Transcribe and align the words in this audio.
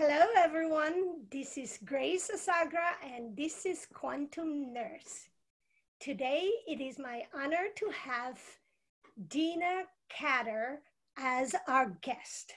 Hello, 0.00 0.26
everyone. 0.36 1.26
This 1.28 1.58
is 1.58 1.80
Grace 1.84 2.30
Asagra, 2.32 2.94
and 3.02 3.36
this 3.36 3.66
is 3.66 3.88
Quantum 3.92 4.72
Nurse. 4.72 5.26
Today, 5.98 6.48
it 6.68 6.80
is 6.80 7.00
my 7.00 7.24
honor 7.34 7.66
to 7.74 7.90
have 7.90 8.38
Dina 9.26 9.82
Khader 10.08 10.76
as 11.16 11.52
our 11.66 11.98
guest. 12.00 12.52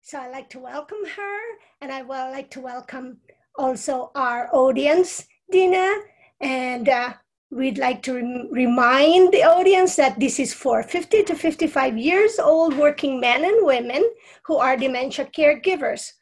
So 0.00 0.18
I'd 0.18 0.30
like 0.30 0.48
to 0.48 0.60
welcome 0.60 1.04
her, 1.14 1.40
and 1.82 1.92
I 1.92 2.00
would 2.00 2.30
like 2.30 2.50
to 2.52 2.60
welcome 2.60 3.18
also 3.58 4.10
our 4.14 4.48
audience, 4.54 5.26
Dina. 5.50 5.92
And 6.40 6.88
uh, 6.88 7.12
we'd 7.50 7.76
like 7.76 8.00
to 8.04 8.14
rem- 8.14 8.48
remind 8.50 9.30
the 9.34 9.42
audience 9.42 9.96
that 9.96 10.18
this 10.18 10.40
is 10.40 10.54
for 10.54 10.82
50 10.82 11.24
to 11.24 11.34
55 11.34 11.98
years 11.98 12.38
old 12.38 12.78
working 12.78 13.20
men 13.20 13.44
and 13.44 13.66
women 13.66 14.10
who 14.44 14.56
are 14.56 14.74
dementia 14.74 15.26
caregivers. 15.26 16.12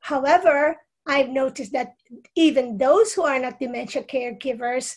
However, 0.00 0.76
I've 1.06 1.28
noticed 1.28 1.72
that 1.72 1.94
even 2.34 2.78
those 2.78 3.12
who 3.12 3.22
are 3.22 3.38
not 3.38 3.60
dementia 3.60 4.02
caregivers 4.02 4.96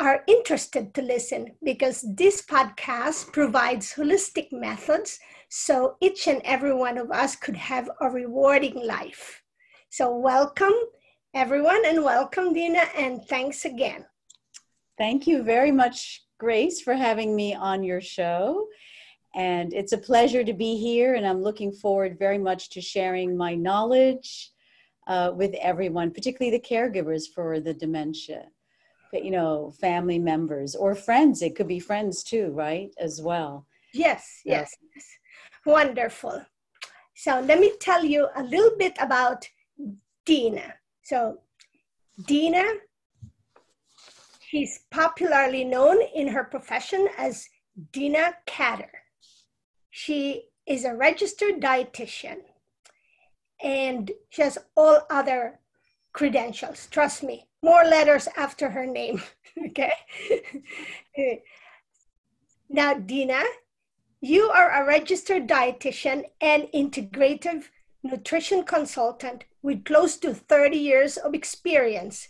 are 0.00 0.24
interested 0.26 0.94
to 0.94 1.02
listen 1.02 1.52
because 1.62 2.04
this 2.16 2.42
podcast 2.42 3.32
provides 3.32 3.94
holistic 3.94 4.48
methods 4.50 5.18
so 5.48 5.96
each 6.00 6.26
and 6.26 6.40
every 6.44 6.74
one 6.74 6.98
of 6.98 7.10
us 7.10 7.36
could 7.36 7.56
have 7.56 7.90
a 8.00 8.10
rewarding 8.10 8.86
life. 8.86 9.42
So, 9.90 10.16
welcome 10.16 10.72
everyone, 11.34 11.82
and 11.86 12.04
welcome, 12.04 12.52
Dina, 12.52 12.84
and 12.96 13.22
thanks 13.24 13.64
again. 13.64 14.04
Thank 14.98 15.26
you 15.26 15.42
very 15.42 15.72
much, 15.72 16.22
Grace, 16.38 16.80
for 16.80 16.94
having 16.94 17.34
me 17.34 17.54
on 17.54 17.82
your 17.82 18.00
show. 18.00 18.66
And 19.34 19.72
it's 19.72 19.92
a 19.92 19.98
pleasure 19.98 20.44
to 20.44 20.52
be 20.52 20.76
here, 20.76 21.14
and 21.14 21.26
I'm 21.26 21.42
looking 21.42 21.72
forward 21.72 22.18
very 22.18 22.38
much 22.38 22.68
to 22.70 22.80
sharing 22.80 23.36
my 23.36 23.54
knowledge 23.54 24.50
uh, 25.06 25.32
with 25.34 25.54
everyone, 25.54 26.10
particularly 26.10 26.56
the 26.56 26.64
caregivers 26.64 27.22
for 27.34 27.58
the 27.58 27.72
dementia. 27.72 28.44
But, 29.10 29.24
you 29.24 29.30
know, 29.30 29.72
family 29.80 30.18
members 30.18 30.74
or 30.74 30.94
friends. 30.94 31.42
It 31.42 31.56
could 31.56 31.68
be 31.68 31.80
friends 31.80 32.22
too, 32.22 32.50
right? 32.52 32.90
As 32.98 33.20
well. 33.22 33.66
Yes, 33.92 34.40
yes, 34.44 34.74
yes. 34.94 35.04
Wonderful. 35.66 36.44
So 37.14 37.40
let 37.40 37.60
me 37.60 37.72
tell 37.80 38.04
you 38.04 38.28
a 38.36 38.42
little 38.42 38.76
bit 38.78 38.96
about 38.98 39.46
Dina. 40.24 40.74
So, 41.02 41.38
Dina, 42.26 42.64
she's 44.40 44.80
popularly 44.90 45.64
known 45.64 46.00
in 46.14 46.28
her 46.28 46.44
profession 46.44 47.08
as 47.18 47.46
Dina 47.92 48.34
Khader. 48.46 49.01
She 49.94 50.48
is 50.66 50.86
a 50.86 50.96
registered 50.96 51.60
dietitian 51.60 52.38
and 53.62 54.10
she 54.30 54.40
has 54.40 54.56
all 54.74 55.02
other 55.10 55.60
credentials. 56.14 56.86
Trust 56.90 57.22
me, 57.22 57.46
more 57.62 57.84
letters 57.84 58.26
after 58.34 58.70
her 58.70 58.86
name. 58.86 59.22
okay. 59.66 59.92
now, 62.70 62.94
Dina, 62.94 63.42
you 64.22 64.44
are 64.44 64.70
a 64.70 64.86
registered 64.86 65.46
dietitian 65.46 66.24
and 66.40 66.68
integrative 66.74 67.64
nutrition 68.02 68.64
consultant 68.64 69.44
with 69.62 69.84
close 69.84 70.16
to 70.16 70.32
30 70.32 70.78
years 70.78 71.18
of 71.18 71.34
experience 71.34 72.28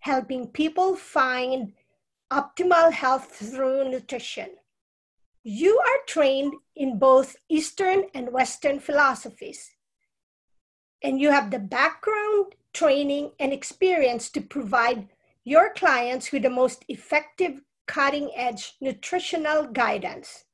helping 0.00 0.48
people 0.48 0.96
find 0.96 1.74
optimal 2.32 2.90
health 2.90 3.36
through 3.36 3.88
nutrition. 3.88 4.50
You 5.46 5.78
are 5.78 6.06
trained 6.06 6.54
in 6.74 6.98
both 6.98 7.36
Eastern 7.50 8.04
and 8.14 8.32
Western 8.32 8.80
philosophies, 8.80 9.70
and 11.02 11.20
you 11.20 11.30
have 11.30 11.50
the 11.50 11.58
background, 11.58 12.54
training, 12.72 13.32
and 13.38 13.52
experience 13.52 14.30
to 14.30 14.40
provide 14.40 15.06
your 15.44 15.74
clients 15.74 16.32
with 16.32 16.44
the 16.44 16.50
most 16.50 16.86
effective 16.88 17.60
cutting 17.86 18.30
edge 18.34 18.72
nutritional 18.80 19.66
guidance. 19.66 20.44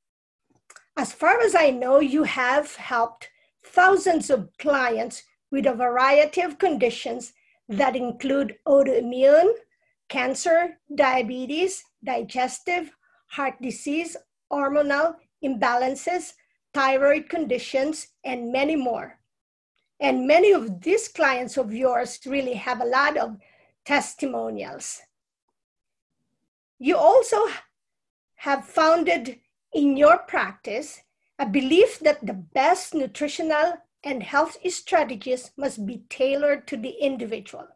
As 0.96 1.12
far 1.12 1.38
as 1.38 1.54
I 1.54 1.70
know, 1.70 2.00
you 2.00 2.24
have 2.24 2.74
helped 2.74 3.30
thousands 3.64 4.28
of 4.28 4.50
clients 4.58 5.22
with 5.52 5.66
a 5.66 5.72
variety 5.72 6.40
of 6.40 6.58
conditions 6.58 7.32
that 7.68 7.94
include 7.94 8.56
autoimmune, 8.66 9.52
cancer, 10.08 10.78
diabetes, 10.92 11.84
digestive, 12.02 12.90
heart 13.28 13.54
disease, 13.62 14.16
hormonal 14.50 15.16
imbalances, 15.44 16.32
thyroid 16.74 17.28
conditions, 17.28 18.08
and 18.24 18.52
many 18.52 18.76
more. 18.76 19.18
And 20.00 20.26
many 20.26 20.52
of 20.52 20.80
these 20.80 21.08
clients 21.08 21.56
of 21.56 21.72
yours 21.72 22.18
really 22.26 22.54
have 22.54 22.80
a 22.80 22.86
lot 22.86 23.16
of 23.16 23.36
testimonials. 23.84 25.00
You 26.78 26.96
also 26.96 27.38
have 28.36 28.64
founded 28.64 29.38
in 29.72 29.96
your 29.96 30.18
practice 30.18 31.02
a 31.38 31.46
belief 31.46 31.98
that 32.00 32.24
the 32.26 32.32
best 32.34 32.94
nutritional 32.94 33.74
and 34.04 34.22
health 34.22 34.56
strategies 34.70 35.50
must 35.56 35.84
be 35.84 36.04
tailored 36.08 36.66
to 36.68 36.76
the 36.76 36.90
individual. 36.90 37.68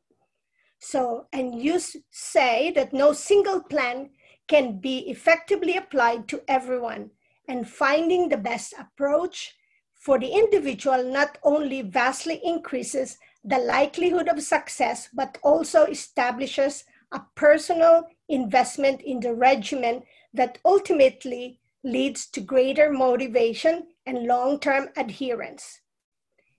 So, 0.79 1.27
and 1.33 1.63
you 1.63 1.81
say 2.11 2.71
that 2.73 2.93
no 2.93 3.13
single 3.13 3.63
plan 3.63 4.11
can 4.49 4.79
be 4.79 5.11
effectively 5.11 5.77
applied 5.77 6.29
to 6.29 6.43
everyone, 6.49 7.11
and 7.49 7.69
finding 7.69 8.29
the 8.29 8.37
best 8.37 8.75
approach 8.79 9.55
for 9.95 10.19
the 10.19 10.33
individual 10.33 11.03
not 11.03 11.39
only 11.43 11.83
vastly 11.83 12.41
increases 12.45 13.19
the 13.43 13.59
likelihood 13.59 14.29
of 14.29 14.43
success, 14.43 15.09
but 15.13 15.39
also 15.43 15.85
establishes 15.85 16.85
a 17.13 17.21
personal 17.35 18.07
investment 18.29 19.01
in 19.03 19.21
the 19.21 19.35
regimen 19.35 20.03
that 20.33 20.59
ultimately 20.65 21.61
leads 21.85 22.27
to 22.27 22.41
greater 22.41 22.91
motivation 22.91 23.87
and 24.07 24.27
long 24.27 24.59
term 24.59 24.89
adherence. 24.97 25.81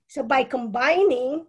So, 0.08 0.24
by 0.24 0.44
combining 0.44 1.48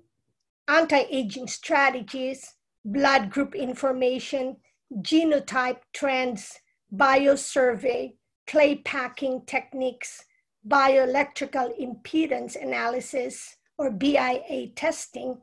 anti 0.68 1.04
aging 1.10 1.48
strategies, 1.48 2.54
blood 2.84 3.30
group 3.30 3.54
information, 3.54 4.56
genotype 4.94 5.80
trends, 5.92 6.58
biosurvey, 6.94 8.14
clay 8.46 8.76
packing 8.76 9.42
techniques, 9.46 10.24
bioelectrical 10.66 11.70
impedance 11.80 12.60
analysis, 12.60 13.56
or 13.78 13.90
BIA 13.90 14.68
testing, 14.74 15.38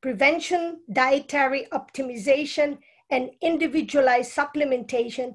prevention, 0.00 0.80
dietary 0.92 1.66
optimization, 1.72 2.78
and 3.10 3.30
individualized 3.40 4.34
supplementation, 4.34 5.34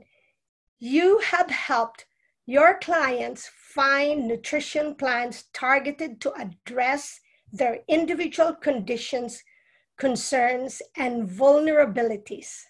you 0.80 1.20
have 1.20 1.50
helped 1.50 2.06
your 2.46 2.78
clients 2.80 3.50
find 3.74 4.28
nutrition 4.28 4.96
plans 4.96 5.46
targeted 5.54 6.22
to 6.22 6.32
address 6.34 7.20
their 7.52 7.80
individual 7.88 8.54
conditions, 8.54 9.44
concerns, 9.98 10.82
and 10.96 11.28
vulnerabilities. 11.28 12.64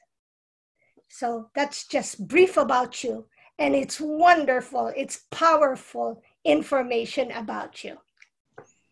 So 1.09 1.49
that's 1.55 1.87
just 1.87 2.27
brief 2.27 2.57
about 2.57 3.03
you. 3.03 3.25
And 3.57 3.73
it's 3.73 4.01
wonderful, 4.01 4.91
it's 4.95 5.23
powerful 5.31 6.21
information 6.43 7.31
about 7.31 7.83
you. 7.83 7.97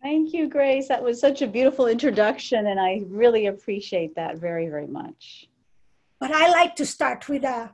Thank 0.01 0.33
you, 0.33 0.49
Grace. 0.49 0.87
That 0.87 1.03
was 1.03 1.19
such 1.19 1.41
a 1.41 1.47
beautiful 1.47 1.87
introduction, 1.87 2.67
and 2.67 2.79
I 2.79 3.01
really 3.07 3.47
appreciate 3.47 4.15
that 4.15 4.37
very, 4.37 4.67
very 4.67 4.87
much. 4.87 5.47
But 6.19 6.31
I 6.31 6.49
like 6.49 6.75
to 6.77 6.85
start 6.85 7.29
with 7.29 7.43
a 7.45 7.73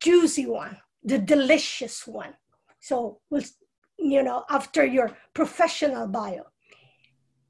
juicy 0.00 0.46
one 0.46 0.76
the 1.04 1.18
delicious 1.18 2.06
one. 2.06 2.34
So, 2.80 3.20
we'll, 3.30 3.42
you 3.98 4.22
know, 4.22 4.44
after 4.50 4.84
your 4.84 5.16
professional 5.34 6.06
bio, 6.06 6.44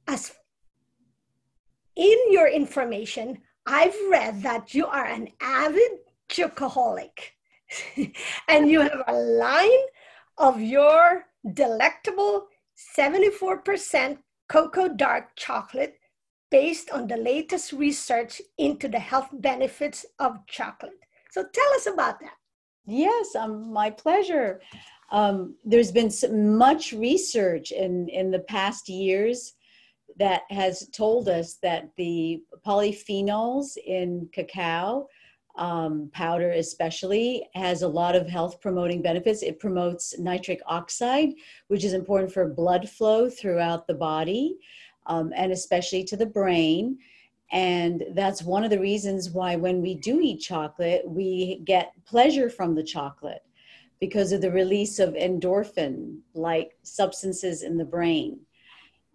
as 0.06 0.32
in 1.96 2.18
your 2.30 2.48
information, 2.48 3.38
I've 3.66 3.96
read 4.10 4.42
that 4.42 4.74
you 4.74 4.86
are 4.86 5.04
an 5.04 5.28
avid 5.40 5.98
chocoholic 6.28 7.32
and 8.48 8.68
you 8.68 8.80
have 8.80 9.02
a 9.06 9.12
line 9.12 9.86
of 10.38 10.60
your 10.60 11.26
delectable 11.54 12.48
74% 12.96 14.18
cocoa 14.48 14.88
dark 14.88 15.36
chocolate 15.36 15.98
based 16.50 16.90
on 16.90 17.06
the 17.06 17.16
latest 17.16 17.72
research 17.72 18.42
into 18.58 18.88
the 18.88 18.98
health 18.98 19.28
benefits 19.32 20.04
of 20.18 20.46
chocolate. 20.46 20.98
So 21.30 21.44
tell 21.52 21.74
us 21.74 21.86
about 21.86 22.20
that. 22.20 22.36
Yes, 22.84 23.34
um, 23.36 23.72
my 23.72 23.90
pleasure. 23.90 24.60
Um, 25.10 25.56
there's 25.64 25.92
been 25.92 26.10
so 26.10 26.30
much 26.32 26.92
research 26.92 27.70
in, 27.70 28.08
in 28.08 28.30
the 28.30 28.40
past 28.40 28.88
years 28.88 29.54
that 30.18 30.42
has 30.50 30.88
told 30.88 31.28
us 31.28 31.54
that 31.62 31.90
the 31.96 32.42
polyphenols 32.66 33.76
in 33.86 34.28
cacao 34.32 35.06
um, 35.56 36.10
powder 36.14 36.52
especially 36.52 37.46
has 37.54 37.82
a 37.82 37.88
lot 37.88 38.16
of 38.16 38.26
health 38.26 38.60
promoting 38.60 39.02
benefits 39.02 39.42
it 39.42 39.58
promotes 39.58 40.18
nitric 40.18 40.60
oxide 40.66 41.30
which 41.68 41.84
is 41.84 41.92
important 41.92 42.32
for 42.32 42.48
blood 42.48 42.88
flow 42.88 43.28
throughout 43.28 43.86
the 43.86 43.94
body 43.94 44.56
um, 45.06 45.32
and 45.34 45.52
especially 45.52 46.04
to 46.04 46.16
the 46.16 46.26
brain. 46.26 46.98
And 47.50 48.04
that's 48.14 48.42
one 48.42 48.64
of 48.64 48.70
the 48.70 48.80
reasons 48.80 49.30
why 49.30 49.56
when 49.56 49.82
we 49.82 49.94
do 49.94 50.20
eat 50.20 50.40
chocolate, 50.40 51.02
we 51.06 51.60
get 51.64 51.92
pleasure 52.06 52.48
from 52.48 52.74
the 52.74 52.82
chocolate 52.82 53.42
because 54.00 54.32
of 54.32 54.40
the 54.40 54.50
release 54.50 54.98
of 54.98 55.14
endorphin 55.14 56.18
like 56.34 56.76
substances 56.82 57.62
in 57.62 57.76
the 57.76 57.84
brain. 57.84 58.40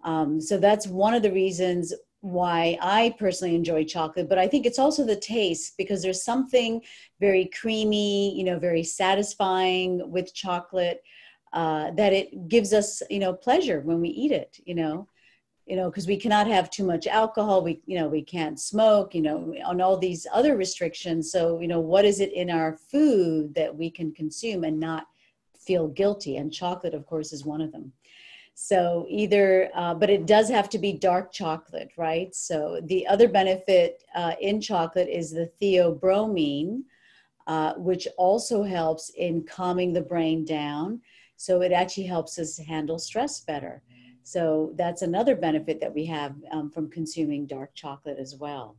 Um, 0.04 0.40
so 0.40 0.58
that's 0.58 0.88
one 0.88 1.14
of 1.14 1.24
the 1.24 1.32
reasons 1.32 1.94
why 2.22 2.78
I 2.82 3.16
personally 3.20 3.56
enjoy 3.56 3.84
chocolate, 3.84 4.28
but 4.28 4.40
I 4.40 4.48
think 4.48 4.66
it's 4.66 4.80
also 4.80 5.06
the 5.06 5.20
taste 5.20 5.76
because 5.78 6.02
there's 6.02 6.24
something 6.24 6.82
very 7.20 7.50
creamy, 7.60 8.36
you 8.38 8.44
know, 8.44 8.58
very 8.60 8.84
satisfying 8.84 10.10
with 10.10 10.34
chocolate 10.34 11.02
uh, 11.54 11.92
that 11.92 12.14
it 12.14 12.48
gives 12.48 12.74
us, 12.74 13.02
you 13.10 13.20
know, 13.20 13.34
pleasure 13.34 13.82
when 13.82 14.02
we 14.02 14.10
eat 14.10 14.32
it, 14.32 14.60
you 14.66 14.76
know, 14.76 15.08
you 15.66 15.76
know, 15.76 15.90
because 15.90 16.08
we 16.08 16.18
cannot 16.18 16.48
have 16.48 16.70
too 16.70 16.86
much 16.86 17.08
alcohol, 17.08 17.62
we, 17.62 17.82
you 17.86 18.00
know, 18.00 18.08
we 18.08 18.22
can't 18.22 18.60
smoke, 18.60 19.14
you 19.14 19.22
know, 19.22 19.54
on 19.66 19.82
all 19.82 19.98
these 19.98 20.26
other 20.32 20.56
restrictions. 20.56 21.32
So, 21.32 21.60
you 21.60 21.68
know, 21.68 21.82
what 21.82 22.06
is 22.06 22.20
it 22.20 22.32
in 22.34 22.50
our 22.50 22.74
food 22.74 23.54
that 23.56 23.76
we 23.76 23.92
can 23.92 24.14
consume 24.14 24.64
and 24.64 24.80
not 24.80 25.08
feel 25.60 25.90
guilty? 25.90 26.38
And 26.38 26.54
chocolate, 26.54 26.94
of 26.94 27.06
course, 27.06 27.34
is 27.34 27.46
one 27.46 27.62
of 27.62 27.74
them. 27.74 27.92
So 28.60 29.06
either, 29.08 29.70
uh, 29.76 29.94
but 29.94 30.10
it 30.10 30.26
does 30.26 30.50
have 30.50 30.68
to 30.72 30.80
be 30.80 30.92
dark 30.92 31.32
chocolate, 31.32 31.92
right? 31.96 32.34
So 32.34 32.82
the 32.86 33.06
other 33.06 33.28
benefit 33.28 34.04
uh, 34.16 34.34
in 34.42 34.62
chocolate 34.62 35.08
is 35.10 35.30
the 35.30 35.52
theobromine, 35.62 36.82
uh, 37.46 37.76
which 37.76 38.08
also 38.18 38.64
helps 38.64 39.12
in 39.12 39.44
calming 39.44 39.94
the 39.94 40.02
brain 40.02 40.44
down. 40.44 41.02
So 41.36 41.62
it 41.62 41.72
actually 41.72 42.08
helps 42.08 42.40
us 42.40 42.58
handle 42.58 42.98
stress 42.98 43.42
better. 43.42 43.84
So 44.24 44.74
that's 44.76 45.04
another 45.04 45.36
benefit 45.36 45.80
that 45.80 45.94
we 45.94 46.08
have 46.08 46.34
um, 46.52 46.72
from 46.72 46.90
consuming 46.90 47.46
dark 47.46 47.76
chocolate 47.76 48.18
as 48.18 48.36
well. 48.36 48.76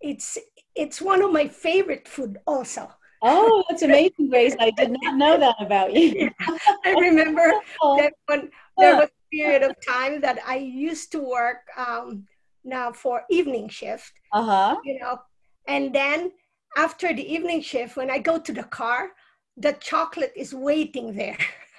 It's 0.00 0.38
it's 0.74 1.02
one 1.02 1.20
of 1.20 1.32
my 1.32 1.48
favorite 1.48 2.08
food 2.08 2.38
also. 2.46 2.94
Oh, 3.22 3.64
that's 3.68 3.82
amazing, 3.82 4.28
Grace. 4.28 4.54
I 4.60 4.70
did 4.70 4.96
not 5.02 5.16
know 5.16 5.38
that 5.38 5.56
about 5.60 5.92
you. 5.92 6.30
I 6.84 6.92
remember 6.92 7.52
oh. 7.82 7.96
that 7.98 8.12
when 8.26 8.50
there 8.78 8.96
was 8.96 9.08
a 9.08 9.36
period 9.36 9.62
of 9.62 9.74
time 9.86 10.20
that 10.20 10.38
I 10.46 10.56
used 10.56 11.10
to 11.12 11.20
work 11.20 11.58
um, 11.76 12.26
now 12.64 12.92
for 12.92 13.22
evening 13.30 13.68
shift. 13.68 14.12
Uh-huh. 14.32 14.76
You 14.84 15.00
know, 15.00 15.18
and 15.66 15.94
then 15.94 16.32
after 16.76 17.12
the 17.12 17.32
evening 17.32 17.60
shift, 17.60 17.96
when 17.96 18.10
I 18.10 18.18
go 18.18 18.38
to 18.38 18.52
the 18.52 18.64
car, 18.64 19.10
the 19.56 19.72
chocolate 19.74 20.32
is 20.36 20.54
waiting 20.54 21.14
there. 21.14 21.38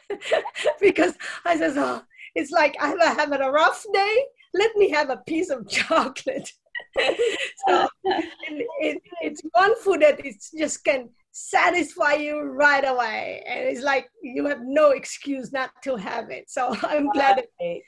because 0.82 1.14
I 1.46 1.58
says, 1.58 1.76
oh, 1.78 2.02
it's 2.36 2.52
like 2.52 2.76
I'm 2.80 3.00
having 3.00 3.42
a 3.42 3.52
rough 3.52 3.86
day. 3.94 4.24
Let 4.54 4.76
me 4.76 4.90
have 4.90 5.10
a 5.10 5.22
piece 5.28 5.50
of 5.50 5.68
chocolate. 5.70 6.52
so 7.68 7.88
it, 8.06 9.02
it's 9.22 9.42
one 9.52 9.76
food 9.82 10.02
that 10.02 10.26
it's 10.26 10.52
just 10.52 10.84
can 10.84 11.10
satisfy 11.32 12.14
you 12.14 12.42
right 12.42 12.86
away. 12.86 13.44
And 13.48 13.68
it's 13.68 13.84
like 13.84 14.10
you 14.22 14.46
have 14.46 14.62
no 14.64 14.92
excuse 14.92 15.52
not 15.52 15.72
to 15.84 15.96
have 15.96 16.30
it. 16.30 16.50
So 16.50 16.76
i'm 16.84 17.10
glad 17.10 17.44
that 17.60 17.80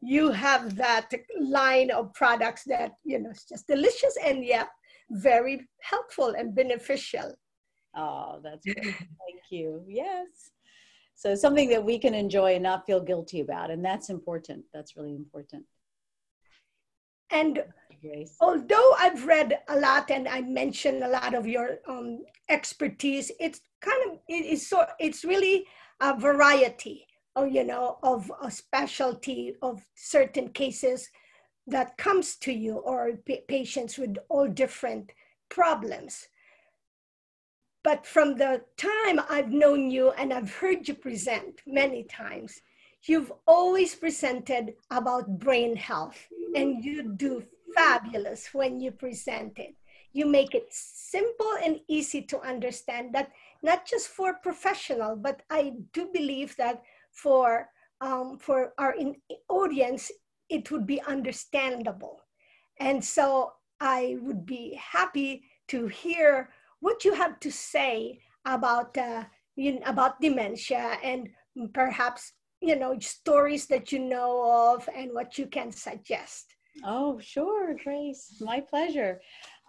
you 0.00 0.30
have 0.30 0.74
that 0.76 1.10
line 1.40 1.90
of 1.90 2.12
products 2.14 2.64
that 2.66 2.92
you 3.04 3.20
know 3.20 3.30
it's 3.30 3.48
just 3.48 3.68
delicious 3.68 4.16
and 4.24 4.44
yeah 4.44 4.64
very 5.10 5.68
helpful 5.80 6.34
and 6.36 6.54
beneficial. 6.54 7.34
Oh 7.94 8.40
that's 8.42 8.64
great. 8.64 8.96
Thank 8.96 9.42
you. 9.50 9.84
Yes. 9.86 10.26
So 11.14 11.34
something 11.36 11.68
that 11.68 11.84
we 11.84 11.98
can 11.98 12.14
enjoy 12.14 12.54
and 12.54 12.62
not 12.62 12.86
feel 12.86 13.00
guilty 13.00 13.40
about 13.40 13.70
and 13.70 13.84
that's 13.84 14.08
important. 14.08 14.64
That's 14.72 14.96
really 14.96 15.14
important. 15.14 15.64
And 17.30 17.62
Grace. 18.02 18.36
Although 18.40 18.94
I've 18.98 19.26
read 19.26 19.60
a 19.68 19.78
lot 19.78 20.10
and 20.10 20.28
I 20.28 20.40
mentioned 20.40 21.04
a 21.04 21.08
lot 21.08 21.34
of 21.34 21.46
your 21.46 21.78
um, 21.88 22.24
expertise, 22.48 23.30
it's 23.38 23.60
kind 23.80 24.10
of 24.10 24.18
it 24.28 24.44
is 24.44 24.66
so 24.68 24.84
it's 24.98 25.24
really 25.24 25.66
a 26.00 26.18
variety 26.18 27.06
of 27.36 27.52
you 27.52 27.64
know 27.64 27.98
of 28.02 28.30
a 28.42 28.50
specialty 28.50 29.54
of 29.62 29.82
certain 29.94 30.48
cases 30.48 31.08
that 31.66 31.96
comes 31.96 32.36
to 32.36 32.52
you 32.52 32.78
or 32.78 33.12
p- 33.24 33.44
patients 33.46 33.98
with 33.98 34.16
all 34.28 34.48
different 34.48 35.12
problems. 35.48 36.26
But 37.84 38.06
from 38.06 38.36
the 38.36 38.62
time 38.76 39.20
I've 39.30 39.50
known 39.50 39.90
you 39.90 40.10
and 40.12 40.32
I've 40.32 40.54
heard 40.54 40.88
you 40.88 40.94
present 40.94 41.60
many 41.66 42.04
times, 42.04 42.60
you've 43.04 43.32
always 43.46 43.94
presented 43.94 44.74
about 44.90 45.38
brain 45.38 45.76
health 45.76 46.28
and 46.54 46.84
you 46.84 47.14
do 47.14 47.44
fabulous 47.74 48.52
when 48.52 48.80
you 48.80 48.92
present 48.92 49.58
it. 49.58 49.74
You 50.12 50.26
make 50.26 50.54
it 50.54 50.66
simple 50.70 51.52
and 51.62 51.80
easy 51.88 52.22
to 52.22 52.40
understand 52.40 53.14
that 53.14 53.30
not 53.62 53.86
just 53.86 54.08
for 54.08 54.34
professional, 54.34 55.16
but 55.16 55.42
I 55.50 55.72
do 55.92 56.10
believe 56.12 56.56
that 56.56 56.82
for 57.12 57.68
um, 58.00 58.36
for 58.38 58.74
our 58.78 58.96
audience, 59.48 60.10
it 60.48 60.70
would 60.70 60.86
be 60.86 61.00
understandable. 61.02 62.20
And 62.80 63.02
so 63.02 63.52
I 63.80 64.16
would 64.20 64.44
be 64.44 64.74
happy 64.74 65.44
to 65.68 65.86
hear 65.86 66.50
what 66.80 67.04
you 67.04 67.14
have 67.14 67.38
to 67.40 67.50
say 67.52 68.18
about 68.44 68.98
uh, 68.98 69.24
you, 69.54 69.78
about 69.86 70.20
dementia 70.20 70.98
and 71.02 71.28
perhaps 71.72 72.32
you 72.60 72.76
know 72.76 72.98
stories 72.98 73.66
that 73.66 73.92
you 73.92 73.98
know 73.98 74.74
of 74.74 74.88
and 74.94 75.12
what 75.12 75.38
you 75.38 75.46
can 75.46 75.70
suggest. 75.70 76.54
Oh, 76.84 77.18
sure, 77.20 77.76
Grace. 77.82 78.36
My 78.40 78.60
pleasure. 78.60 79.20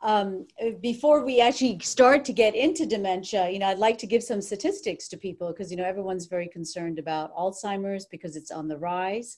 Um, 0.02 0.48
before 0.82 1.24
we 1.24 1.40
actually 1.40 1.80
start 1.80 2.26
to 2.26 2.34
get 2.34 2.56
into 2.56 2.86
dementia, 2.86 3.50
you 3.50 3.60
know, 3.60 3.68
I'd 3.68 3.78
like 3.78 3.98
to 4.00 4.08
give 4.08 4.24
some 4.24 4.42
statistics 4.42 5.08
to 5.10 5.18
people 5.18 5.48
because, 5.50 5.72
you 5.72 5.78
know, 5.78 5.86
everyone's 5.86 6.26
very 6.26 6.48
concerned 6.50 7.00
about 7.00 7.34
Alzheimer's 7.36 8.06
because 8.06 8.36
it's 8.36 8.52
on 8.52 8.68
the 8.68 8.78
rise. 8.78 9.38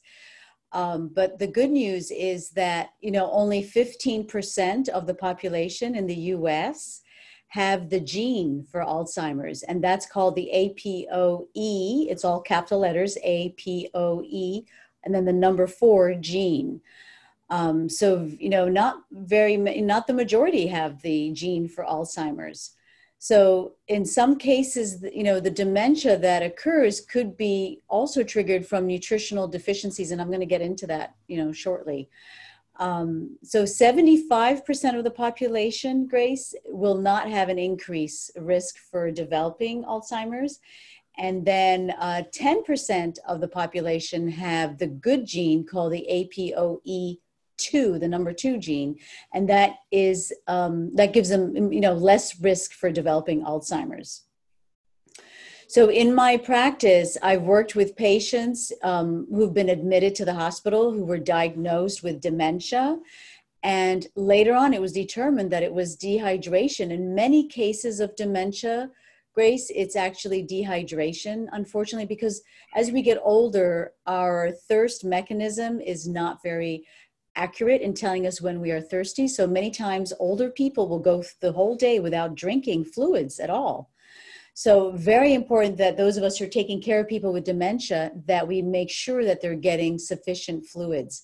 Um, 0.71 1.11
but 1.13 1.37
the 1.37 1.47
good 1.47 1.69
news 1.69 2.11
is 2.11 2.49
that, 2.51 2.89
you 2.99 3.11
know, 3.11 3.29
only 3.31 3.63
15% 3.63 4.89
of 4.89 5.05
the 5.05 5.13
population 5.13 5.95
in 5.95 6.07
the 6.07 6.15
US 6.15 7.01
have 7.49 7.89
the 7.89 7.99
gene 7.99 8.65
for 8.69 8.81
Alzheimer's, 8.81 9.63
and 9.63 9.83
that's 9.83 10.05
called 10.05 10.35
the 10.35 10.49
APOE. 10.53 12.07
It's 12.09 12.25
all 12.25 12.41
capital 12.41 12.79
letters, 12.79 13.17
APOE, 13.25 14.65
and 15.03 15.13
then 15.13 15.25
the 15.25 15.33
number 15.33 15.67
four 15.67 16.15
gene. 16.15 16.81
Um, 17.49 17.89
so, 17.89 18.29
you 18.39 18.49
know, 18.49 18.67
not 18.67 19.03
very, 19.11 19.57
not 19.57 20.07
the 20.07 20.13
majority 20.13 20.67
have 20.67 21.01
the 21.01 21.31
gene 21.31 21.67
for 21.67 21.83
Alzheimer's. 21.85 22.71
So, 23.19 23.73
in 23.87 24.05
some 24.05 24.37
cases, 24.37 25.03
you 25.13 25.23
know, 25.23 25.39
the 25.39 25.49
dementia 25.49 26.17
that 26.17 26.43
occurs 26.43 27.01
could 27.01 27.37
be 27.37 27.81
also 27.87 28.23
triggered 28.23 28.67
from 28.67 28.85
nutritional 28.85 29.47
deficiencies, 29.47 30.11
and 30.11 30.21
I'm 30.21 30.27
going 30.27 30.41
to 30.41 30.45
get 30.45 30.61
into 30.61 30.85
that, 30.87 31.15
you 31.27 31.37
know, 31.37 31.51
shortly. 31.51 32.09
Um, 32.77 33.37
so, 33.41 33.63
75% 33.63 34.97
of 34.97 35.03
the 35.03 35.11
population, 35.11 36.07
Grace, 36.07 36.53
will 36.67 36.97
not 36.97 37.29
have 37.29 37.49
an 37.49 37.57
increase 37.57 38.29
risk 38.35 38.77
for 38.77 39.11
developing 39.11 39.83
Alzheimer's. 39.83 40.59
And 41.17 41.45
then 41.45 41.95
uh, 41.97 42.23
10% 42.31 43.17
of 43.27 43.39
the 43.39 43.47
population 43.47 44.27
have 44.27 44.77
the 44.77 44.87
good 44.87 45.25
gene 45.25 45.65
called 45.65 45.93
the 45.93 46.05
APOE 46.11 47.17
two, 47.57 47.99
the 47.99 48.07
number 48.07 48.33
two 48.33 48.57
gene, 48.57 48.97
and 49.33 49.49
that 49.49 49.75
is 49.91 50.33
um, 50.47 50.95
that 50.95 51.13
gives 51.13 51.29
them 51.29 51.71
you 51.71 51.81
know 51.81 51.93
less 51.93 52.39
risk 52.39 52.73
for 52.73 52.91
developing 52.91 53.43
Alzheimer's. 53.43 54.23
So 55.67 55.89
in 55.89 56.13
my 56.13 56.37
practice, 56.37 57.17
I've 57.23 57.41
worked 57.41 57.75
with 57.75 57.95
patients 57.95 58.71
um, 58.83 59.27
who've 59.29 59.53
been 59.53 59.69
admitted 59.69 60.13
to 60.15 60.25
the 60.25 60.33
hospital 60.33 60.91
who 60.91 61.03
were 61.03 61.17
diagnosed 61.17 62.03
with 62.03 62.21
dementia. 62.21 62.99
And 63.63 64.05
later 64.15 64.53
on, 64.53 64.75
it 64.75 64.81
was 64.81 64.91
determined 64.93 65.51
that 65.51 65.63
it 65.63 65.73
was 65.73 65.97
dehydration. 65.97 66.91
In 66.91 67.15
many 67.15 67.47
cases 67.47 67.99
of 67.99 68.15
dementia, 68.15 68.91
Grace, 69.33 69.69
it's 69.75 69.97
actually 69.97 70.47
dehydration, 70.47 71.47
unfortunately, 71.51 72.05
because 72.05 72.41
as 72.73 72.91
we 72.91 73.01
get 73.01 73.19
older, 73.21 73.91
our 74.07 74.51
thirst 74.69 75.03
mechanism 75.03 75.81
is 75.81 76.07
not 76.07 76.41
very 76.41 76.85
accurate 77.35 77.81
in 77.81 77.93
telling 77.93 78.25
us 78.25 78.41
when 78.41 78.61
we 78.61 78.71
are 78.71 78.81
thirsty. 78.81 79.27
So 79.27 79.45
many 79.47 79.71
times 79.71 80.13
older 80.19 80.49
people 80.49 80.87
will 80.87 80.99
go 80.99 81.23
the 81.41 81.51
whole 81.51 81.75
day 81.75 81.99
without 81.99 82.35
drinking 82.35 82.85
fluids 82.85 83.39
at 83.39 83.49
all. 83.49 83.91
So 84.53 84.91
very 84.91 85.33
important 85.33 85.77
that 85.77 85.97
those 85.97 86.15
of 86.15 86.23
us 86.23 86.37
who 86.37 86.45
are 86.45 86.49
taking 86.49 86.81
care 86.81 87.01
of 87.01 87.09
people 87.09 87.33
with 87.33 87.43
dementia 87.43 88.11
that 88.25 88.47
we 88.47 88.61
make 88.61 88.89
sure 88.89 89.25
that 89.25 89.41
they're 89.41 89.53
getting 89.53 89.99
sufficient 89.99 90.65
fluids. 90.65 91.23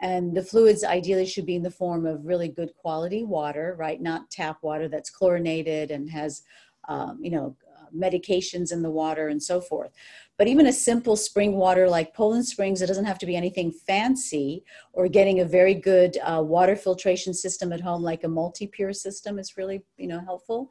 And 0.00 0.34
the 0.34 0.42
fluids 0.42 0.82
ideally 0.82 1.26
should 1.26 1.44
be 1.44 1.56
in 1.56 1.62
the 1.62 1.70
form 1.70 2.06
of 2.06 2.24
really 2.24 2.48
good 2.48 2.72
quality 2.76 3.22
water, 3.22 3.76
right? 3.78 4.00
Not 4.00 4.30
tap 4.30 4.58
water 4.62 4.88
that's 4.88 5.10
chlorinated 5.10 5.90
and 5.90 6.08
has, 6.08 6.42
um, 6.88 7.18
you 7.20 7.30
know, 7.30 7.54
medications 7.96 8.72
in 8.72 8.82
the 8.82 8.90
water 8.90 9.28
and 9.28 9.42
so 9.42 9.60
forth. 9.60 9.90
But 10.38 10.48
even 10.48 10.66
a 10.66 10.72
simple 10.72 11.16
spring 11.16 11.56
water 11.56 11.88
like 11.88 12.14
Poland 12.14 12.46
Springs, 12.46 12.80
it 12.80 12.86
doesn't 12.86 13.04
have 13.04 13.18
to 13.18 13.26
be 13.26 13.36
anything 13.36 13.72
fancy, 13.72 14.64
or 14.92 15.06
getting 15.06 15.40
a 15.40 15.44
very 15.44 15.74
good 15.74 16.16
uh, 16.22 16.42
water 16.42 16.76
filtration 16.76 17.34
system 17.34 17.72
at 17.72 17.80
home, 17.80 18.02
like 18.02 18.24
a 18.24 18.28
multi-pure 18.28 18.94
system, 18.94 19.38
is 19.38 19.56
really 19.58 19.82
you 19.98 20.08
know 20.08 20.20
helpful 20.20 20.70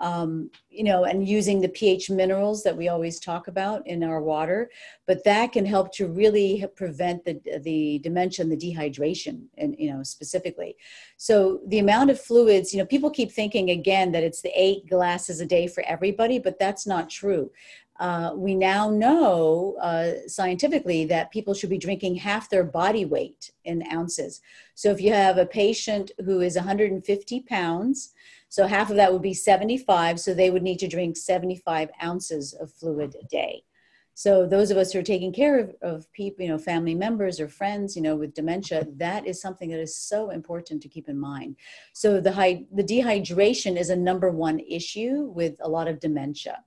um, 0.00 0.50
you 0.70 0.82
know, 0.82 1.04
and 1.04 1.28
using 1.28 1.60
the 1.60 1.68
pH 1.68 2.10
minerals 2.10 2.62
that 2.62 2.76
we 2.76 2.88
always 2.88 3.20
talk 3.20 3.48
about 3.48 3.86
in 3.86 4.02
our 4.02 4.22
water. 4.22 4.70
But 5.06 5.24
that 5.24 5.52
can 5.52 5.66
help 5.66 5.92
to 5.94 6.06
really 6.06 6.64
prevent 6.74 7.24
the, 7.24 7.40
the 7.62 7.98
dementia 7.98 8.44
and 8.44 8.52
the 8.52 8.56
dehydration, 8.56 9.44
and 9.58 9.76
you 9.78 9.92
know, 9.92 10.02
specifically. 10.02 10.76
So 11.16 11.60
the 11.66 11.80
amount 11.80 12.10
of 12.10 12.20
fluids, 12.20 12.72
you 12.72 12.78
know, 12.78 12.86
people 12.86 13.10
keep 13.10 13.30
thinking 13.30 13.70
again 13.70 14.12
that 14.12 14.22
it's 14.22 14.42
the 14.42 14.52
eight 14.54 14.88
glasses 14.88 15.40
a 15.40 15.46
day 15.46 15.66
for 15.66 15.82
everybody, 15.86 16.38
but 16.38 16.58
that's 16.58 16.86
not 16.86 17.10
true. 17.10 17.50
Uh, 17.98 18.32
we 18.34 18.54
now 18.54 18.88
know 18.88 19.76
uh, 19.82 20.26
scientifically 20.26 21.04
that 21.04 21.30
people 21.30 21.52
should 21.52 21.68
be 21.68 21.76
drinking 21.76 22.14
half 22.14 22.48
their 22.48 22.64
body 22.64 23.04
weight 23.04 23.52
in 23.66 23.84
ounces. 23.92 24.40
So 24.74 24.90
if 24.90 25.02
you 25.02 25.12
have 25.12 25.36
a 25.36 25.44
patient 25.44 26.10
who 26.24 26.40
is 26.40 26.56
150 26.56 27.40
pounds, 27.42 28.14
so 28.50 28.66
half 28.66 28.90
of 28.90 28.96
that 28.96 29.12
would 29.12 29.22
be 29.22 29.32
75. 29.32 30.18
So 30.20 30.34
they 30.34 30.50
would 30.50 30.64
need 30.64 30.80
to 30.80 30.88
drink 30.88 31.16
75 31.16 31.88
ounces 32.02 32.52
of 32.52 32.72
fluid 32.72 33.14
a 33.20 33.24
day. 33.26 33.62
So 34.14 34.44
those 34.44 34.72
of 34.72 34.76
us 34.76 34.92
who 34.92 34.98
are 34.98 35.04
taking 35.04 35.32
care 35.32 35.58
of, 35.60 35.74
of 35.80 36.12
people, 36.12 36.44
you 36.44 36.50
know, 36.50 36.58
family 36.58 36.94
members 36.94 37.40
or 37.40 37.48
friends, 37.48 37.94
you 37.94 38.02
know, 38.02 38.16
with 38.16 38.34
dementia, 38.34 38.86
that 38.96 39.24
is 39.24 39.40
something 39.40 39.70
that 39.70 39.80
is 39.80 39.96
so 39.96 40.30
important 40.30 40.82
to 40.82 40.88
keep 40.88 41.08
in 41.08 41.18
mind. 41.18 41.56
So 41.94 42.20
the 42.20 42.32
high, 42.32 42.64
the 42.74 42.82
dehydration 42.82 43.78
is 43.78 43.88
a 43.88 43.96
number 43.96 44.30
one 44.30 44.58
issue 44.58 45.32
with 45.34 45.54
a 45.60 45.68
lot 45.68 45.86
of 45.86 46.00
dementia. 46.00 46.62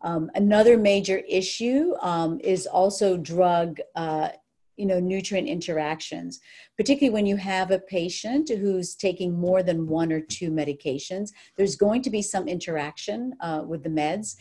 Um, 0.00 0.30
another 0.34 0.78
major 0.78 1.18
issue 1.28 1.94
um, 2.00 2.38
is 2.40 2.66
also 2.66 3.16
drug 3.16 3.80
uh, 3.96 4.28
you 4.76 4.86
know 4.86 5.00
nutrient 5.00 5.48
interactions 5.48 6.40
particularly 6.76 7.12
when 7.12 7.26
you 7.26 7.36
have 7.36 7.70
a 7.70 7.78
patient 7.78 8.48
who's 8.48 8.94
taking 8.94 9.38
more 9.38 9.62
than 9.62 9.86
one 9.86 10.12
or 10.12 10.20
two 10.20 10.50
medications 10.50 11.30
there's 11.56 11.76
going 11.76 12.02
to 12.02 12.10
be 12.10 12.22
some 12.22 12.48
interaction 12.48 13.34
uh, 13.40 13.62
with 13.66 13.82
the 13.82 13.90
meds. 13.90 14.36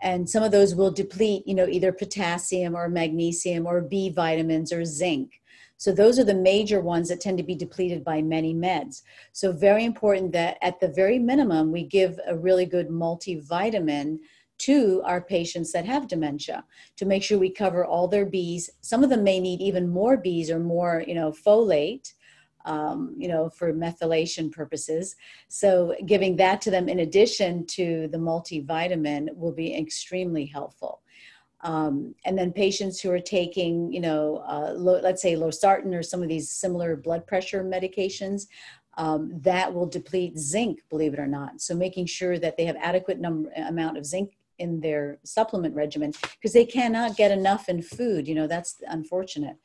And 0.00 0.28
some 0.30 0.44
of 0.44 0.52
those 0.52 0.74
will 0.74 0.92
deplete 0.92 1.42
you 1.46 1.54
know 1.54 1.66
either 1.66 1.92
potassium 1.92 2.76
or 2.76 2.88
magnesium 2.88 3.66
or 3.66 3.80
b 3.80 4.10
vitamins 4.10 4.72
or 4.72 4.84
zinc. 4.84 5.40
So 5.76 5.92
those 5.92 6.18
are 6.18 6.24
the 6.24 6.34
major 6.34 6.80
ones 6.80 7.08
that 7.08 7.20
tend 7.20 7.38
to 7.38 7.44
be 7.44 7.54
depleted 7.54 8.02
by 8.04 8.20
many 8.20 8.52
meds. 8.52 9.02
So 9.32 9.52
very 9.52 9.84
important 9.84 10.32
that 10.32 10.58
at 10.60 10.80
the 10.80 10.88
very 10.88 11.18
minimum 11.20 11.70
we 11.72 11.84
give 11.84 12.18
a 12.26 12.36
really 12.36 12.66
good 12.66 12.88
multivitamin 12.88 14.18
to 14.58 15.02
our 15.04 15.20
patients 15.20 15.72
that 15.72 15.86
have 15.86 16.08
dementia 16.08 16.64
to 16.96 17.06
make 17.06 17.22
sure 17.22 17.38
we 17.38 17.50
cover 17.50 17.84
all 17.84 18.08
their 18.08 18.26
Bs. 18.26 18.68
Some 18.80 19.04
of 19.04 19.10
them 19.10 19.24
may 19.24 19.40
need 19.40 19.60
even 19.60 19.88
more 19.88 20.16
Bs 20.16 20.50
or 20.50 20.58
more, 20.58 21.04
you 21.06 21.14
know, 21.14 21.30
folate. 21.30 22.12
Um, 22.64 23.14
you 23.16 23.28
know, 23.28 23.48
for 23.48 23.72
methylation 23.72 24.52
purposes. 24.52 25.16
So, 25.46 25.94
giving 26.04 26.36
that 26.36 26.60
to 26.62 26.70
them 26.70 26.86
in 26.86 26.98
addition 26.98 27.64
to 27.66 28.08
the 28.08 28.18
multivitamin 28.18 29.34
will 29.36 29.52
be 29.52 29.74
extremely 29.74 30.44
helpful. 30.44 31.00
Um, 31.62 32.14
and 32.24 32.38
then 32.38 32.52
patients 32.52 33.00
who 33.00 33.10
are 33.10 33.20
taking, 33.20 33.92
you 33.92 34.00
know, 34.00 34.44
uh, 34.46 34.72
let's 34.76 35.22
say 35.22 35.34
losartan 35.34 35.94
or 35.94 36.02
some 36.02 36.22
of 36.22 36.28
these 36.28 36.50
similar 36.50 36.94
blood 36.94 37.26
pressure 37.26 37.64
medications, 37.64 38.46
um, 38.96 39.30
that 39.42 39.72
will 39.72 39.86
deplete 39.86 40.36
zinc, 40.36 40.80
believe 40.90 41.14
it 41.14 41.20
or 41.20 41.26
not. 41.26 41.60
So 41.60 41.74
making 41.74 42.06
sure 42.06 42.38
that 42.38 42.56
they 42.56 42.64
have 42.64 42.76
adequate 42.80 43.20
number 43.20 43.50
amount 43.56 43.96
of 43.96 44.04
zinc 44.04 44.36
in 44.58 44.80
their 44.80 45.18
supplement 45.24 45.74
regimen 45.74 46.12
because 46.32 46.52
they 46.52 46.64
cannot 46.64 47.16
get 47.16 47.30
enough 47.30 47.68
in 47.68 47.82
food. 47.82 48.26
You 48.26 48.34
know, 48.34 48.46
that's 48.46 48.76
unfortunate. 48.88 49.56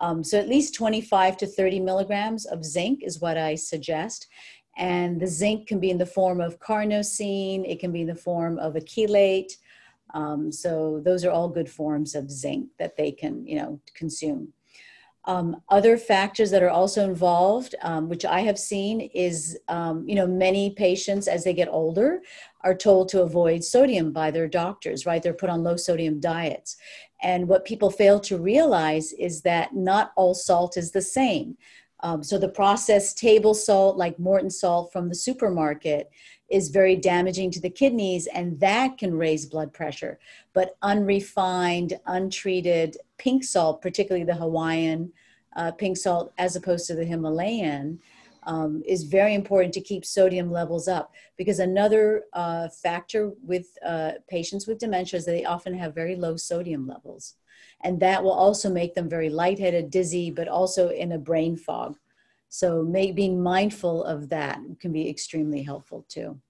Um, 0.00 0.22
so 0.22 0.38
at 0.38 0.48
least 0.48 0.74
25 0.74 1.36
to 1.38 1.46
30 1.46 1.80
milligrams 1.80 2.46
of 2.46 2.64
zinc 2.64 3.00
is 3.02 3.20
what 3.20 3.36
I 3.36 3.54
suggest. 3.54 4.28
And 4.76 5.20
the 5.20 5.26
zinc 5.26 5.66
can 5.66 5.80
be 5.80 5.90
in 5.90 5.98
the 5.98 6.06
form 6.06 6.40
of 6.40 6.60
carnosine, 6.60 7.68
it 7.68 7.80
can 7.80 7.90
be 7.90 8.02
in 8.02 8.06
the 8.06 8.14
form 8.14 8.58
of 8.58 8.76
a 8.76 8.80
chelate. 8.80 9.52
Um, 10.14 10.52
so 10.52 11.02
those 11.04 11.24
are 11.24 11.30
all 11.30 11.48
good 11.48 11.68
forms 11.68 12.14
of 12.14 12.30
zinc 12.30 12.68
that 12.78 12.96
they 12.96 13.10
can, 13.10 13.46
you 13.46 13.56
know, 13.56 13.80
consume. 13.94 14.52
Um, 15.28 15.60
other 15.68 15.98
factors 15.98 16.50
that 16.52 16.62
are 16.62 16.70
also 16.70 17.04
involved, 17.04 17.74
um, 17.82 18.08
which 18.08 18.24
I 18.24 18.40
have 18.40 18.58
seen, 18.58 19.02
is 19.12 19.58
um, 19.68 20.08
you 20.08 20.14
know 20.14 20.26
many 20.26 20.70
patients 20.70 21.28
as 21.28 21.44
they 21.44 21.52
get 21.52 21.68
older 21.68 22.22
are 22.62 22.74
told 22.74 23.10
to 23.10 23.20
avoid 23.20 23.62
sodium 23.62 24.10
by 24.10 24.30
their 24.30 24.48
doctors. 24.48 25.04
Right, 25.04 25.22
they're 25.22 25.34
put 25.34 25.50
on 25.50 25.62
low 25.62 25.76
sodium 25.76 26.18
diets, 26.18 26.78
and 27.22 27.46
what 27.46 27.66
people 27.66 27.90
fail 27.90 28.18
to 28.20 28.38
realize 28.38 29.12
is 29.12 29.42
that 29.42 29.76
not 29.76 30.12
all 30.16 30.34
salt 30.34 30.78
is 30.78 30.92
the 30.92 31.02
same. 31.02 31.58
Um, 32.00 32.22
so 32.22 32.38
the 32.38 32.48
processed 32.48 33.18
table 33.18 33.52
salt, 33.52 33.98
like 33.98 34.18
Morton 34.18 34.50
salt 34.50 34.92
from 34.92 35.10
the 35.10 35.14
supermarket, 35.14 36.10
is 36.48 36.70
very 36.70 36.96
damaging 36.96 37.50
to 37.50 37.60
the 37.60 37.68
kidneys, 37.68 38.26
and 38.28 38.58
that 38.60 38.96
can 38.96 39.14
raise 39.14 39.44
blood 39.44 39.74
pressure. 39.74 40.18
But 40.54 40.76
unrefined, 40.80 41.98
untreated 42.06 42.96
pink 43.18 43.44
salt, 43.44 43.82
particularly 43.82 44.24
the 44.24 44.34
Hawaiian 44.34 45.12
uh, 45.56 45.72
pink 45.72 45.96
salt 45.96 46.32
as 46.38 46.56
opposed 46.56 46.86
to 46.86 46.94
the 46.94 47.04
Himalayan, 47.04 47.98
um, 48.44 48.82
is 48.86 49.02
very 49.02 49.34
important 49.34 49.74
to 49.74 49.80
keep 49.80 50.04
sodium 50.04 50.50
levels 50.50 50.88
up 50.88 51.12
because 51.36 51.58
another 51.58 52.24
uh, 52.32 52.68
factor 52.68 53.32
with 53.42 53.66
uh, 53.84 54.12
patients 54.28 54.66
with 54.66 54.78
dementia 54.78 55.18
is 55.18 55.26
that 55.26 55.32
they 55.32 55.44
often 55.44 55.74
have 55.74 55.94
very 55.94 56.16
low 56.16 56.36
sodium 56.36 56.86
levels. 56.86 57.34
And 57.82 58.00
that 58.00 58.22
will 58.22 58.32
also 58.32 58.70
make 58.70 58.94
them 58.94 59.08
very 59.08 59.28
lightheaded, 59.28 59.90
dizzy, 59.90 60.30
but 60.30 60.48
also 60.48 60.88
in 60.88 61.12
a 61.12 61.18
brain 61.18 61.56
fog. 61.56 61.96
So 62.48 62.82
may, 62.82 63.12
being 63.12 63.42
mindful 63.42 64.04
of 64.04 64.30
that 64.30 64.58
can 64.80 64.92
be 64.92 65.08
extremely 65.08 65.62
helpful 65.62 66.06
too. 66.08 66.40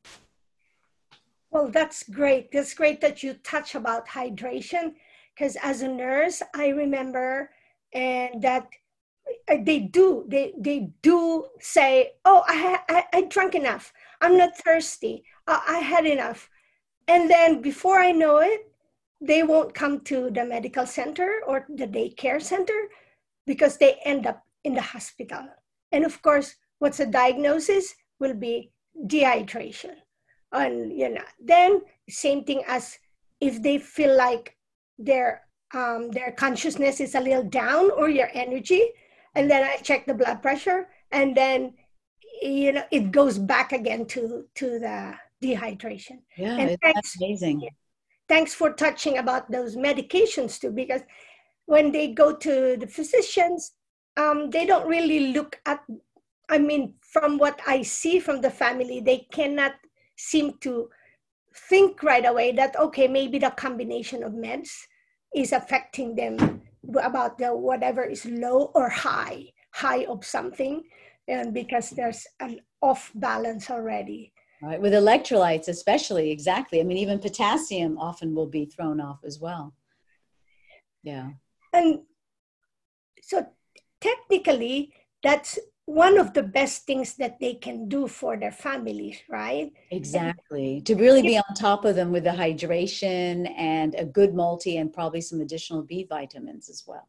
Well, 1.51 1.69
that's 1.69 2.09
great. 2.09 2.53
That's 2.53 2.75
great 2.75 3.01
that 3.01 3.23
you 3.23 3.35
touch 3.43 3.75
about 3.75 4.07
hydration 4.07 4.95
because 5.39 5.57
as 5.63 5.83
a 5.83 5.89
nurse, 5.89 6.43
I 6.55 6.69
remember 6.69 7.51
and 7.95 8.43
that 8.43 8.67
uh, 9.51 9.57
they 9.63 9.79
do 9.81 10.25
they 10.29 10.53
they 10.59 10.91
do 11.03 11.47
say 11.59 12.13
oh 12.25 12.43
i 12.47 12.79
i, 12.89 13.05
I 13.13 13.23
drank 13.23 13.55
enough. 13.55 13.93
I'm 14.21 14.37
not 14.37 14.57
thirsty. 14.59 15.25
Uh, 15.47 15.61
i 15.67 15.79
had 15.79 16.07
enough. 16.07 16.51
And 17.07 17.31
then 17.31 17.63
before 17.63 17.99
i 17.99 18.13
know 18.13 18.39
it 18.39 18.71
they 19.21 19.43
won't 19.43 19.75
come 19.75 20.01
to 20.01 20.31
the 20.31 20.45
medical 20.45 20.87
center 20.87 21.41
or 21.47 21.67
the 21.69 21.87
daycare 21.87 22.41
center 22.41 22.89
because 23.47 23.79
they 23.79 23.99
end 24.05 24.27
up 24.27 24.45
in 24.65 24.75
the 24.75 24.83
hospital. 24.83 25.49
And 25.93 26.05
of 26.05 26.21
course 26.21 26.57
what's 26.79 26.99
the 26.99 27.07
diagnosis? 27.07 27.95
Will 28.21 28.35
be 28.35 28.73
dehydration. 29.07 29.95
And 30.53 30.93
you 30.93 31.09
know 31.09 31.25
then 31.41 31.83
same 32.09 32.45
thing 32.45 32.63
as 32.67 32.99
if 33.41 33.63
they 33.63 33.79
feel 33.79 34.15
like 34.17 34.58
their 34.99 35.43
um, 35.75 36.11
their 36.11 36.33
consciousness 36.33 36.99
is 37.01 37.15
a 37.15 37.21
little 37.21 37.45
down 37.45 37.91
or 37.91 38.09
your 38.09 38.31
energy 38.33 38.83
and 39.35 39.51
then 39.51 39.63
i 39.63 39.77
check 39.77 40.07
the 40.07 40.15
blood 40.15 40.41
pressure 40.43 40.89
and 41.13 41.37
then 41.37 41.75
you 42.43 42.73
know 42.73 42.85
it 42.91 43.13
goes 43.13 43.39
back 43.39 43.73
again 43.73 44.07
to 44.07 44.45
to 44.55 44.79
the 44.79 45.15
dehydration. 45.43 46.19
Yeah 46.37 46.57
and 46.57 46.77
thanks, 46.83 47.17
amazing. 47.17 47.69
Thanks 48.29 48.55
for 48.55 48.73
touching 48.73 49.19
about 49.19 49.51
those 49.51 49.77
medications 49.77 50.61
too 50.61 50.71
because 50.71 51.03
when 51.67 51.93
they 51.93 52.09
go 52.13 52.35
to 52.35 52.77
the 52.79 52.87
physicians 52.87 53.73
um, 54.17 54.51
they 54.51 54.67
don't 54.67 54.89
really 54.89 55.33
look 55.33 55.61
at 55.67 55.81
i 56.49 56.59
mean 56.59 56.95
from 57.01 57.39
what 57.39 57.61
i 57.67 57.83
see 57.83 58.19
from 58.19 58.41
the 58.41 58.51
family 58.51 59.01
they 59.01 59.27
cannot 59.33 59.75
seem 60.17 60.55
to 60.61 60.89
think 61.69 62.03
right 62.03 62.25
away 62.25 62.53
that 62.53 62.79
okay 62.79 63.09
maybe 63.09 63.39
the 63.39 63.51
combination 63.51 64.23
of 64.23 64.33
meds 64.33 64.71
is 65.35 65.53
affecting 65.53 66.15
them 66.15 66.63
about 67.03 67.39
the 67.39 67.55
whatever 67.55 68.05
is 68.05 68.25
low 68.25 68.71
or 68.75 68.89
high 68.89 69.45
high 69.75 70.05
of 70.05 70.25
something 70.25 70.83
and 71.27 71.53
because 71.53 71.91
there's 71.91 72.27
an 72.41 72.59
off 72.81 73.13
balance 73.15 73.71
already. 73.71 74.33
Right 74.63 74.81
with 74.81 74.93
electrolytes 74.93 75.69
especially 75.69 76.31
exactly. 76.31 76.81
I 76.81 76.85
mean 76.85 76.97
even 76.99 77.19
potassium 77.19 77.99
often 77.99 78.35
will 78.35 78.47
be 78.47 78.65
thrown 78.65 79.01
off 79.01 79.21
as 79.25 79.39
well. 79.39 79.75
Yeah. 81.03 81.31
And 81.73 82.01
so 83.23 83.47
technically 84.01 84.93
that's 85.23 85.59
one 85.89 86.19
of 86.19 86.35
the 86.35 86.43
best 86.43 86.85
things 86.85 87.15
that 87.15 87.41
they 87.41 87.55
can 87.55 87.89
do 87.89 88.07
for 88.07 88.37
their 88.37 88.53
families, 88.53 89.17
right? 89.27 89.73
Exactly. 89.91 90.77
And, 90.77 90.87
to 90.87 90.95
really 90.95 91.23
be 91.23 91.39
on 91.39 91.55
top 91.57 91.87
of 91.87 91.97
them 91.97 92.13
with 92.13 92.25
the 92.25 92.31
hydration 92.31 93.51
and 93.57 93.95
a 93.95 94.05
good 94.05 94.35
multi 94.35 94.77
and 94.77 94.93
probably 94.93 95.23
some 95.23 95.41
additional 95.41 95.81
B 95.81 96.05
vitamins 96.07 96.69
as 96.69 96.85
well. 96.87 97.09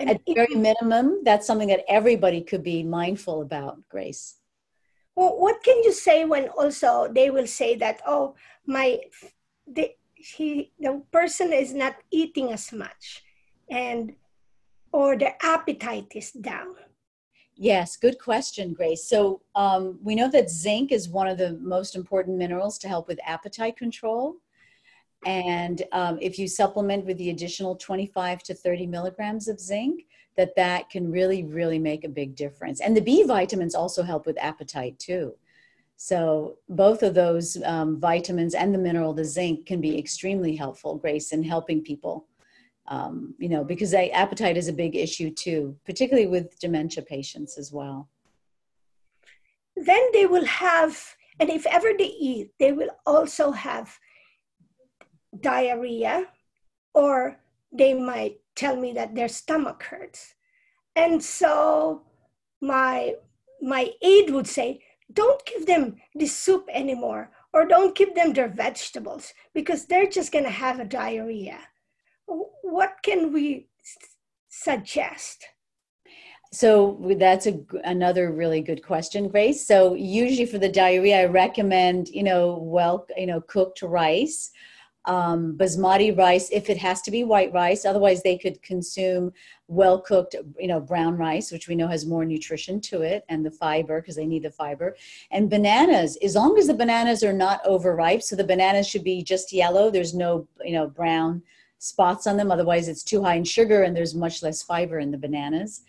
At 0.00 0.20
the 0.26 0.34
very 0.34 0.56
minimum, 0.56 1.22
that's 1.22 1.46
something 1.46 1.68
that 1.68 1.84
everybody 1.88 2.40
could 2.40 2.64
be 2.64 2.82
mindful 2.82 3.40
about, 3.40 3.78
Grace. 3.88 4.34
Well, 5.14 5.38
what 5.38 5.62
can 5.62 5.80
you 5.84 5.92
say 5.92 6.24
when 6.24 6.48
also 6.48 7.08
they 7.08 7.30
will 7.30 7.46
say 7.46 7.76
that, 7.76 8.02
oh, 8.04 8.34
my 8.66 8.98
the 9.64 9.92
he 10.16 10.72
the 10.80 11.02
person 11.12 11.52
is 11.52 11.72
not 11.72 11.94
eating 12.10 12.50
as 12.52 12.72
much 12.72 13.22
and 13.70 14.14
or 14.92 15.16
their 15.16 15.36
appetite 15.40 16.10
is 16.14 16.32
down 16.32 16.74
Yes, 17.58 17.96
good 17.96 18.18
question, 18.18 18.74
Grace. 18.74 19.08
So 19.08 19.40
um, 19.54 19.98
we 20.02 20.14
know 20.14 20.30
that 20.30 20.50
zinc 20.50 20.92
is 20.92 21.08
one 21.08 21.26
of 21.26 21.38
the 21.38 21.52
most 21.54 21.96
important 21.96 22.36
minerals 22.36 22.76
to 22.78 22.88
help 22.88 23.08
with 23.08 23.18
appetite 23.24 23.78
control. 23.78 24.36
And 25.24 25.82
um, 25.92 26.18
if 26.20 26.38
you 26.38 26.48
supplement 26.48 27.06
with 27.06 27.16
the 27.16 27.30
additional 27.30 27.74
25 27.74 28.42
to 28.44 28.54
30 28.54 28.86
milligrams 28.86 29.48
of 29.48 29.58
zinc, 29.58 30.04
that 30.36 30.54
that 30.56 30.90
can 30.90 31.10
really, 31.10 31.44
really 31.44 31.78
make 31.78 32.04
a 32.04 32.10
big 32.10 32.36
difference. 32.36 32.80
And 32.80 32.94
the 32.94 33.00
B 33.00 33.24
vitamins 33.24 33.74
also 33.74 34.02
help 34.02 34.26
with 34.26 34.36
appetite 34.38 34.98
too. 34.98 35.34
So 35.96 36.58
both 36.68 37.02
of 37.02 37.14
those 37.14 37.56
um, 37.64 37.98
vitamins 37.98 38.54
and 38.54 38.74
the 38.74 38.78
mineral, 38.78 39.14
the 39.14 39.24
zinc, 39.24 39.64
can 39.64 39.80
be 39.80 39.98
extremely 39.98 40.54
helpful, 40.54 40.96
Grace, 40.96 41.32
in 41.32 41.42
helping 41.42 41.82
people 41.82 42.26
um, 42.88 43.34
you 43.38 43.48
know, 43.48 43.64
because 43.64 43.90
they, 43.90 44.10
appetite 44.10 44.56
is 44.56 44.68
a 44.68 44.72
big 44.72 44.94
issue 44.96 45.30
too, 45.30 45.76
particularly 45.84 46.28
with 46.28 46.58
dementia 46.58 47.02
patients 47.02 47.58
as 47.58 47.72
well. 47.72 48.08
Then 49.76 50.08
they 50.12 50.26
will 50.26 50.44
have, 50.44 51.16
and 51.40 51.50
if 51.50 51.66
ever 51.66 51.92
they 51.96 52.04
eat, 52.04 52.50
they 52.58 52.72
will 52.72 52.90
also 53.04 53.50
have 53.50 53.98
diarrhea, 55.40 56.26
or 56.94 57.38
they 57.72 57.92
might 57.92 58.40
tell 58.54 58.76
me 58.76 58.92
that 58.92 59.14
their 59.14 59.28
stomach 59.28 59.82
hurts. 59.82 60.34
And 60.94 61.22
so 61.22 62.02
my 62.60 63.14
my 63.60 63.90
aide 64.02 64.30
would 64.30 64.46
say, 64.46 64.80
don't 65.12 65.44
give 65.46 65.66
them 65.66 65.96
the 66.14 66.26
soup 66.26 66.68
anymore, 66.72 67.30
or 67.52 67.66
don't 67.66 67.96
give 67.96 68.14
them 68.14 68.32
their 68.32 68.48
vegetables 68.48 69.32
because 69.54 69.86
they're 69.86 70.08
just 70.08 70.32
to 70.44 70.50
have 70.50 70.78
a 70.78 70.84
diarrhea 70.84 71.58
what 72.26 72.96
can 73.02 73.32
we 73.32 73.68
suggest? 74.48 75.46
So 76.52 76.98
that's 77.18 77.46
a, 77.46 77.60
another 77.84 78.32
really 78.32 78.60
good 78.60 78.82
question, 78.82 79.28
Grace. 79.28 79.66
So 79.66 79.94
usually 79.94 80.46
for 80.46 80.58
the 80.58 80.68
diarrhea, 80.68 81.22
I 81.22 81.24
recommend 81.26 82.08
you 82.08 82.22
know 82.22 82.58
well 82.62 83.06
you 83.16 83.26
know 83.26 83.40
cooked 83.42 83.82
rice, 83.82 84.52
um, 85.06 85.56
basmati 85.58 86.16
rice 86.16 86.48
if 86.50 86.70
it 86.70 86.78
has 86.78 87.02
to 87.02 87.10
be 87.10 87.24
white 87.24 87.52
rice. 87.52 87.84
Otherwise, 87.84 88.22
they 88.22 88.38
could 88.38 88.62
consume 88.62 89.32
well 89.68 90.00
cooked 90.00 90.36
you 90.58 90.68
know 90.68 90.80
brown 90.80 91.16
rice, 91.16 91.50
which 91.50 91.68
we 91.68 91.74
know 91.74 91.88
has 91.88 92.06
more 92.06 92.24
nutrition 92.24 92.80
to 92.82 93.02
it 93.02 93.24
and 93.28 93.44
the 93.44 93.50
fiber 93.50 94.00
because 94.00 94.16
they 94.16 94.26
need 94.26 94.44
the 94.44 94.50
fiber. 94.50 94.96
And 95.32 95.50
bananas, 95.50 96.16
as 96.22 96.36
long 96.36 96.56
as 96.58 96.68
the 96.68 96.74
bananas 96.74 97.22
are 97.24 97.32
not 97.32 97.60
overripe, 97.66 98.22
so 98.22 98.36
the 98.36 98.44
bananas 98.44 98.88
should 98.88 99.04
be 99.04 99.22
just 99.22 99.52
yellow. 99.52 99.90
There's 99.90 100.14
no 100.14 100.48
you 100.64 100.72
know 100.72 100.86
brown 100.86 101.42
spots 101.78 102.26
on 102.26 102.36
them. 102.36 102.50
Otherwise, 102.50 102.88
it's 102.88 103.02
too 103.02 103.22
high 103.22 103.34
in 103.34 103.44
sugar 103.44 103.82
and 103.82 103.96
there's 103.96 104.14
much 104.14 104.42
less 104.42 104.62
fiber 104.62 104.98
in 104.98 105.10
the 105.10 105.18
bananas. 105.18 105.82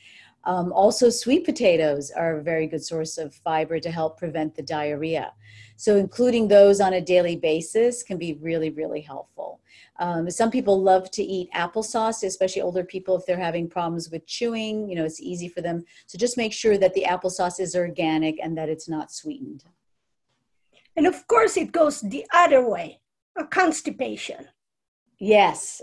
Um, 0.48 0.72
also, 0.72 1.10
sweet 1.10 1.44
potatoes 1.44 2.10
are 2.10 2.38
a 2.38 2.44
very 2.44 2.68
good 2.68 2.84
source 2.84 3.18
of 3.18 3.36
fiber 3.36 3.80
to 3.82 3.92
help 3.92 4.18
prevent 4.18 4.56
the 4.56 4.62
diarrhea. 4.62 5.34
So, 5.76 5.98
including 5.98 6.48
those 6.48 6.80
on 6.80 6.94
a 6.94 7.02
daily 7.02 7.36
basis 7.36 8.02
can 8.02 8.18
be 8.18 8.34
really, 8.42 8.70
really 8.70 9.02
helpful. 9.02 9.60
Um, 10.00 10.30
some 10.30 10.50
people 10.50 10.82
love 10.82 11.12
to 11.12 11.24
eat 11.24 11.50
applesauce, 11.54 12.24
especially 12.24 12.62
older 12.62 12.86
people 12.86 13.18
if 13.18 13.26
they're 13.26 13.38
having 13.38 13.68
problems 13.68 14.10
with 14.10 14.26
chewing. 14.26 14.88
You 14.90 14.96
know, 14.96 15.06
it's 15.06 15.20
easy 15.20 15.50
for 15.50 15.62
them. 15.62 15.84
So, 16.06 16.18
just 16.18 16.38
make 16.38 16.54
sure 16.54 16.78
that 16.78 16.94
the 16.94 17.04
applesauce 17.04 17.60
is 17.60 17.76
organic 17.76 18.40
and 18.42 18.58
that 18.58 18.70
it's 18.70 18.88
not 18.88 19.12
sweetened. 19.12 19.66
And 20.96 21.06
of 21.06 21.28
course, 21.28 21.58
it 21.58 21.74
goes 21.74 22.00
the 22.00 22.26
other 22.34 22.68
way 22.68 23.02
a 23.38 23.44
constipation. 23.44 24.48
Yes. 25.20 25.82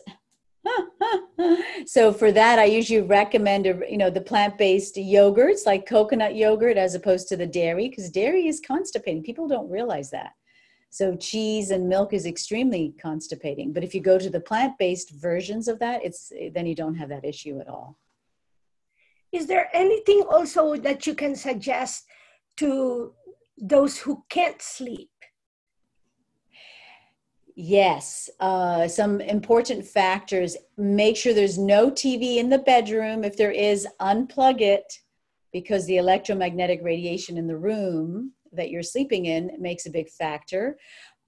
so 1.86 2.12
for 2.12 2.32
that, 2.32 2.58
I 2.58 2.64
usually 2.64 3.02
recommend, 3.02 3.66
you 3.66 3.98
know, 3.98 4.10
the 4.10 4.20
plant-based 4.20 4.96
yogurts 4.96 5.66
like 5.66 5.86
coconut 5.86 6.36
yogurt 6.36 6.76
as 6.76 6.94
opposed 6.94 7.28
to 7.28 7.36
the 7.36 7.46
dairy 7.46 7.88
because 7.88 8.10
dairy 8.10 8.46
is 8.46 8.60
constipating. 8.60 9.22
People 9.22 9.48
don't 9.48 9.70
realize 9.70 10.10
that. 10.10 10.32
So 10.90 11.16
cheese 11.16 11.70
and 11.70 11.88
milk 11.88 12.12
is 12.12 12.24
extremely 12.24 12.94
constipating. 13.00 13.72
But 13.72 13.82
if 13.82 13.94
you 13.94 14.00
go 14.00 14.18
to 14.18 14.30
the 14.30 14.40
plant-based 14.40 15.10
versions 15.10 15.66
of 15.66 15.80
that, 15.80 16.04
it's 16.04 16.32
then 16.52 16.66
you 16.66 16.76
don't 16.76 16.94
have 16.94 17.08
that 17.08 17.24
issue 17.24 17.58
at 17.60 17.68
all. 17.68 17.98
Is 19.32 19.48
there 19.48 19.68
anything 19.72 20.22
also 20.30 20.76
that 20.76 21.04
you 21.04 21.14
can 21.16 21.34
suggest 21.34 22.06
to 22.58 23.12
those 23.58 23.98
who 23.98 24.22
can't 24.28 24.62
sleep? 24.62 25.10
Yes, 27.56 28.28
uh, 28.40 28.88
some 28.88 29.20
important 29.20 29.86
factors. 29.86 30.56
Make 30.76 31.16
sure 31.16 31.32
there's 31.32 31.58
no 31.58 31.88
TV 31.90 32.38
in 32.38 32.48
the 32.48 32.58
bedroom. 32.58 33.22
If 33.22 33.36
there 33.36 33.52
is, 33.52 33.86
unplug 34.00 34.60
it 34.60 34.98
because 35.52 35.86
the 35.86 35.98
electromagnetic 35.98 36.80
radiation 36.82 37.38
in 37.38 37.46
the 37.46 37.56
room 37.56 38.32
that 38.52 38.70
you're 38.70 38.82
sleeping 38.82 39.26
in 39.26 39.52
makes 39.60 39.86
a 39.86 39.90
big 39.90 40.08
factor. 40.08 40.78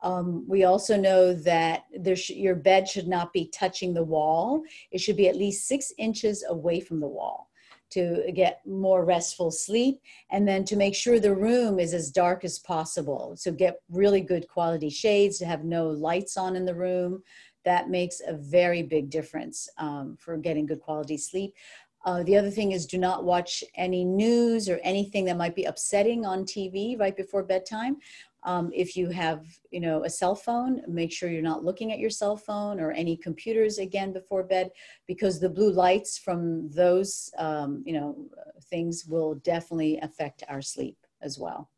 Um, 0.02 0.44
we 0.48 0.64
also 0.64 0.96
know 0.96 1.32
that 1.32 1.84
sh- 2.16 2.30
your 2.30 2.56
bed 2.56 2.88
should 2.88 3.06
not 3.06 3.32
be 3.32 3.48
touching 3.54 3.94
the 3.94 4.04
wall. 4.04 4.62
It 4.90 5.00
should 5.00 5.16
be 5.16 5.28
at 5.28 5.36
least 5.36 5.68
six 5.68 5.92
inches 5.96 6.44
away 6.48 6.80
from 6.80 6.98
the 7.00 7.06
wall 7.06 7.50
to 7.90 8.30
get 8.34 8.60
more 8.66 9.04
restful 9.04 9.50
sleep 9.50 10.00
and 10.30 10.46
then 10.46 10.64
to 10.64 10.76
make 10.76 10.94
sure 10.94 11.18
the 11.18 11.34
room 11.34 11.78
is 11.78 11.94
as 11.94 12.10
dark 12.10 12.44
as 12.44 12.58
possible. 12.58 13.34
So 13.36 13.52
get 13.52 13.80
really 13.90 14.20
good 14.20 14.48
quality 14.48 14.90
shades 14.90 15.38
to 15.38 15.46
have 15.46 15.64
no 15.64 15.88
lights 15.88 16.36
on 16.36 16.56
in 16.56 16.64
the 16.64 16.74
room. 16.74 17.22
That 17.64 17.90
makes 17.90 18.20
a 18.26 18.34
very 18.34 18.82
big 18.82 19.10
difference 19.10 19.68
um, 19.78 20.16
for 20.20 20.36
getting 20.36 20.66
good 20.66 20.80
quality 20.80 21.16
sleep. 21.16 21.54
Uh, 22.04 22.22
the 22.22 22.36
other 22.36 22.50
thing 22.50 22.70
is 22.70 22.86
do 22.86 22.98
not 22.98 23.24
watch 23.24 23.64
any 23.74 24.04
news 24.04 24.68
or 24.68 24.78
anything 24.84 25.24
that 25.24 25.36
might 25.36 25.56
be 25.56 25.64
upsetting 25.64 26.24
on 26.24 26.44
TV 26.44 26.98
right 26.98 27.16
before 27.16 27.42
bedtime. 27.42 27.96
Um, 28.46 28.70
if 28.72 28.96
you 28.96 29.08
have, 29.10 29.44
you 29.72 29.80
know, 29.80 30.04
a 30.04 30.10
cell 30.20 30.36
phone, 30.36 30.80
make 30.86 31.12
sure 31.12 31.28
you're 31.28 31.52
not 31.52 31.64
looking 31.64 31.90
at 31.90 31.98
your 31.98 32.10
cell 32.10 32.36
phone 32.36 32.78
or 32.78 32.92
any 32.92 33.16
computers 33.16 33.78
again 33.78 34.12
before 34.12 34.44
bed, 34.44 34.70
because 35.08 35.40
the 35.40 35.54
blue 35.56 35.72
lights 35.72 36.16
from 36.16 36.70
those, 36.70 37.10
um, 37.38 37.82
you 37.84 37.92
know, 37.92 38.16
things 38.70 39.04
will 39.04 39.34
definitely 39.52 39.98
affect 39.98 40.44
our 40.48 40.62
sleep 40.62 40.96
as 41.20 41.40
well. 41.40 41.68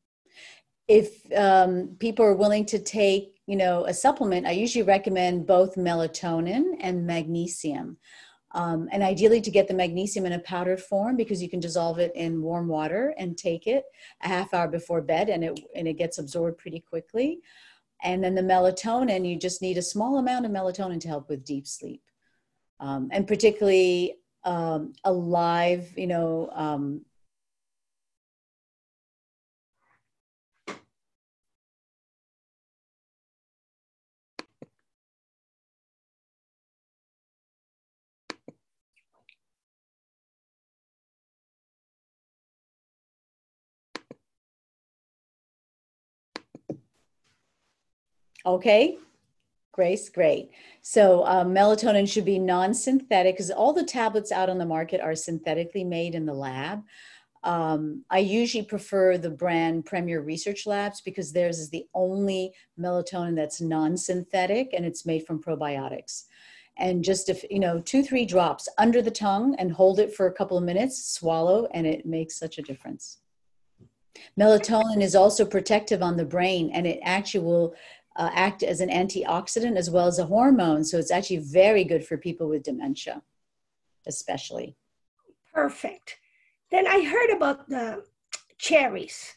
If 0.88 1.09
um, 1.33 1.96
people 1.98 2.24
are 2.24 2.40
willing 2.42 2.66
to 2.66 2.78
take, 2.78 3.40
you 3.46 3.57
know, 3.57 3.87
a 3.87 3.94
supplement, 3.94 4.46
I 4.46 4.52
usually 4.52 4.85
recommend 4.85 5.46
both 5.46 5.76
melatonin 5.76 6.64
and 6.81 7.07
magnesium. 7.07 7.96
Um, 8.52 8.88
and 8.92 9.02
ideally 9.02 9.42
to 9.42 9.50
get 9.50 9.68
the 9.68 9.74
magnesium 9.74 10.24
in 10.24 10.32
a 10.32 10.38
powdered 10.38 10.80
form 10.80 11.16
because 11.16 11.42
you 11.42 11.50
can 11.50 11.61
dissolve 11.61 11.98
it 11.98 12.12
in 12.14 12.40
warm 12.40 12.66
water 12.66 13.14
and 13.18 13.37
take 13.37 13.66
it 13.66 13.84
a 14.22 14.28
half 14.28 14.54
hour 14.54 14.68
before 14.68 15.02
bed 15.02 15.28
and 15.28 15.44
it, 15.44 15.61
and 15.74 15.87
it 15.87 15.98
gets 15.98 16.18
absorbed 16.18 16.58
pretty 16.58 16.80
quickly. 16.80 17.40
And 18.02 18.24
then 18.24 18.34
the 18.34 18.42
melatonin, 18.42 19.28
you 19.28 19.37
just 19.37 19.61
need 19.61 19.76
a 19.76 19.82
small 19.82 20.18
amount 20.18 20.46
of 20.46 20.52
melatonin 20.52 21.00
to 21.00 21.08
help 21.08 21.28
with 21.28 21.44
deep 21.44 21.66
sleep. 21.66 22.02
Um, 22.80 23.08
and 23.12 23.26
particularly 23.26 24.14
um, 24.44 24.92
a 25.04 25.12
live, 25.12 25.92
you 25.98 26.06
know, 26.06 26.48
Okay, 48.46 48.98
Grace, 49.79 50.09
great. 50.09 50.51
So 50.83 51.24
um, 51.24 51.55
melatonin 51.55 52.11
should 52.11 52.24
be 52.24 52.40
non-synthetic 52.40 53.37
because 53.37 53.53
all 53.53 53.72
the 53.72 53.85
tablets 53.85 54.33
out 54.33 54.51
on 54.51 54.59
the 54.59 54.66
market 54.66 55.01
are 55.01 55.14
synthetically 55.14 55.85
made 55.85 56.16
in 56.16 56.27
the 56.27 56.35
lab. 56.35 56.83
Um, 57.44 58.05
I 58.11 58.18
usually 58.18 58.64
prefer 58.64 59.16
the 59.16 59.31
brand 59.31 59.87
Premier 59.87 60.20
Research 60.20 60.66
Labs 60.66 61.01
because 61.01 61.33
theirs 61.33 61.61
is 61.61 61.70
the 61.70 61.87
only 61.94 62.53
melatonin 62.77 63.37
that's 63.37 63.61
non-synthetic 63.61 64.70
and 64.72 64.85
it's 64.85 65.07
made 65.07 65.24
from 65.24 65.40
probiotics. 65.40 66.24
And 66.77 67.05
just 67.05 67.29
if, 67.29 67.44
you 67.48 67.61
know, 67.61 67.81
two, 67.81 68.03
three 68.03 68.27
drops 68.27 68.68
under 68.79 69.01
the 69.01 69.12
tongue 69.12 69.55
and 69.61 69.70
hold 69.70 70.01
it 70.01 70.12
for 70.12 70.27
a 70.27 70.33
couple 70.33 70.59
of 70.59 70.64
minutes, 70.64 71.12
swallow, 71.12 71.68
and 71.72 71.87
it 71.87 72.05
makes 72.05 72.37
such 72.37 72.59
a 72.59 72.62
difference. 72.62 73.18
Melatonin 74.38 75.03
is 75.03 75.14
also 75.14 75.44
protective 75.44 76.03
on 76.03 76.16
the 76.16 76.24
brain 76.24 76.70
and 76.72 76.87
it 76.87 77.01
actually 77.03 77.44
will 77.44 77.74
uh, 78.18 78.31
act 78.35 78.62
as 78.62 78.81
an 78.81 78.90
antioxidant 78.90 79.76
as 79.76 79.88
well 79.88 80.07
as 80.07 80.18
a 80.18 80.26
hormone. 80.26 80.85
So 80.85 80.98
it's 80.98 81.12
actually 81.12 81.38
very 81.38 81.85
good 81.85 82.04
for 82.04 82.18
people 82.18 82.48
with 82.48 82.64
dementia, 82.64 83.22
especially. 84.07 84.76
Perfect. 85.54 86.18
Then 86.70 86.87
I 86.87 87.04
heard 87.04 87.31
about 87.31 87.68
the 87.68 88.04
cherries. 88.59 89.35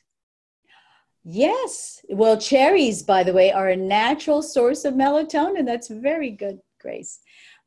Yes. 1.24 2.04
Well, 2.10 2.38
cherries, 2.38 3.04
by 3.04 3.24
the 3.24 3.34
way, 3.34 3.52
are 3.52 3.70
a 3.70 3.76
natural 3.78 4.42
source 4.42 4.84
of 4.86 4.96
melatonin. 4.96 5.68
That's 5.68 5.88
very 5.88 6.32
good, 6.32 6.60
Grace. 6.80 7.20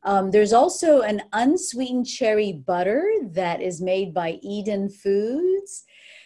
Um, 0.02 0.32
there's 0.32 0.52
also 0.52 1.00
an 1.00 1.22
unsweetened 1.32 2.06
cherry 2.06 2.52
butter 2.52 3.08
that 3.30 3.62
is 3.62 3.80
made 3.80 4.12
by 4.12 4.38
Eden 4.42 4.90
Foods. 4.90 5.84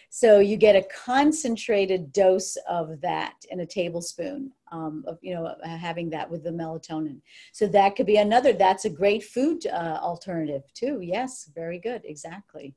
So 0.09 0.39
you 0.39 0.57
get 0.57 0.75
a 0.75 0.87
concentrated 1.05 2.11
dose 2.11 2.57
of 2.67 2.99
that 3.01 3.35
in 3.51 3.59
a 3.59 3.65
tablespoon 3.65 4.51
um, 4.71 5.03
of, 5.07 5.19
you 5.21 5.35
know, 5.35 5.55
having 5.63 6.09
that 6.09 6.29
with 6.29 6.43
the 6.43 6.49
melatonin. 6.49 7.21
So 7.53 7.67
that 7.67 7.95
could 7.95 8.07
be 8.07 8.17
another, 8.17 8.53
that's 8.53 8.85
a 8.85 8.89
great 8.89 9.23
food 9.23 9.67
uh, 9.67 9.99
alternative 10.01 10.63
too. 10.73 10.99
Yes, 11.01 11.49
very 11.53 11.79
good. 11.79 12.01
Exactly. 12.05 12.75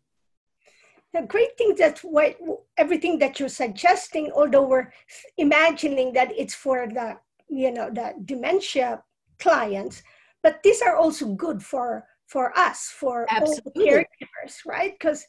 The 1.14 1.23
great 1.23 1.57
thing 1.59 1.75
that 1.79 1.99
what 2.01 2.37
everything 2.77 3.18
that 3.18 3.38
you're 3.38 3.49
suggesting, 3.49 4.31
although 4.33 4.66
we're 4.66 4.92
imagining 5.37 6.12
that 6.14 6.33
it's 6.33 6.55
for 6.55 6.87
the, 6.87 7.18
you 7.49 7.71
know, 7.71 7.90
the 7.90 8.14
dementia 8.25 9.03
clients, 9.38 10.03
but 10.42 10.62
these 10.62 10.81
are 10.83 10.97
also 10.97 11.35
good 11.35 11.62
for 11.62 12.07
for 12.27 12.57
us, 12.59 12.88
for 12.88 13.27
Absolutely. 13.29 13.90
all 13.90 13.99
caregivers, 13.99 14.55
right? 14.64 14.95
Because 14.99 15.27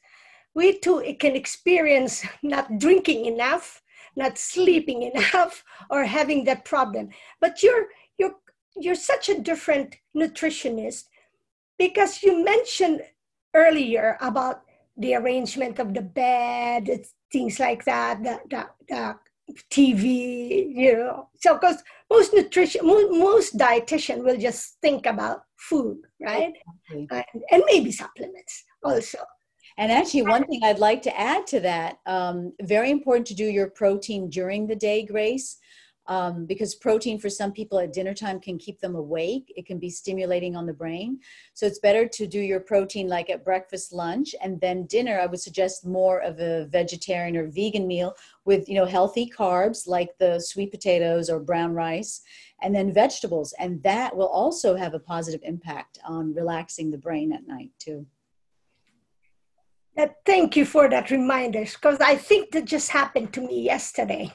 we 0.56 0.78
too 0.80 1.02
can 1.20 1.36
experience 1.36 2.26
not 2.42 2.78
drinking 2.80 3.26
enough 3.26 3.84
not 4.16 4.38
sleeping 4.38 5.04
enough 5.04 5.63
or 5.89 6.06
having 6.06 6.44
that 6.46 6.66
problem. 6.66 7.10
But 7.39 7.63
you're 7.63 7.88
you're 8.18 8.36
you're 8.76 8.96
such 8.96 9.30
a 9.30 9.39
different 9.39 9.96
nutritionist 10.16 11.06
because 11.78 12.24
you 12.24 12.44
mentioned 12.44 13.02
earlier 13.54 14.18
about 14.22 14.63
the 14.98 15.16
arrangement 15.16 15.80
of 15.80 15.94
the 15.94 16.02
bed 16.02 17.06
things 17.32 17.60
like 17.60 17.84
that 17.86 18.24
the, 18.24 18.39
the, 18.50 18.68
the 18.88 19.16
tv 19.72 20.72
you 20.76 20.96
know. 20.98 21.30
So 21.39 21.56
because 21.56 21.84
most 22.10 22.34
nutrition 22.34 22.86
most, 22.86 23.12
most 23.12 23.58
dietitian 23.58 24.24
will 24.24 24.38
just 24.38 24.78
think 24.82 25.06
about 25.06 25.44
food 25.58 25.98
right? 26.22 26.54
Exactly. 26.92 27.08
and, 27.34 27.44
and 27.52 27.63
maybe 27.66 27.92
supplements 27.92 28.63
also 28.84 29.20
and 29.78 29.92
actually, 29.92 30.24
one 30.24 30.46
thing 30.46 30.62
I'd 30.64 30.80
like 30.80 31.02
to 31.04 31.20
add 31.20 31.48
to 31.48 31.60
that 31.62 32.00
um, 32.06 32.54
very 32.62 32.92
important 32.92 33.28
to 33.28 33.36
do 33.36 33.46
your 33.46 33.70
protein 33.70 34.30
during 34.30 34.68
the 34.68 34.76
day, 34.76 35.06
Grace, 35.06 35.58
um, 36.08 36.46
because 36.46 36.76
protein 36.76 37.18
for 37.18 37.30
some 37.30 37.52
people 37.52 37.80
at 37.80 37.94
dinner 37.94 38.14
time 38.14 38.40
can 38.40 38.58
keep 38.58 38.80
them 38.80 38.96
awake. 38.96 39.52
It 39.56 39.66
can 39.66 39.80
be 39.80 39.90
stimulating 39.90 40.56
on 40.56 40.66
the 40.66 40.74
brain. 40.74 41.20
So 41.54 41.66
it's 41.66 41.80
better 41.80 42.08
to 42.08 42.28
do 42.28 42.40
your 42.40 42.60
protein 42.60 43.08
like 43.08 43.30
at 43.30 43.46
breakfast, 43.46 43.94
lunch, 43.94 44.36
and 44.42 44.60
then 44.60 44.86
dinner. 44.86 45.20
I 45.20 45.26
would 45.26 45.40
suggest 45.40 45.86
more 45.86 46.20
of 46.20 46.40
a 46.40 46.66
vegetarian 46.66 47.38
or 47.38 47.48
vegan 47.48 47.88
meal 47.88 48.16
with 48.46 48.68
you 48.68 48.76
know 48.76 48.86
healthy 48.86 49.30
carbs 49.30 49.88
like 49.88 50.18
the 50.20 50.40
sweet 50.40 50.72
potatoes 50.72 51.30
or 51.30 51.40
brown 51.40 51.74
rice, 51.74 52.22
and 52.62 52.76
then 52.76 52.94
vegetables. 52.94 53.54
And 53.60 53.82
that 53.84 54.16
will 54.16 54.28
also 54.28 54.76
have 54.76 54.94
a 54.94 55.00
positive 55.00 55.42
impact 55.44 56.00
on 56.06 56.34
relaxing 56.34 56.92
the 56.92 56.98
brain 56.98 57.32
at 57.32 57.48
night 57.48 57.72
too. 57.80 58.06
Thank 60.26 60.56
you 60.56 60.66
for 60.66 60.90
that 60.90 61.12
reminder 61.12 61.62
because 61.62 62.00
I 62.00 62.16
think 62.16 62.52
that 62.52 62.66
just 62.66 62.90
happened 62.90 63.32
to 63.34 63.42
me 63.42 63.62
yesterday. 63.62 64.34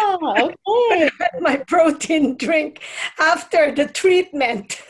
oh, 0.00 0.52
okay. 0.68 1.10
my 1.40 1.56
protein 1.56 2.36
drink 2.36 2.80
after 3.18 3.74
the 3.74 3.88
treatment. 3.88 4.80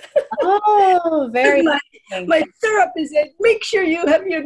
Oh, 0.42 1.30
very 1.32 1.62
my, 1.62 1.78
my 2.26 2.42
therapist 2.62 3.14
said, 3.14 3.30
make 3.40 3.64
sure 3.64 3.82
you 3.82 4.06
have 4.06 4.26
your 4.26 4.44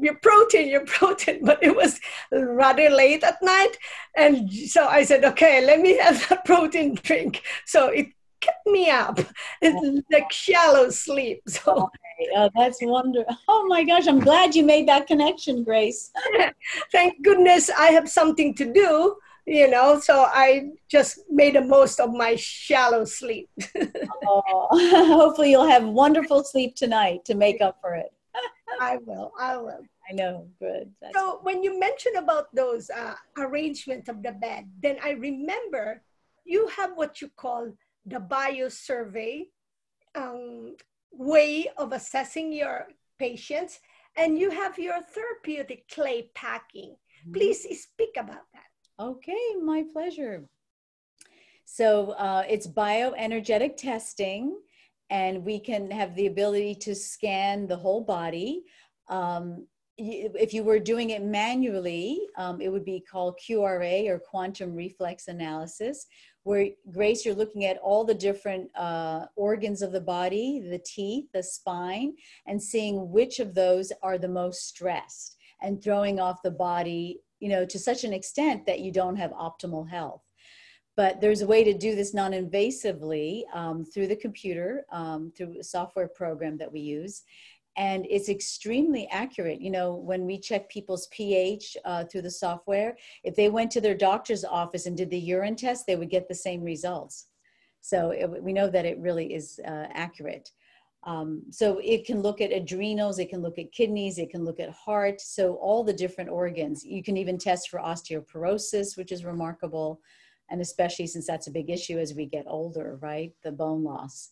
your 0.00 0.16
protein, 0.16 0.68
your 0.68 0.84
protein, 0.84 1.40
but 1.44 1.62
it 1.62 1.74
was 1.74 2.00
rather 2.32 2.90
late 2.90 3.22
at 3.22 3.40
night. 3.42 3.76
And 4.16 4.52
so 4.52 4.86
I 4.86 5.04
said, 5.04 5.24
okay, 5.24 5.64
let 5.64 5.80
me 5.80 5.96
have 5.98 6.30
a 6.30 6.36
protein 6.44 6.96
drink. 6.96 7.42
So 7.66 7.86
it 7.86 8.08
kept 8.42 8.66
me 8.66 8.90
up. 8.90 9.18
It's 9.62 10.04
like 10.10 10.30
shallow 10.30 10.90
sleep. 10.90 11.42
So 11.48 11.90
Oh, 12.36 12.50
that's 12.54 12.78
wonderful. 12.82 13.36
Oh 13.48 13.66
my 13.68 13.84
gosh, 13.84 14.06
I'm 14.06 14.20
glad 14.20 14.54
you 14.54 14.64
made 14.64 14.88
that 14.88 15.06
connection, 15.06 15.64
Grace. 15.64 16.10
Thank 16.92 17.22
goodness 17.22 17.70
I 17.70 17.86
have 17.86 18.08
something 18.08 18.54
to 18.56 18.72
do, 18.72 19.16
you 19.46 19.68
know, 19.68 19.98
so 20.00 20.26
I 20.28 20.70
just 20.88 21.20
made 21.30 21.54
the 21.54 21.62
most 21.62 22.00
of 22.00 22.12
my 22.12 22.36
shallow 22.36 23.04
sleep. 23.04 23.50
oh, 24.26 24.68
hopefully 25.18 25.50
you'll 25.50 25.68
have 25.68 25.84
wonderful 25.84 26.44
sleep 26.44 26.76
tonight 26.76 27.24
to 27.26 27.34
make 27.34 27.60
up 27.60 27.78
for 27.80 27.94
it. 27.94 28.12
I 28.80 28.98
will. 29.04 29.32
I 29.38 29.56
will. 29.56 29.84
I 30.08 30.14
know. 30.14 30.48
Good. 30.58 30.90
That's 31.00 31.14
so 31.14 31.40
when 31.42 31.62
you 31.62 31.78
mentioned 31.78 32.16
about 32.16 32.54
those 32.54 32.90
uh, 32.90 33.14
arrangement 33.38 34.08
of 34.08 34.22
the 34.22 34.32
bed, 34.32 34.68
then 34.82 34.96
I 35.04 35.10
remember 35.10 36.02
you 36.44 36.66
have 36.68 36.92
what 36.94 37.20
you 37.20 37.30
call 37.36 37.72
the 38.06 38.20
bio 38.20 38.68
survey 38.68 39.46
um, 40.14 40.76
way 41.12 41.68
of 41.76 41.92
assessing 41.92 42.52
your 42.52 42.88
patients 43.18 43.80
and 44.16 44.38
you 44.38 44.50
have 44.50 44.78
your 44.78 45.00
therapeutic 45.00 45.88
clay 45.88 46.30
packing. 46.34 46.96
Mm-hmm. 47.22 47.32
please 47.32 47.82
speak 47.82 48.16
about 48.16 48.46
that. 48.52 49.02
Okay 49.02 49.54
my 49.62 49.84
pleasure. 49.92 50.44
So 51.64 52.10
uh, 52.12 52.44
it's 52.48 52.66
bioenergetic 52.66 53.76
testing 53.76 54.58
and 55.08 55.44
we 55.44 55.60
can 55.60 55.90
have 55.90 56.14
the 56.14 56.26
ability 56.26 56.74
to 56.76 56.94
scan 56.94 57.66
the 57.66 57.76
whole 57.76 58.02
body 58.02 58.64
um, 59.08 59.66
if 59.98 60.54
you 60.54 60.64
were 60.64 60.78
doing 60.78 61.10
it 61.10 61.22
manually, 61.22 62.20
um, 62.36 62.60
it 62.60 62.70
would 62.70 62.84
be 62.84 63.00
called 63.00 63.38
QRA 63.38 64.08
or 64.08 64.18
quantum 64.18 64.74
reflex 64.74 65.28
analysis, 65.28 66.06
where 66.44 66.68
Grace, 66.90 67.24
you're 67.24 67.34
looking 67.34 67.66
at 67.66 67.78
all 67.78 68.04
the 68.04 68.14
different 68.14 68.70
uh, 68.76 69.26
organs 69.36 69.82
of 69.82 69.92
the 69.92 70.00
body, 70.00 70.60
the 70.60 70.78
teeth, 70.78 71.26
the 71.32 71.42
spine, 71.42 72.14
and 72.46 72.60
seeing 72.60 73.10
which 73.10 73.38
of 73.38 73.54
those 73.54 73.92
are 74.02 74.18
the 74.18 74.28
most 74.28 74.66
stressed 74.66 75.36
and 75.60 75.82
throwing 75.82 76.18
off 76.18 76.42
the 76.42 76.50
body, 76.50 77.20
you 77.38 77.48
know, 77.48 77.64
to 77.64 77.78
such 77.78 78.04
an 78.04 78.12
extent 78.12 78.66
that 78.66 78.80
you 78.80 78.90
don't 78.90 79.16
have 79.16 79.30
optimal 79.32 79.88
health. 79.88 80.22
But 80.96 81.20
there's 81.20 81.40
a 81.40 81.46
way 81.46 81.64
to 81.64 81.72
do 81.72 81.94
this 81.94 82.12
non-invasively 82.12 83.44
um, 83.54 83.84
through 83.84 84.08
the 84.08 84.16
computer, 84.16 84.84
um, 84.92 85.32
through 85.34 85.58
a 85.58 85.64
software 85.64 86.08
program 86.08 86.58
that 86.58 86.70
we 86.70 86.80
use 86.80 87.22
and 87.76 88.06
it's 88.10 88.28
extremely 88.28 89.08
accurate. 89.10 89.60
You 89.60 89.70
know, 89.70 89.94
when 89.94 90.26
we 90.26 90.38
check 90.38 90.68
people's 90.68 91.06
pH 91.08 91.76
uh, 91.84 92.04
through 92.04 92.22
the 92.22 92.30
software, 92.30 92.96
if 93.24 93.34
they 93.34 93.48
went 93.48 93.70
to 93.72 93.80
their 93.80 93.94
doctor's 93.94 94.44
office 94.44 94.86
and 94.86 94.96
did 94.96 95.10
the 95.10 95.18
urine 95.18 95.56
test, 95.56 95.86
they 95.86 95.96
would 95.96 96.10
get 96.10 96.28
the 96.28 96.34
same 96.34 96.62
results. 96.62 97.28
So 97.80 98.10
it, 98.10 98.42
we 98.42 98.52
know 98.52 98.68
that 98.68 98.84
it 98.84 98.98
really 98.98 99.34
is 99.34 99.58
uh, 99.66 99.86
accurate. 99.92 100.50
Um, 101.04 101.42
so 101.50 101.80
it 101.82 102.04
can 102.04 102.22
look 102.22 102.40
at 102.40 102.52
adrenals, 102.52 103.18
it 103.18 103.28
can 103.28 103.42
look 103.42 103.58
at 103.58 103.72
kidneys, 103.72 104.18
it 104.18 104.30
can 104.30 104.44
look 104.44 104.60
at 104.60 104.70
heart. 104.70 105.20
So 105.20 105.54
all 105.54 105.82
the 105.82 105.92
different 105.92 106.30
organs. 106.30 106.84
You 106.84 107.02
can 107.02 107.16
even 107.16 107.38
test 107.38 107.70
for 107.70 107.80
osteoporosis, 107.80 108.96
which 108.96 109.10
is 109.10 109.24
remarkable, 109.24 110.00
and 110.50 110.60
especially 110.60 111.08
since 111.08 111.26
that's 111.26 111.48
a 111.48 111.52
big 111.52 111.70
issue 111.70 111.98
as 111.98 112.14
we 112.14 112.26
get 112.26 112.44
older, 112.46 112.98
right? 113.00 113.32
The 113.42 113.50
bone 113.50 113.82
loss. 113.82 114.30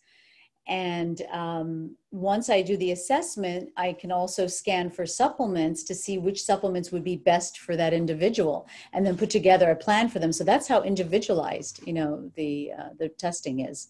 And 0.68 1.23
um, 1.33 1.96
once 2.12 2.49
I 2.49 2.62
do 2.62 2.77
the 2.77 2.92
assessment, 2.92 3.70
I 3.77 3.92
can 3.92 4.12
also 4.12 4.46
scan 4.46 4.90
for 4.90 5.05
supplements 5.05 5.83
to 5.85 5.94
see 5.94 6.18
which 6.18 6.44
supplements 6.44 6.92
would 6.92 7.03
be 7.03 7.16
best 7.16 7.59
for 7.59 7.77
that 7.77 7.92
individual, 7.92 8.68
and 8.92 9.05
then 9.05 9.16
put 9.16 9.31
together 9.31 9.70
a 9.70 9.77
plan 9.77 10.09
for 10.09 10.18
them. 10.18 10.33
So 10.33 10.44
that's 10.44 10.68
how 10.68 10.83
individualized, 10.83 11.81
you 11.87 11.92
know, 11.92 12.31
the 12.37 12.73
uh, 12.79 12.88
the 12.99 13.09
testing 13.09 13.61
is. 13.61 13.88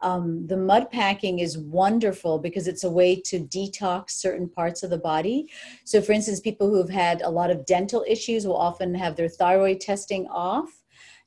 Um, 0.00 0.46
the 0.46 0.56
mud 0.56 0.90
packing 0.90 1.38
is 1.38 1.56
wonderful 1.56 2.38
because 2.38 2.68
it's 2.68 2.84
a 2.84 2.90
way 2.90 3.16
to 3.22 3.40
detox 3.40 4.10
certain 4.10 4.48
parts 4.48 4.82
of 4.82 4.90
the 4.90 4.98
body. 4.98 5.50
So, 5.84 6.02
for 6.02 6.12
instance, 6.12 6.40
people 6.40 6.68
who 6.68 6.76
have 6.76 6.90
had 6.90 7.22
a 7.22 7.30
lot 7.30 7.50
of 7.50 7.64
dental 7.64 8.04
issues 8.06 8.46
will 8.46 8.56
often 8.56 8.94
have 8.94 9.16
their 9.16 9.30
thyroid 9.30 9.80
testing 9.80 10.26
off 10.28 10.83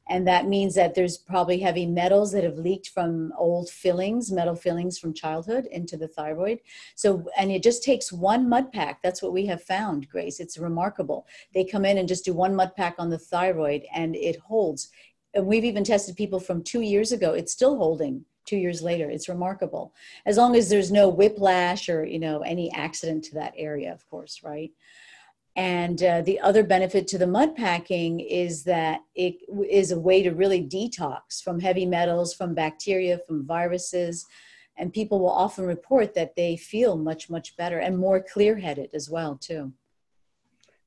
and 0.10 0.28
that 0.28 0.48
means 0.48 0.76
that 0.76 0.96
there's 0.96 1.18
probably 1.18 1.60
heavy 1.60 1.86
metals 1.86 2.32
that 2.32 2.44
have 2.44 2.58
leaked 2.58 2.90
from 2.90 3.34
old 3.38 3.70
fillings 3.70 4.32
metal 4.32 4.56
fillings 4.56 4.98
from 4.98 5.14
childhood 5.14 5.68
into 5.72 5.98
the 5.98 6.08
thyroid. 6.08 6.60
So 6.96 7.26
and 7.38 7.52
it 7.52 7.64
just 7.64 7.84
takes 7.84 8.12
one 8.12 8.48
mud 8.48 8.72
pack. 8.72 9.02
That's 9.02 9.22
what 9.22 9.34
we 9.34 9.46
have 9.48 9.64
found 9.64 10.10
grace. 10.10 10.40
It's 10.40 10.58
remarkable. 10.58 11.28
They 11.54 11.64
come 11.64 11.86
in 11.86 11.98
and 11.98 12.08
just 12.08 12.26
do 12.26 12.34
one 12.34 12.56
mud 12.56 12.76
pack 12.76 12.96
on 12.98 13.10
the 13.10 13.20
thyroid 13.20 13.84
and 13.94 14.16
it 14.16 14.38
holds. 14.40 14.90
And 15.34 15.46
we've 15.46 15.66
even 15.66 15.84
tested 15.84 16.16
people 16.16 16.40
from 16.40 16.64
two 16.64 16.82
years 16.82 17.12
ago. 17.12 17.34
It's 17.34 17.52
still 17.52 17.78
holding 17.78 18.26
two 18.46 18.58
years 18.58 18.82
later. 18.82 19.10
It's 19.10 19.30
remarkable. 19.30 19.94
As 20.26 20.38
long 20.38 20.56
as 20.56 20.70
there's 20.70 20.92
no 20.92 21.10
whiplash 21.10 21.90
or 21.90 22.06
you 22.06 22.20
know 22.20 22.40
any 22.42 22.72
accident 22.72 23.24
to 23.26 23.36
that 23.36 23.54
area 23.58 23.94
of 23.94 24.08
course 24.10 24.42
right 24.44 24.72
and 25.58 26.04
uh, 26.04 26.22
the 26.22 26.40
other 26.40 26.64
benefit 26.64 27.08
to 27.08 27.18
the 27.18 27.26
mud 27.26 27.56
packing 27.56 28.20
is 28.20 28.64
that 28.66 29.02
it 29.16 29.38
is 29.68 29.92
a 29.92 30.00
way 30.00 30.22
to 30.22 30.30
really 30.30 30.64
detox 30.64 31.42
from 31.44 31.60
heavy 31.60 31.86
metals, 31.86 32.32
from 32.32 32.54
bacteria, 32.54 33.20
from 33.26 33.44
viruses. 33.44 34.24
And 34.78 34.94
people 34.94 35.20
will 35.20 35.32
often 35.32 35.66
report 35.66 36.14
that 36.14 36.36
they 36.36 36.58
feel 36.58 36.96
much, 36.96 37.28
much 37.28 37.58
better 37.58 37.80
and 37.80 37.98
more 37.98 38.22
clear 38.22 38.56
headed 38.56 38.92
as 38.94 39.10
well, 39.10 39.36
too. 39.36 39.74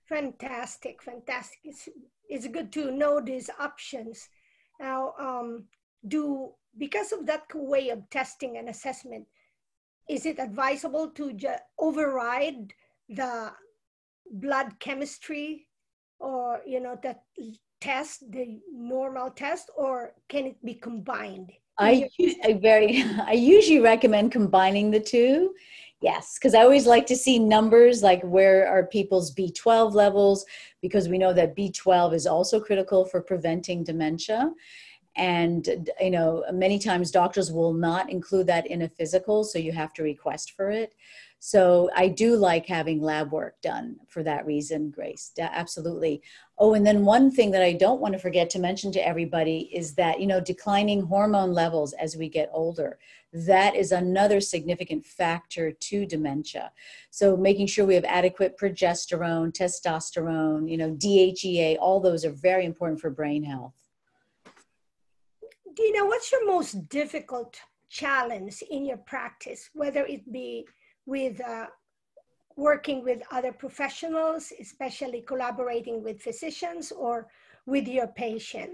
Fantastic, 0.09 1.02
fantastic. 1.02 1.59
It's, 1.64 1.88
it's 2.28 2.46
good 2.46 2.70
to 2.74 2.92
know 2.92 3.20
these 3.20 3.50
options. 3.59 4.28
Now, 4.78 5.14
um, 5.18 5.64
do 6.06 6.52
because 6.78 7.11
of 7.11 7.26
that 7.26 7.42
way 7.52 7.88
of 7.88 8.09
testing 8.11 8.56
and 8.56 8.68
assessment, 8.68 9.26
is 10.09 10.24
it 10.24 10.38
advisable 10.38 11.11
to 11.11 11.33
ju- 11.33 11.54
override 11.80 12.72
the 13.09 13.50
blood 14.30 14.78
chemistry 14.78 15.66
or 16.18 16.60
you 16.66 16.80
know 16.80 16.98
that 17.02 17.22
test 17.80 18.30
the 18.30 18.60
normal 18.72 19.30
test 19.30 19.70
or 19.76 20.12
can 20.28 20.46
it 20.46 20.64
be 20.64 20.74
combined 20.74 21.50
I, 21.80 22.10
I 22.44 22.52
very 22.54 23.02
I 23.26 23.32
usually 23.32 23.80
recommend 23.80 24.32
combining 24.32 24.90
the 24.90 25.00
two. 25.00 25.54
Yes, 26.02 26.38
because 26.38 26.54
I 26.54 26.62
always 26.62 26.86
like 26.86 27.06
to 27.06 27.16
see 27.16 27.38
numbers 27.38 28.02
like 28.02 28.22
where 28.22 28.66
are 28.66 28.86
people's 28.86 29.34
B12 29.34 29.92
levels 29.92 30.46
because 30.80 31.08
we 31.08 31.18
know 31.18 31.34
that 31.34 31.54
B12 31.54 32.14
is 32.14 32.26
also 32.26 32.58
critical 32.58 33.04
for 33.04 33.20
preventing 33.20 33.84
dementia. 33.84 34.50
And 35.16 35.90
you 36.00 36.10
know, 36.10 36.44
many 36.52 36.78
times 36.78 37.10
doctors 37.10 37.52
will 37.52 37.74
not 37.74 38.08
include 38.08 38.46
that 38.46 38.66
in 38.66 38.82
a 38.82 38.88
physical, 38.88 39.44
so 39.44 39.58
you 39.58 39.72
have 39.72 39.92
to 39.94 40.02
request 40.02 40.52
for 40.52 40.70
it. 40.70 40.94
So 41.42 41.88
I 41.96 42.09
do 42.09 42.37
like 42.37 42.66
having 42.66 43.00
lab 43.00 43.33
work 43.33 43.62
done 43.62 43.96
for 44.09 44.22
that 44.24 44.44
reason, 44.44 44.90
Grace. 44.90 45.33
Absolutely. 45.40 46.20
Oh, 46.59 46.74
and 46.74 46.87
then 46.87 47.07
one 47.07 47.31
thing 47.31 47.50
that 47.53 47.62
I 47.62 47.72
don't 47.72 47.98
want 47.98 48.12
to 48.12 48.18
forget 48.18 48.50
to 48.50 48.59
mention 48.59 48.92
to 48.92 49.07
everybody 49.07 49.70
is 49.72 49.94
that, 49.94 50.20
you 50.20 50.26
know, 50.26 50.38
declining 50.38 51.00
hormone 51.00 51.55
levels 51.55 51.94
as 51.94 52.14
we 52.14 52.29
get 52.29 52.50
older. 52.53 52.98
That 53.33 53.74
is 53.74 53.90
another 53.90 54.38
significant 54.38 55.07
factor 55.07 55.72
to 55.72 56.05
dementia. 56.05 56.72
So 57.11 57.38
making 57.38 57.68
sure 57.68 57.87
we 57.87 57.94
have 57.94 58.05
adequate 58.05 58.59
progesterone, 58.59 59.50
testosterone, 59.50 60.70
you 60.70 60.76
know, 60.76 60.90
DHEA, 60.90 61.79
all 61.81 62.00
those 62.00 62.26
are 62.26 62.33
very 62.33 62.66
important 62.66 63.00
for 63.00 63.09
brain 63.09 63.42
health. 63.44 63.72
Dina, 65.74 66.05
what's 66.05 66.31
your 66.31 66.46
most 66.46 66.87
difficult 66.90 67.59
challenge 67.88 68.62
in 68.70 68.85
your 68.85 68.98
practice, 68.98 69.70
whether 69.72 70.05
it 70.05 70.31
be 70.31 70.66
with 71.11 71.40
uh, 71.40 71.66
working 72.57 73.03
with 73.03 73.20
other 73.33 73.53
professionals, 73.53 74.53
especially 74.61 75.23
collaborating 75.23 76.03
with 76.05 76.23
physicians 76.23 76.92
or 76.92 77.27
with 77.66 77.88
your 77.88 78.07
patient. 78.07 78.70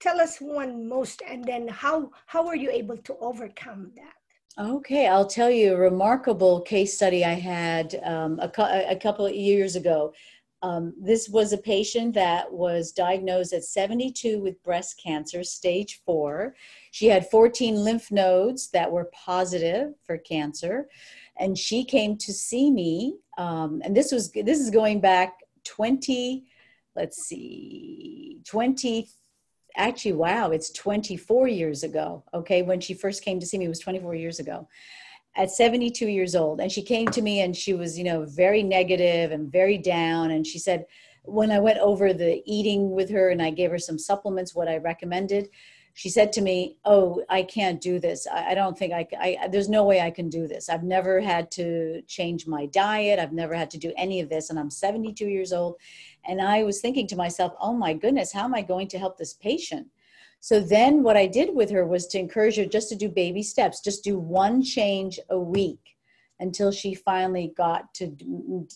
Tell 0.00 0.20
us 0.20 0.38
one 0.38 0.88
most, 0.88 1.22
and 1.26 1.44
then 1.44 1.68
how 1.68 2.10
how 2.26 2.44
were 2.46 2.60
you 2.64 2.70
able 2.70 2.98
to 3.08 3.16
overcome 3.20 3.92
that? 3.96 4.16
Okay, 4.60 5.06
I'll 5.06 5.32
tell 5.38 5.50
you 5.50 5.74
a 5.74 5.84
remarkable 5.90 6.60
case 6.62 6.94
study 6.94 7.24
I 7.24 7.34
had 7.34 8.00
um, 8.04 8.40
a, 8.40 8.50
a, 8.90 8.96
couple 8.96 9.24
of 9.26 9.34
years 9.34 9.76
ago. 9.76 10.12
Um, 10.62 10.94
this 11.00 11.28
was 11.28 11.52
a 11.52 11.58
patient 11.58 12.14
that 12.14 12.52
was 12.52 12.90
diagnosed 12.90 13.52
at 13.52 13.62
72 13.62 14.40
with 14.40 14.60
breast 14.64 15.00
cancer, 15.00 15.44
stage 15.44 16.00
four. 16.04 16.56
She 16.90 17.06
had 17.06 17.30
14 17.30 17.76
lymph 17.76 18.10
nodes 18.10 18.70
that 18.70 18.90
were 18.90 19.10
positive 19.14 19.94
for 20.04 20.18
cancer 20.18 20.88
and 21.38 21.56
she 21.56 21.84
came 21.84 22.16
to 22.16 22.32
see 22.32 22.70
me 22.70 23.14
um, 23.36 23.80
and 23.84 23.96
this 23.96 24.12
was 24.12 24.30
this 24.32 24.58
is 24.60 24.70
going 24.70 25.00
back 25.00 25.34
20 25.64 26.44
let's 26.96 27.24
see 27.24 28.38
20 28.46 29.08
actually 29.76 30.12
wow 30.12 30.50
it's 30.50 30.70
24 30.70 31.48
years 31.48 31.82
ago 31.82 32.24
okay? 32.34 32.62
When 32.62 32.80
she 32.80 32.94
first 32.94 33.22
came 33.22 33.38
to 33.40 33.46
see 33.46 33.58
me 33.58 33.66
it 33.66 33.68
was 33.68 33.80
24 33.80 34.14
years 34.14 34.40
ago 34.40 34.68
at 35.36 35.50
72 35.50 36.08
years 36.08 36.34
old. 36.34 36.60
And 36.60 36.72
she 36.72 36.82
came 36.82 37.06
to 37.08 37.22
me 37.22 37.42
and 37.42 37.56
she 37.56 37.74
was 37.74 37.96
you 37.96 38.04
know 38.04 38.24
very 38.24 38.62
negative 38.62 39.30
and 39.30 39.52
very 39.52 39.78
down. 39.78 40.32
And 40.32 40.46
she 40.46 40.58
said 40.58 40.86
when 41.28 41.52
i 41.52 41.58
went 41.58 41.78
over 41.78 42.12
the 42.12 42.42
eating 42.46 42.90
with 42.90 43.10
her 43.10 43.28
and 43.30 43.42
i 43.42 43.50
gave 43.50 43.70
her 43.70 43.78
some 43.78 43.98
supplements 43.98 44.54
what 44.54 44.68
i 44.68 44.78
recommended 44.78 45.48
she 45.98 46.10
said 46.10 46.32
to 46.34 46.42
me, 46.42 46.76
"Oh, 46.84 47.24
I 47.28 47.42
can't 47.42 47.80
do 47.80 47.98
this. 47.98 48.24
I, 48.28 48.50
I 48.50 48.54
don't 48.54 48.78
think 48.78 48.92
I, 48.92 49.04
I. 49.18 49.48
There's 49.48 49.68
no 49.68 49.82
way 49.82 50.00
I 50.00 50.12
can 50.12 50.28
do 50.28 50.46
this. 50.46 50.68
I've 50.68 50.84
never 50.84 51.20
had 51.20 51.50
to 51.52 52.02
change 52.02 52.46
my 52.46 52.66
diet. 52.66 53.18
I've 53.18 53.32
never 53.32 53.52
had 53.52 53.68
to 53.72 53.78
do 53.78 53.92
any 53.96 54.20
of 54.20 54.28
this, 54.28 54.48
and 54.48 54.60
I'm 54.60 54.70
72 54.70 55.26
years 55.26 55.52
old." 55.52 55.74
And 56.24 56.40
I 56.40 56.62
was 56.62 56.80
thinking 56.80 57.08
to 57.08 57.16
myself, 57.16 57.52
"Oh 57.60 57.72
my 57.72 57.94
goodness, 57.94 58.32
how 58.32 58.44
am 58.44 58.54
I 58.54 58.62
going 58.62 58.86
to 58.88 58.98
help 58.98 59.18
this 59.18 59.34
patient?" 59.34 59.88
So 60.38 60.60
then, 60.60 61.02
what 61.02 61.16
I 61.16 61.26
did 61.26 61.52
with 61.52 61.68
her 61.70 61.84
was 61.84 62.06
to 62.08 62.18
encourage 62.20 62.58
her 62.58 62.64
just 62.64 62.88
to 62.90 62.94
do 62.94 63.08
baby 63.08 63.42
steps, 63.42 63.80
just 63.80 64.04
do 64.04 64.20
one 64.20 64.62
change 64.62 65.18
a 65.30 65.38
week 65.38 65.96
until 66.38 66.70
she 66.70 66.94
finally 66.94 67.52
got 67.56 67.92
to 67.94 68.14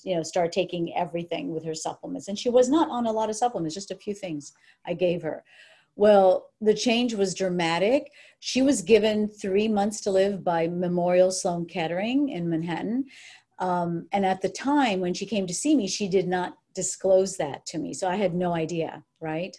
you 0.02 0.16
know 0.16 0.24
start 0.24 0.50
taking 0.50 0.92
everything 0.96 1.54
with 1.54 1.64
her 1.64 1.76
supplements 1.76 2.26
and 2.26 2.36
she 2.36 2.50
was 2.50 2.68
not 2.68 2.90
on 2.90 3.06
a 3.06 3.12
lot 3.12 3.30
of 3.30 3.36
supplements 3.36 3.76
just 3.76 3.92
a 3.92 4.02
few 4.04 4.12
things 4.12 4.52
i 4.84 4.92
gave 4.92 5.22
her 5.22 5.44
well, 5.96 6.50
the 6.60 6.74
change 6.74 7.14
was 7.14 7.34
dramatic. 7.34 8.10
She 8.40 8.62
was 8.62 8.82
given 8.82 9.28
three 9.28 9.68
months 9.68 10.00
to 10.02 10.10
live 10.10 10.42
by 10.42 10.68
Memorial 10.68 11.30
Sloan 11.30 11.66
Kettering 11.66 12.28
in 12.28 12.48
Manhattan. 12.48 13.04
Um, 13.58 14.08
and 14.12 14.26
at 14.26 14.40
the 14.40 14.48
time 14.48 15.00
when 15.00 15.14
she 15.14 15.26
came 15.26 15.46
to 15.46 15.54
see 15.54 15.76
me, 15.76 15.86
she 15.86 16.08
did 16.08 16.26
not 16.26 16.56
disclose 16.74 17.36
that 17.36 17.66
to 17.66 17.78
me. 17.78 17.94
So 17.94 18.08
I 18.08 18.16
had 18.16 18.34
no 18.34 18.54
idea, 18.54 19.04
right? 19.20 19.56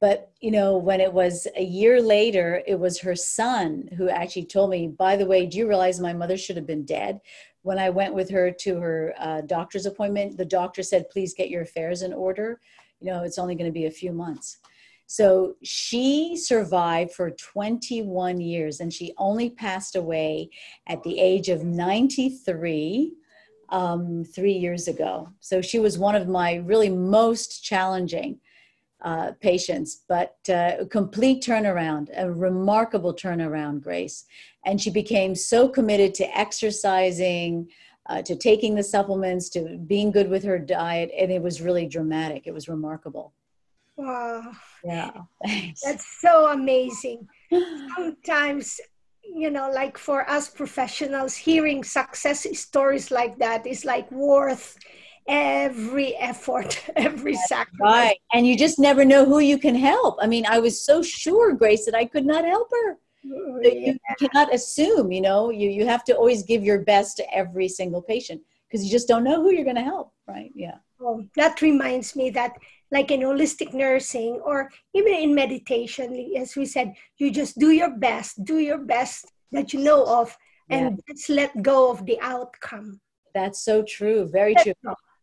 But, 0.00 0.30
you 0.40 0.50
know, 0.50 0.76
when 0.76 1.00
it 1.00 1.12
was 1.12 1.46
a 1.56 1.62
year 1.62 2.00
later, 2.00 2.62
it 2.66 2.78
was 2.78 3.00
her 3.00 3.16
son 3.16 3.88
who 3.96 4.08
actually 4.08 4.44
told 4.44 4.70
me, 4.70 4.88
by 4.88 5.16
the 5.16 5.26
way, 5.26 5.46
do 5.46 5.58
you 5.58 5.66
realize 5.66 5.98
my 5.98 6.12
mother 6.12 6.36
should 6.36 6.56
have 6.56 6.66
been 6.66 6.84
dead? 6.84 7.20
When 7.62 7.78
I 7.78 7.90
went 7.90 8.14
with 8.14 8.30
her 8.30 8.50
to 8.50 8.76
her 8.78 9.14
uh, 9.18 9.40
doctor's 9.40 9.86
appointment, 9.86 10.36
the 10.36 10.44
doctor 10.44 10.82
said, 10.82 11.10
please 11.10 11.34
get 11.34 11.50
your 11.50 11.62
affairs 11.62 12.02
in 12.02 12.12
order. 12.12 12.60
You 13.00 13.10
know, 13.10 13.24
it's 13.24 13.38
only 13.38 13.56
going 13.56 13.66
to 13.66 13.72
be 13.72 13.86
a 13.86 13.90
few 13.90 14.12
months. 14.12 14.58
So 15.10 15.54
she 15.62 16.36
survived 16.36 17.12
for 17.12 17.30
21 17.30 18.42
years 18.42 18.80
and 18.80 18.92
she 18.92 19.14
only 19.16 19.48
passed 19.48 19.96
away 19.96 20.50
at 20.86 21.02
the 21.02 21.18
age 21.18 21.48
of 21.48 21.64
93 21.64 23.14
um, 23.70 24.22
three 24.22 24.52
years 24.52 24.86
ago. 24.86 25.30
So 25.40 25.62
she 25.62 25.78
was 25.78 25.96
one 25.96 26.14
of 26.14 26.28
my 26.28 26.56
really 26.56 26.90
most 26.90 27.64
challenging 27.64 28.38
uh, 29.00 29.32
patients, 29.40 30.02
but 30.08 30.36
uh, 30.50 30.72
a 30.80 30.86
complete 30.86 31.42
turnaround, 31.42 32.10
a 32.14 32.30
remarkable 32.30 33.14
turnaround, 33.14 33.80
Grace. 33.80 34.26
And 34.66 34.78
she 34.78 34.90
became 34.90 35.34
so 35.34 35.70
committed 35.70 36.12
to 36.16 36.38
exercising, 36.38 37.70
uh, 38.10 38.20
to 38.22 38.36
taking 38.36 38.74
the 38.74 38.82
supplements, 38.82 39.48
to 39.50 39.78
being 39.86 40.10
good 40.10 40.28
with 40.28 40.44
her 40.44 40.58
diet, 40.58 41.10
and 41.18 41.32
it 41.32 41.40
was 41.40 41.62
really 41.62 41.86
dramatic. 41.86 42.46
It 42.46 42.52
was 42.52 42.68
remarkable. 42.68 43.32
Wow. 43.98 44.52
Yeah. 44.84 45.10
Thanks. 45.44 45.80
That's 45.84 46.06
so 46.20 46.52
amazing. 46.52 47.28
Sometimes, 47.96 48.80
you 49.24 49.50
know, 49.50 49.70
like 49.70 49.98
for 49.98 50.28
us 50.30 50.48
professionals, 50.48 51.34
hearing 51.34 51.82
success 51.82 52.46
stories 52.58 53.10
like 53.10 53.36
that 53.38 53.66
is 53.66 53.84
like 53.84 54.10
worth 54.12 54.78
every 55.26 56.14
effort, 56.16 56.80
every 56.96 57.32
That's 57.32 57.48
sacrifice. 57.48 57.80
Right. 57.80 58.16
And 58.32 58.46
you 58.46 58.56
just 58.56 58.78
never 58.78 59.04
know 59.04 59.24
who 59.24 59.40
you 59.40 59.58
can 59.58 59.74
help. 59.74 60.16
I 60.22 60.28
mean, 60.28 60.46
I 60.46 60.60
was 60.60 60.80
so 60.80 61.02
sure, 61.02 61.52
Grace, 61.54 61.84
that 61.84 61.96
I 61.96 62.04
could 62.04 62.24
not 62.24 62.44
help 62.44 62.68
her. 62.70 62.98
Oh, 63.26 63.60
yeah. 63.62 63.94
You 63.94 63.98
cannot 64.28 64.54
assume, 64.54 65.10
you 65.10 65.20
know, 65.20 65.50
you, 65.50 65.68
you 65.68 65.86
have 65.86 66.04
to 66.04 66.16
always 66.16 66.44
give 66.44 66.62
your 66.62 66.82
best 66.82 67.16
to 67.16 67.34
every 67.34 67.68
single 67.68 68.00
patient 68.00 68.40
because 68.68 68.84
you 68.84 68.92
just 68.92 69.08
don't 69.08 69.24
know 69.24 69.42
who 69.42 69.50
you're 69.50 69.64
going 69.64 69.76
to 69.76 69.82
help, 69.82 70.12
right? 70.28 70.52
Yeah. 70.54 70.76
Oh, 71.00 71.24
that 71.34 71.62
reminds 71.62 72.14
me 72.14 72.30
that 72.30 72.52
like 72.90 73.10
in 73.10 73.20
holistic 73.20 73.74
nursing 73.74 74.40
or 74.44 74.70
even 74.94 75.12
in 75.14 75.34
meditation, 75.34 76.32
as 76.36 76.56
we 76.56 76.64
said, 76.64 76.94
you 77.18 77.30
just 77.30 77.58
do 77.58 77.70
your 77.70 77.96
best, 77.96 78.44
do 78.44 78.58
your 78.58 78.78
best 78.78 79.30
that 79.52 79.72
you 79.72 79.80
know 79.80 80.04
of, 80.06 80.36
and 80.70 80.96
yeah. 80.96 81.14
just 81.14 81.28
let 81.28 81.62
go 81.62 81.90
of 81.90 82.04
the 82.06 82.18
outcome. 82.20 83.00
That's 83.34 83.62
so 83.62 83.82
true. 83.82 84.28
Very 84.28 84.54
true. 84.54 84.74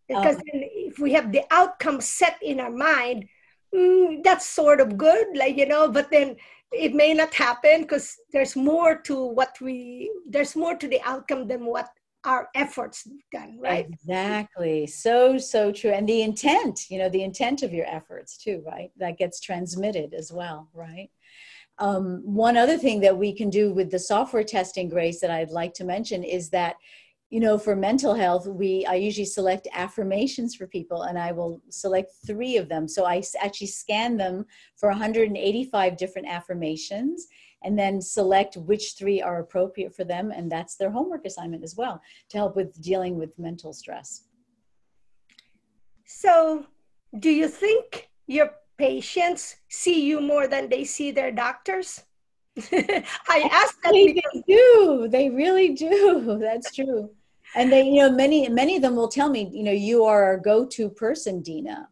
Because 0.07 0.35
um, 0.35 0.43
if 0.53 0.99
we 0.99 1.13
have 1.13 1.31
the 1.31 1.43
outcome 1.51 2.01
set 2.01 2.37
in 2.41 2.59
our 2.59 2.71
mind, 2.71 3.25
mm, 3.73 4.23
that's 4.23 4.45
sort 4.45 4.79
of 4.79 4.97
good, 4.97 5.27
like, 5.35 5.57
you 5.57 5.67
know, 5.67 5.89
but 5.89 6.11
then 6.11 6.35
it 6.71 6.93
may 6.93 7.13
not 7.13 7.33
happen 7.33 7.81
because 7.81 8.15
there's 8.31 8.55
more 8.55 8.95
to 8.97 9.25
what 9.25 9.59
we, 9.61 10.11
there's 10.27 10.55
more 10.55 10.75
to 10.75 10.87
the 10.87 11.01
outcome 11.03 11.47
than 11.47 11.65
what 11.65 11.89
our 12.25 12.49
efforts 12.55 13.07
done 13.31 13.57
right? 13.59 13.87
Exactly. 13.89 14.87
So 14.87 15.37
so 15.37 15.71
true. 15.71 15.91
And 15.91 16.07
the 16.07 16.21
intent 16.21 16.89
you 16.89 16.97
know 16.97 17.09
the 17.09 17.23
intent 17.23 17.63
of 17.63 17.73
your 17.73 17.85
efforts 17.85 18.37
too 18.37 18.63
right? 18.65 18.91
That 18.97 19.17
gets 19.17 19.39
transmitted 19.39 20.13
as 20.13 20.31
well 20.31 20.69
right? 20.73 21.09
Um, 21.77 22.21
one 22.23 22.55
other 22.55 22.77
thing 22.77 23.01
that 23.01 23.17
we 23.17 23.33
can 23.33 23.49
do 23.49 23.73
with 23.73 23.91
the 23.91 23.99
software 23.99 24.45
testing 24.45 24.87
grace 24.87 25.19
that 25.19 25.29
i'd 25.29 25.49
like 25.49 25.73
to 25.73 25.83
mention 25.83 26.23
is 26.23 26.49
that 26.51 26.77
you 27.29 27.41
know 27.41 27.57
for 27.57 27.75
mental 27.75 28.13
health 28.13 28.47
we 28.47 28.85
i 28.85 28.93
usually 28.95 29.25
select 29.25 29.67
affirmations 29.73 30.55
for 30.55 30.67
people 30.67 31.01
and 31.01 31.19
i 31.19 31.33
will 31.33 31.61
select 31.69 32.11
three 32.25 32.55
of 32.55 32.69
them. 32.69 32.87
So 32.87 33.05
i 33.05 33.21
actually 33.41 33.67
scan 33.67 34.15
them 34.15 34.45
for 34.77 34.87
185 34.89 35.97
different 35.97 36.29
affirmations 36.29 37.27
and 37.65 37.77
then 37.77 37.99
select 37.99 38.55
which 38.55 38.93
three 38.93 39.21
are 39.21 39.39
appropriate 39.39 39.93
for 39.93 40.03
them. 40.03 40.31
And 40.31 40.49
that's 40.49 40.75
their 40.75 40.91
homework 40.91 41.25
assignment 41.25 41.63
as 41.63 41.75
well 41.75 41.99
to 42.29 42.37
help 42.37 42.55
with 42.55 42.79
dealing 42.81 43.17
with 43.17 43.37
mental 43.39 43.73
stress. 43.73 44.25
So, 46.05 46.67
do 47.19 47.31
you 47.31 47.47
think 47.47 48.09
your 48.27 48.51
patients 48.77 49.55
see 49.69 50.05
you 50.05 50.21
more 50.21 50.47
than 50.47 50.69
they 50.69 50.83
see 50.83 51.09
their 51.09 51.31
doctors? 51.31 52.03
I 52.71 53.49
asked 53.51 53.81
that 53.83 53.91
they 53.91 54.21
do. 54.47 55.07
They 55.09 55.29
really 55.29 55.73
do. 55.73 56.37
That's 56.41 56.73
true. 56.73 57.09
And 57.55 57.71
they, 57.71 57.83
you 57.83 58.01
know, 58.01 58.11
many 58.11 58.47
many 58.49 58.75
of 58.75 58.83
them 58.83 58.95
will 58.95 59.07
tell 59.07 59.29
me, 59.29 59.49
you 59.51 59.63
know, 59.63 59.71
you 59.71 60.03
are 60.03 60.23
our 60.23 60.37
go-to 60.37 60.89
person, 60.89 61.41
Dina. 61.41 61.89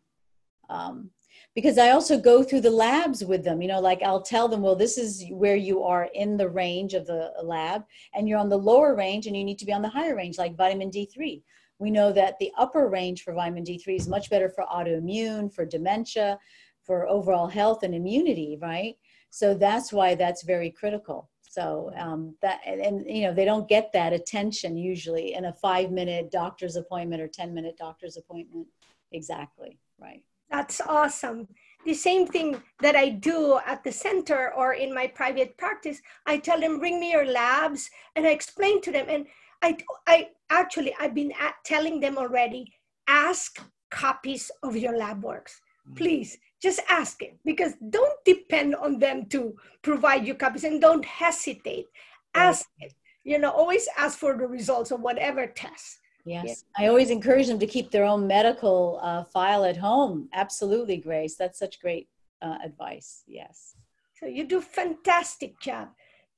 Um, 0.70 1.10
because 1.56 1.78
I 1.78 1.92
also 1.92 2.20
go 2.20 2.44
through 2.44 2.62
the 2.62 2.72
labs 2.72 3.24
with 3.24 3.44
them. 3.44 3.62
You 3.62 3.68
know, 3.68 3.80
like 3.80 4.02
I'll 4.02 4.22
tell 4.22 4.48
them, 4.48 4.62
well, 4.62 4.76
this 4.76 4.98
is 4.98 5.24
where 5.30 5.56
you 5.56 5.84
are 5.84 6.10
in 6.14 6.38
the 6.38 6.50
range 6.50 6.94
of 6.94 7.06
the 7.06 7.32
lab, 7.44 7.84
and 8.14 8.28
you're 8.28 8.40
on 8.40 8.50
the 8.50 8.58
lower 8.58 8.96
range, 8.96 9.28
and 9.28 9.38
you 9.38 9.44
need 9.44 9.60
to 9.60 9.66
be 9.66 9.74
on 9.74 9.82
the 9.82 9.90
higher 9.90 10.16
range, 10.16 10.38
like 10.38 10.56
vitamin 10.56 10.90
D3. 10.90 11.42
We 11.80 11.92
know 11.92 12.12
that 12.14 12.40
the 12.40 12.52
upper 12.58 12.88
range 12.88 13.24
for 13.24 13.34
vitamin 13.34 13.64
D3 13.64 13.96
is 13.96 14.08
much 14.08 14.30
better 14.30 14.50
for 14.50 14.66
autoimmune, 14.66 15.54
for 15.54 15.66
dementia, 15.66 16.40
for 16.84 17.08
overall 17.08 17.48
health 17.48 17.84
and 17.84 17.96
immunity, 17.96 18.58
right? 18.62 18.96
So 19.30 19.54
that's 19.54 19.92
why 19.92 20.16
that's 20.16 20.44
very 20.44 20.70
critical. 20.70 21.30
So 21.50 21.92
um, 21.98 22.36
that 22.42 22.62
and, 22.66 22.82
and, 22.82 23.06
you 23.08 23.28
know 23.28 23.34
they 23.34 23.46
don't 23.46 23.70
get 23.70 23.92
that 23.94 24.12
attention 24.12 24.76
usually 24.76 25.36
in 25.36 25.46
a 25.46 25.54
five 25.54 25.92
minute 25.92 26.32
doctor's 26.32 26.76
appointment 26.76 27.22
or 27.22 27.28
ten 27.28 27.54
minute 27.54 27.78
doctor's 27.78 28.18
appointment. 28.18 28.68
Exactly 29.12 29.78
right. 30.00 30.24
That's 30.54 30.80
awesome. 30.82 31.48
The 31.84 31.96
same 31.96 32.28
thing 32.28 32.62
that 32.80 32.96
I 32.96 33.10
do 33.10 33.60
at 33.66 33.84
the 33.84 33.92
center 33.92 34.54
or 34.54 34.74
in 34.74 34.94
my 34.94 35.08
private 35.08 35.58
practice, 35.58 36.00
I 36.28 36.38
tell 36.38 36.60
them, 36.60 36.78
bring 36.78 37.00
me 37.00 37.12
your 37.12 37.26
labs, 37.26 37.90
and 38.16 38.28
I 38.28 38.30
explain 38.30 38.80
to 38.82 38.92
them. 38.92 39.08
And 39.10 39.26
I, 39.64 39.78
I 40.06 40.30
actually, 40.52 40.96
I've 41.00 41.16
been 41.16 41.34
telling 41.66 42.00
them 42.00 42.20
already, 42.20 42.72
ask 43.08 43.60
copies 43.90 44.52
of 44.62 44.78
your 44.78 44.96
lab 44.96 45.24
works. 45.24 45.60
Mm. 45.90 45.96
Please, 45.98 46.38
just 46.62 46.82
ask 46.88 47.24
it 47.24 47.36
because 47.44 47.74
don't 47.90 48.24
depend 48.24 48.76
on 48.76 49.00
them 49.00 49.26
to 49.30 49.56
provide 49.82 50.28
you 50.28 50.36
copies 50.36 50.66
and 50.66 50.80
don't 50.80 51.04
hesitate. 51.04 51.88
Ask 52.36 52.68
it. 52.80 52.94
You 53.24 53.40
know, 53.40 53.50
always 53.50 53.88
ask 53.98 54.20
for 54.20 54.38
the 54.38 54.46
results 54.46 54.92
of 54.92 55.02
whatever 55.02 55.48
test. 55.48 55.98
Yes. 56.26 56.64
I 56.78 56.88
always 56.88 57.10
encourage 57.10 57.48
them 57.48 57.60
to 57.60 57.68
keep 57.68 57.92
their 57.92 58.06
own 58.06 58.28
medical 58.28 59.00
uh, 59.02 59.24
file 59.26 59.66
at 59.66 59.78
home. 59.78 60.30
Absolutely, 60.34 60.98
Grace. 60.98 61.36
That's 61.36 61.60
such 61.60 61.82
great 61.82 62.08
uh, 62.42 62.58
advice. 62.64 63.24
Yes. 63.28 63.76
So 64.20 64.26
you 64.26 64.46
do 64.46 64.62
fantastic 64.62 65.60
job. 65.60 65.90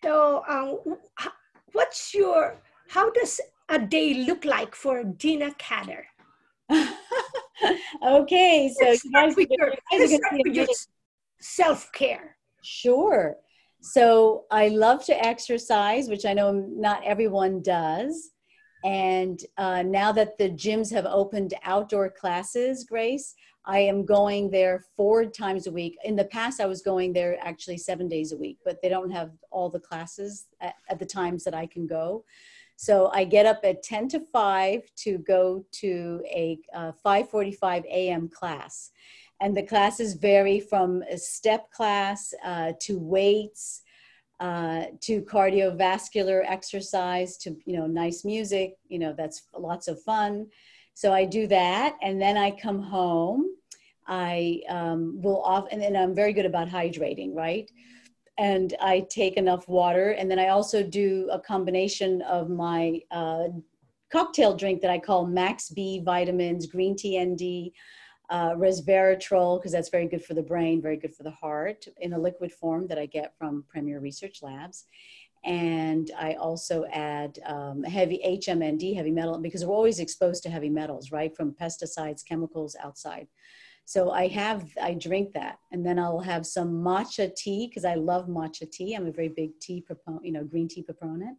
So 0.04 0.44
um, 0.50 0.98
what's 1.74 2.14
your, 2.14 2.62
how 2.90 3.12
does 3.12 3.40
a 3.70 3.80
day 3.80 4.26
look 4.26 4.44
like 4.46 4.74
for 4.76 5.04
Dina 5.04 5.52
Khader? 5.60 6.04
okay. 8.04 8.74
So 8.80 8.90
you 8.90 9.12
guys, 9.14 9.36
you 9.38 9.48
guys 9.92 10.56
your 10.56 10.68
self-care. 11.40 12.38
Sure. 12.64 13.38
So 13.82 14.46
I 14.50 14.70
love 14.70 15.06
to 15.06 15.26
exercise, 15.26 16.10
which 16.10 16.26
I 16.26 16.34
know 16.34 16.52
not 16.52 17.04
everyone 17.04 17.62
does. 17.62 18.32
And 18.86 19.42
uh, 19.58 19.82
now 19.82 20.12
that 20.12 20.38
the 20.38 20.52
gyms 20.52 20.94
have 20.94 21.08
opened 21.08 21.56
outdoor 21.64 22.08
classes, 22.12 22.84
Grace, 22.84 23.34
I 23.66 23.80
am 23.80 24.06
going 24.06 24.52
there 24.52 24.84
four 24.96 25.26
times 25.26 25.66
a 25.66 25.72
week. 25.72 25.98
In 26.04 26.16
the 26.16 26.26
past, 26.26 26.62
I 26.62 26.68
was 26.68 26.84
going 26.84 27.12
there 27.12 27.36
actually 27.42 27.80
seven 27.80 28.08
days 28.08 28.32
a 28.32 28.38
week, 28.38 28.60
but 28.64 28.80
they 28.84 28.90
don't 28.90 29.10
have 29.10 29.32
all 29.50 29.72
the 29.72 29.80
classes 29.80 30.46
at, 30.62 30.76
at 30.88 31.00
the 31.00 31.06
times 31.06 31.44
that 31.46 31.56
I 31.56 31.66
can 31.66 31.88
go. 31.88 32.26
So 32.76 33.10
I 33.12 33.24
get 33.24 33.48
up 33.48 33.62
at 33.64 33.82
10 33.82 34.08
to 34.10 34.20
5 34.20 34.82
to 34.98 35.18
go 35.18 35.66
to 35.80 36.22
a 36.26 36.60
uh, 36.72 36.92
5:45 37.04 37.86
a.m. 37.86 38.30
class, 38.30 38.92
and 39.42 39.58
the 39.58 39.64
classes 39.64 40.14
vary 40.14 40.60
from 40.60 41.02
a 41.10 41.18
step 41.18 41.72
class 41.72 42.36
uh, 42.44 42.74
to 42.82 43.00
weights 43.00 43.82
uh, 44.40 44.86
to 45.02 45.22
cardiovascular 45.22 46.44
exercise 46.46 47.38
to 47.38 47.56
you 47.66 47.78
know 47.78 47.88
nice 47.88 48.26
music 48.26 48.76
you 48.90 49.00
know 49.00 49.14
that's 49.18 49.44
lots 49.58 49.88
of 49.88 50.02
fun. 50.02 50.48
So 50.94 51.14
i 51.14 51.26
do 51.26 51.48
that 51.48 51.96
and 52.02 52.22
then 52.22 52.38
i 52.38 52.52
come 52.52 52.82
home. 52.82 53.46
I 54.08 54.62
um, 54.70 55.20
will 55.22 55.42
off 55.42 55.68
and 55.72 55.98
i'm 55.98 56.14
very 56.14 56.34
good 56.34 56.46
about 56.46 56.70
hydrating 56.70 57.34
right? 57.34 57.70
And 58.38 58.76
i 58.82 59.06
take 59.10 59.38
enough 59.38 59.68
water 59.68 60.12
and 60.12 60.30
then 60.30 60.40
i 60.40 60.50
also 60.50 60.84
do 60.84 61.30
a 61.32 61.40
combination 61.40 62.22
of 62.24 62.50
my 62.50 63.00
uh, 63.12 63.48
cocktail 64.12 64.56
drink 64.56 64.82
that 64.82 64.92
i 64.92 65.00
call 65.00 65.26
max 65.26 65.70
b 65.70 66.02
vitamins 66.04 66.68
green 66.68 66.96
tea 66.96 67.18
nd 67.24 67.72
uh, 68.30 68.52
resveratrol, 68.52 69.60
because 69.60 69.72
that's 69.72 69.90
very 69.90 70.08
good 70.08 70.24
for 70.24 70.34
the 70.34 70.42
brain, 70.42 70.82
very 70.82 70.98
good 70.98 71.16
for 71.16 71.24
the 71.24 71.32
heart, 71.32 71.88
in 72.00 72.14
a 72.14 72.20
liquid 72.20 72.52
form 72.52 72.88
that 72.88 72.98
I 72.98 73.06
get 73.06 73.38
from 73.38 73.66
Premier 73.70 74.00
Research 74.00 74.42
Labs. 74.42 74.86
And 75.44 76.10
I 76.18 76.34
also 76.34 76.86
add 76.92 77.38
um, 77.46 77.84
heavy 77.84 78.20
HMND, 78.26 78.96
heavy 78.96 79.12
metal, 79.12 79.38
because 79.40 79.64
we're 79.64 79.76
always 79.76 80.00
exposed 80.00 80.42
to 80.44 80.50
heavy 80.50 80.70
metals, 80.70 81.12
right, 81.12 81.36
from 81.36 81.54
pesticides, 81.54 82.26
chemicals 82.26 82.76
outside. 82.84 83.28
So 83.88 84.10
I 84.10 84.28
have, 84.30 84.66
I 84.82 84.96
drink 84.96 85.34
that, 85.34 85.60
and 85.72 85.86
then 85.86 86.00
I'll 86.00 86.20
have 86.20 86.48
some 86.48 86.70
matcha 86.70 87.36
tea 87.36 87.68
because 87.68 87.86
I 87.86 87.94
love 87.94 88.28
matcha 88.28 88.70
tea. 88.70 88.96
I'm 88.96 89.06
a 89.06 89.12
very 89.12 89.30
big 89.30 89.60
tea 89.60 89.82
proponent, 89.82 90.26
you 90.26 90.32
know, 90.32 90.44
green 90.44 90.68
tea 90.68 90.82
proponent 90.82 91.38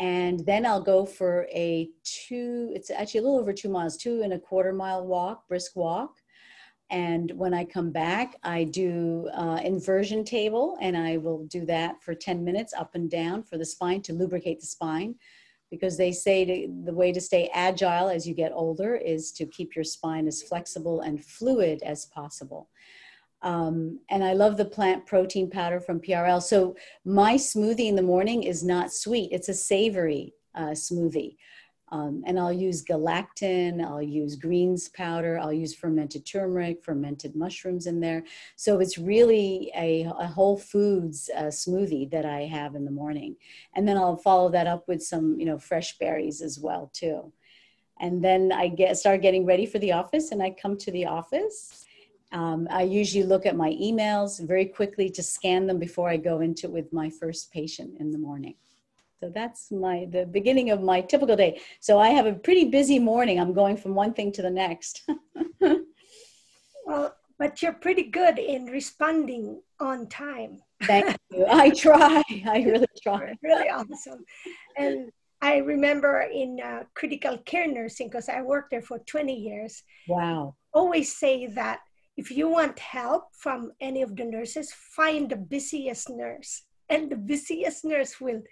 and 0.00 0.40
then 0.46 0.64
I'll 0.64 0.80
go 0.80 1.04
for 1.04 1.46
a 1.52 1.90
two, 2.04 2.72
it's 2.74 2.90
actually 2.90 3.20
a 3.20 3.22
little 3.24 3.38
over 3.38 3.52
two 3.52 3.68
miles, 3.68 3.98
two 3.98 4.22
and 4.22 4.32
a 4.32 4.38
quarter 4.38 4.72
mile 4.72 5.06
walk, 5.06 5.46
brisk 5.46 5.76
walk. 5.76 6.16
And 6.88 7.30
when 7.32 7.52
I 7.52 7.66
come 7.66 7.90
back, 7.92 8.34
I 8.42 8.64
do 8.64 9.28
uh, 9.34 9.60
inversion 9.62 10.24
table 10.24 10.78
and 10.80 10.96
I 10.96 11.18
will 11.18 11.44
do 11.44 11.66
that 11.66 12.02
for 12.02 12.14
10 12.14 12.42
minutes 12.42 12.72
up 12.72 12.94
and 12.94 13.10
down 13.10 13.42
for 13.42 13.58
the 13.58 13.64
spine 13.64 14.00
to 14.02 14.14
lubricate 14.14 14.60
the 14.60 14.66
spine 14.66 15.16
because 15.70 15.98
they 15.98 16.12
say 16.12 16.44
to, 16.46 16.82
the 16.86 16.94
way 16.94 17.12
to 17.12 17.20
stay 17.20 17.50
agile 17.52 18.08
as 18.08 18.26
you 18.26 18.34
get 18.34 18.52
older 18.54 18.96
is 18.96 19.30
to 19.32 19.46
keep 19.46 19.76
your 19.76 19.84
spine 19.84 20.26
as 20.26 20.42
flexible 20.42 21.02
and 21.02 21.22
fluid 21.22 21.82
as 21.82 22.06
possible. 22.06 22.70
Um, 23.42 24.00
and 24.10 24.22
I 24.22 24.34
love 24.34 24.56
the 24.56 24.64
plant 24.64 25.06
protein 25.06 25.48
powder 25.50 25.80
from 25.80 26.00
PRL. 26.00 26.42
So 26.42 26.76
my 27.04 27.34
smoothie 27.34 27.88
in 27.88 27.96
the 27.96 28.02
morning 28.02 28.42
is 28.42 28.62
not 28.62 28.92
sweet; 28.92 29.30
it's 29.32 29.48
a 29.48 29.54
savory 29.54 30.34
uh, 30.54 30.70
smoothie. 30.70 31.36
Um, 31.92 32.22
and 32.24 32.38
I'll 32.38 32.52
use 32.52 32.84
galactin, 32.84 33.84
I'll 33.84 34.02
use 34.02 34.36
greens 34.36 34.88
powder, 34.90 35.38
I'll 35.38 35.52
use 35.52 35.74
fermented 35.74 36.24
turmeric, 36.24 36.84
fermented 36.84 37.34
mushrooms 37.34 37.86
in 37.86 37.98
there. 37.98 38.22
So 38.54 38.78
it's 38.78 38.96
really 38.96 39.72
a, 39.76 40.04
a 40.04 40.26
whole 40.26 40.56
foods 40.56 41.28
uh, 41.36 41.44
smoothie 41.44 42.08
that 42.12 42.24
I 42.24 42.42
have 42.42 42.76
in 42.76 42.84
the 42.84 42.92
morning. 42.92 43.36
And 43.74 43.88
then 43.88 43.96
I'll 43.96 44.16
follow 44.16 44.50
that 44.50 44.68
up 44.68 44.86
with 44.86 45.02
some, 45.02 45.38
you 45.40 45.46
know, 45.46 45.58
fresh 45.58 45.98
berries 45.98 46.40
as 46.40 46.60
well 46.60 46.90
too. 46.92 47.32
And 47.98 48.24
then 48.24 48.52
I 48.52 48.68
get 48.68 48.96
start 48.96 49.20
getting 49.20 49.44
ready 49.44 49.66
for 49.66 49.78
the 49.78 49.92
office, 49.92 50.30
and 50.30 50.42
I 50.42 50.50
come 50.50 50.78
to 50.78 50.90
the 50.92 51.06
office 51.06 51.84
um, 52.32 52.68
I 52.70 52.82
usually 52.82 53.24
look 53.24 53.46
at 53.46 53.56
my 53.56 53.70
emails 53.70 54.46
very 54.46 54.66
quickly 54.66 55.10
to 55.10 55.22
scan 55.22 55.66
them 55.66 55.78
before 55.78 56.08
I 56.08 56.16
go 56.16 56.40
into 56.40 56.66
it 56.66 56.72
with 56.72 56.92
my 56.92 57.10
first 57.10 57.52
patient 57.52 57.96
in 57.98 58.10
the 58.10 58.18
morning. 58.18 58.54
So 59.20 59.30
that's 59.34 59.70
my 59.70 60.06
the 60.10 60.24
beginning 60.24 60.70
of 60.70 60.80
my 60.80 61.02
typical 61.02 61.36
day. 61.36 61.60
So 61.80 61.98
I 61.98 62.08
have 62.08 62.26
a 62.26 62.32
pretty 62.32 62.66
busy 62.66 62.98
morning. 62.98 63.38
I'm 63.38 63.52
going 63.52 63.76
from 63.76 63.94
one 63.94 64.14
thing 64.14 64.32
to 64.32 64.42
the 64.42 64.50
next. 64.50 65.02
well, 66.86 67.14
but 67.38 67.60
you're 67.60 67.74
pretty 67.74 68.04
good 68.04 68.38
in 68.38 68.66
responding 68.66 69.60
on 69.78 70.06
time. 70.08 70.62
Thank 70.84 71.16
you. 71.30 71.46
I 71.50 71.70
try. 71.70 72.22
I 72.46 72.62
really 72.62 72.86
try. 73.02 73.34
really 73.42 73.68
awesome. 73.68 74.24
And 74.76 75.10
I 75.42 75.58
remember 75.58 76.20
in 76.32 76.60
uh, 76.64 76.84
critical 76.94 77.38
care 77.38 77.66
nursing 77.66 78.08
because 78.08 78.28
I 78.28 78.40
worked 78.40 78.70
there 78.70 78.82
for 78.82 78.98
20 79.00 79.34
years. 79.34 79.82
Wow. 80.08 80.54
Always 80.72 81.14
say 81.14 81.46
that 81.46 81.80
if 82.20 82.30
you 82.30 82.48
want 82.48 82.78
help 82.78 83.24
from 83.32 83.72
any 83.80 84.02
of 84.02 84.14
the 84.14 84.24
nurses, 84.24 84.70
find 84.72 85.30
the 85.30 85.36
busiest 85.36 86.10
nurse, 86.10 86.64
and 86.90 87.08
the 87.08 87.16
busiest 87.16 87.82
nurse 87.82 88.20
will 88.20 88.42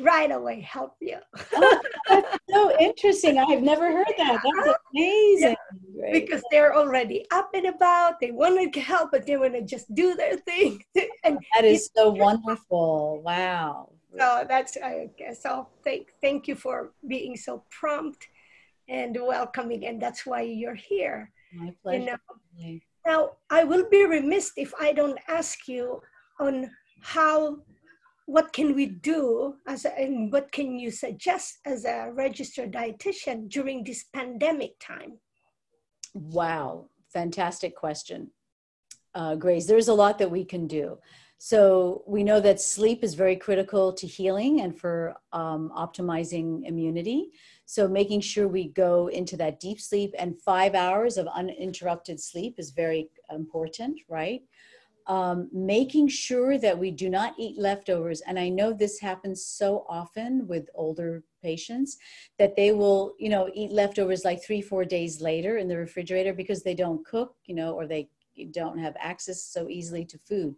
right 0.00 0.30
away 0.30 0.60
help 0.60 0.94
you. 1.00 1.18
oh, 1.54 1.80
that's 2.08 2.38
so 2.48 2.62
interesting. 2.78 3.36
I've 3.38 3.62
never 3.62 3.90
heard 3.90 4.14
that. 4.16 4.40
That's 4.44 4.78
amazing. 4.94 5.56
Yeah, 5.96 6.12
because 6.12 6.42
they're 6.52 6.76
already 6.76 7.26
up 7.32 7.50
and 7.54 7.66
about. 7.66 8.20
They 8.20 8.30
want 8.30 8.72
to 8.72 8.80
help, 8.80 9.10
but 9.10 9.26
they 9.26 9.36
want 9.36 9.54
to 9.54 9.62
just 9.62 9.92
do 9.94 10.14
their 10.14 10.36
thing. 10.36 10.84
and 11.24 11.38
that 11.54 11.64
is 11.64 11.90
so 11.96 12.10
wonderful. 12.10 13.22
Wow. 13.24 13.90
So 14.16 14.44
that's 14.48 14.76
I 14.76 15.10
guess. 15.18 15.42
So 15.42 15.68
thank 15.82 16.12
thank 16.22 16.46
you 16.46 16.54
for 16.54 16.92
being 17.08 17.36
so 17.36 17.64
prompt 17.70 18.28
and 18.88 19.16
welcoming, 19.20 19.84
and 19.84 20.00
that's 20.00 20.24
why 20.24 20.42
you're 20.42 20.80
here. 20.92 21.32
My 21.52 21.72
pleasure. 21.82 21.98
You 21.98 22.06
know, 22.06 22.80
now, 23.06 23.30
I 23.50 23.64
will 23.64 23.88
be 23.88 24.04
remiss 24.04 24.52
if 24.56 24.72
I 24.80 24.92
don't 24.92 25.18
ask 25.28 25.68
you 25.68 26.00
on 26.40 26.70
how, 27.02 27.58
what 28.26 28.52
can 28.52 28.74
we 28.74 28.86
do 28.86 29.54
as 29.68 29.84
a, 29.84 29.96
and 29.96 30.32
what 30.32 30.50
can 30.50 30.76
you 30.78 30.90
suggest 30.90 31.58
as 31.64 31.84
a 31.84 32.10
registered 32.12 32.72
dietitian 32.72 33.48
during 33.48 33.84
this 33.84 34.04
pandemic 34.12 34.72
time? 34.80 35.18
Wow, 36.14 36.88
fantastic 37.12 37.76
question, 37.76 38.30
uh, 39.14 39.36
Grace. 39.36 39.66
There's 39.66 39.88
a 39.88 39.94
lot 39.94 40.18
that 40.18 40.30
we 40.30 40.44
can 40.44 40.66
do. 40.66 40.98
So 41.38 42.02
we 42.06 42.24
know 42.24 42.40
that 42.40 42.60
sleep 42.60 43.04
is 43.04 43.14
very 43.14 43.36
critical 43.36 43.92
to 43.92 44.06
healing 44.06 44.62
and 44.62 44.76
for 44.76 45.14
um, 45.32 45.70
optimizing 45.76 46.66
immunity. 46.66 47.30
So 47.66 47.88
making 47.88 48.20
sure 48.20 48.46
we 48.46 48.68
go 48.68 49.08
into 49.08 49.36
that 49.38 49.58
deep 49.58 49.80
sleep 49.80 50.14
and 50.18 50.40
five 50.40 50.74
hours 50.74 51.18
of 51.18 51.26
uninterrupted 51.26 52.20
sleep 52.20 52.54
is 52.58 52.70
very 52.70 53.08
important, 53.30 53.98
right? 54.08 54.42
Um, 55.08 55.48
making 55.52 56.08
sure 56.08 56.58
that 56.58 56.78
we 56.78 56.90
do 56.92 57.10
not 57.10 57.34
eat 57.38 57.58
leftovers. 57.58 58.22
And 58.22 58.38
I 58.38 58.48
know 58.48 58.72
this 58.72 59.00
happens 59.00 59.44
so 59.44 59.84
often 59.88 60.46
with 60.46 60.68
older 60.74 61.24
patients 61.42 61.96
that 62.38 62.56
they 62.56 62.72
will, 62.72 63.14
you 63.18 63.28
know, 63.28 63.50
eat 63.52 63.72
leftovers 63.72 64.24
like 64.24 64.42
three, 64.42 64.62
four 64.62 64.84
days 64.84 65.20
later 65.20 65.58
in 65.58 65.68
the 65.68 65.76
refrigerator 65.76 66.32
because 66.32 66.62
they 66.62 66.74
don't 66.74 67.04
cook, 67.04 67.34
you 67.44 67.54
know, 67.54 67.72
or 67.72 67.86
they 67.86 68.08
don't 68.52 68.78
have 68.78 68.96
access 68.98 69.42
so 69.42 69.68
easily 69.68 70.04
to 70.04 70.18
food 70.18 70.54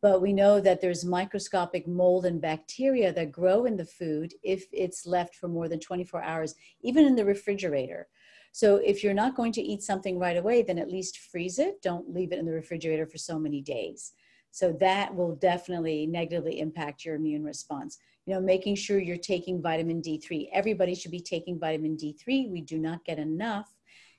but 0.00 0.22
we 0.22 0.32
know 0.32 0.60
that 0.60 0.80
there's 0.80 1.04
microscopic 1.04 1.88
mold 1.88 2.24
and 2.24 2.40
bacteria 2.40 3.12
that 3.12 3.32
grow 3.32 3.64
in 3.64 3.76
the 3.76 3.84
food 3.84 4.32
if 4.42 4.66
it's 4.72 5.06
left 5.06 5.34
for 5.34 5.48
more 5.48 5.68
than 5.68 5.80
24 5.80 6.22
hours, 6.22 6.54
even 6.82 7.04
in 7.04 7.16
the 7.16 7.24
refrigerator. 7.24 8.08
So 8.52 8.76
if 8.76 9.02
you're 9.02 9.14
not 9.14 9.36
going 9.36 9.52
to 9.52 9.62
eat 9.62 9.82
something 9.82 10.18
right 10.18 10.36
away, 10.36 10.62
then 10.62 10.78
at 10.78 10.90
least 10.90 11.18
freeze 11.18 11.58
it. 11.58 11.82
Don't 11.82 12.12
leave 12.12 12.32
it 12.32 12.38
in 12.38 12.46
the 12.46 12.52
refrigerator 12.52 13.06
for 13.06 13.18
so 13.18 13.38
many 13.38 13.60
days. 13.60 14.12
So 14.50 14.72
that 14.80 15.14
will 15.14 15.34
definitely 15.36 16.06
negatively 16.06 16.60
impact 16.60 17.04
your 17.04 17.16
immune 17.16 17.44
response. 17.44 17.98
You 18.26 18.34
know, 18.34 18.40
making 18.40 18.76
sure 18.76 18.98
you're 18.98 19.16
taking 19.16 19.62
vitamin 19.62 20.00
D3. 20.02 20.48
Everybody 20.52 20.94
should 20.94 21.10
be 21.10 21.20
taking 21.20 21.58
vitamin 21.58 21.96
D3. 21.96 22.50
We 22.50 22.60
do 22.60 22.78
not 22.78 23.04
get 23.04 23.18
enough 23.18 23.72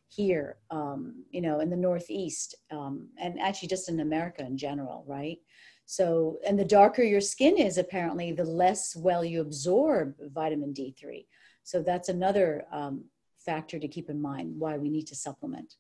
here, 0.10 0.58
um, 0.72 1.24
you 1.30 1.40
know, 1.40 1.60
in 1.60 1.70
the 1.70 1.78
Northeast, 1.78 2.56
um, 2.72 3.08
and 3.18 3.40
actually 3.40 3.70
just 3.70 3.90
in 3.90 4.00
America 4.00 4.44
in 4.44 4.58
general, 4.58 5.06
right? 5.08 5.38
So, 5.86 6.38
and 6.46 6.58
the 6.58 6.66
darker 6.66 7.04
your 7.04 7.22
skin 7.22 7.58
is, 7.58 7.78
apparently, 7.78 8.32
the 8.32 8.44
less 8.44 8.96
well 8.96 9.24
you 9.24 9.42
absorb 9.42 10.16
vitamin 10.34 10.74
D3. 10.74 11.26
So, 11.64 11.82
that's 11.82 12.10
another 12.10 12.66
um, 12.72 13.06
factor 13.40 13.80
to 13.80 13.88
keep 13.88 14.10
in 14.10 14.22
mind 14.22 14.54
why 14.58 14.78
we 14.78 14.90
need 14.90 15.08
to 15.08 15.16
supplement. 15.16 15.76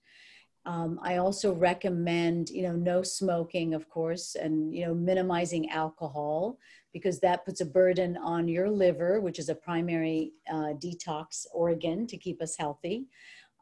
Um, 0.65 0.99
I 1.01 1.17
also 1.17 1.53
recommend, 1.53 2.49
you 2.49 2.63
know, 2.63 2.75
no 2.75 3.01
smoking, 3.01 3.73
of 3.73 3.89
course, 3.89 4.35
and, 4.35 4.75
you 4.75 4.85
know, 4.85 4.93
minimizing 4.93 5.69
alcohol 5.69 6.59
because 6.93 7.19
that 7.19 7.45
puts 7.45 7.61
a 7.61 7.65
burden 7.65 8.17
on 8.17 8.47
your 8.47 8.69
liver, 8.69 9.21
which 9.21 9.39
is 9.39 9.49
a 9.49 9.55
primary 9.55 10.33
uh, 10.51 10.73
detox 10.83 11.45
organ 11.53 12.05
to 12.07 12.17
keep 12.17 12.41
us 12.41 12.55
healthy 12.57 13.05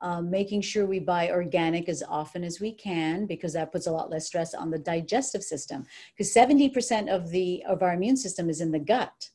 um, 0.01 0.29
making 0.29 0.61
sure 0.61 0.85
we 0.85 0.99
buy 0.99 1.31
organic 1.31 1.89
as 1.89 2.03
often 2.07 2.43
as 2.43 2.59
we 2.59 2.71
can 2.71 3.25
because 3.25 3.53
that 3.53 3.71
puts 3.71 3.87
a 3.87 3.91
lot 3.91 4.09
less 4.09 4.27
stress 4.27 4.53
on 4.53 4.69
the 4.69 4.77
digestive 4.77 5.43
system. 5.43 5.85
Because 6.15 6.33
70% 6.33 7.13
of 7.13 7.29
the 7.29 7.63
of 7.67 7.81
our 7.81 7.93
immune 7.93 8.17
system 8.17 8.49
is 8.49 8.61
in 8.61 8.71
the 8.71 8.79
gut. 8.79 9.29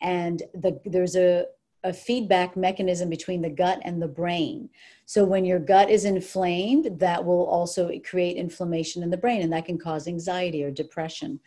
And 0.00 0.42
the, 0.54 0.80
there's 0.84 1.16
a, 1.16 1.46
a 1.84 1.92
feedback 1.92 2.56
mechanism 2.56 3.08
between 3.08 3.40
the 3.40 3.50
gut 3.50 3.80
and 3.82 4.02
the 4.02 4.08
brain. 4.08 4.68
So 5.06 5.24
when 5.24 5.44
your 5.44 5.58
gut 5.58 5.90
is 5.90 6.04
inflamed 6.04 6.98
that 6.98 7.24
will 7.24 7.46
also 7.46 7.90
create 8.04 8.36
inflammation 8.36 9.02
in 9.02 9.10
the 9.10 9.16
brain 9.16 9.42
and 9.42 9.52
that 9.52 9.64
can 9.64 9.78
cause 9.78 10.06
anxiety 10.06 10.62
or 10.62 10.70
depression 10.70 11.40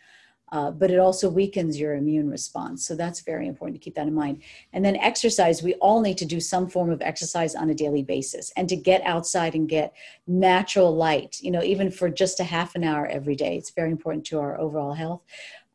uh, 0.52 0.70
but 0.70 0.90
it 0.90 0.98
also 0.98 1.28
weakens 1.28 1.78
your 1.78 1.94
immune 1.94 2.30
response. 2.30 2.86
So 2.86 2.94
that's 2.94 3.20
very 3.20 3.48
important 3.48 3.80
to 3.80 3.84
keep 3.84 3.96
that 3.96 4.06
in 4.06 4.14
mind. 4.14 4.42
And 4.72 4.84
then 4.84 4.96
exercise, 4.96 5.62
we 5.62 5.74
all 5.74 6.00
need 6.00 6.18
to 6.18 6.24
do 6.24 6.38
some 6.38 6.68
form 6.68 6.90
of 6.90 7.02
exercise 7.02 7.54
on 7.56 7.70
a 7.70 7.74
daily 7.74 8.02
basis 8.02 8.52
and 8.56 8.68
to 8.68 8.76
get 8.76 9.02
outside 9.02 9.54
and 9.54 9.68
get 9.68 9.92
natural 10.26 10.94
light, 10.94 11.38
you 11.40 11.50
know, 11.50 11.62
even 11.62 11.90
for 11.90 12.08
just 12.08 12.38
a 12.38 12.44
half 12.44 12.76
an 12.76 12.84
hour 12.84 13.06
every 13.06 13.34
day. 13.34 13.56
It's 13.56 13.70
very 13.70 13.90
important 13.90 14.24
to 14.26 14.38
our 14.38 14.58
overall 14.60 14.94
health. 14.94 15.22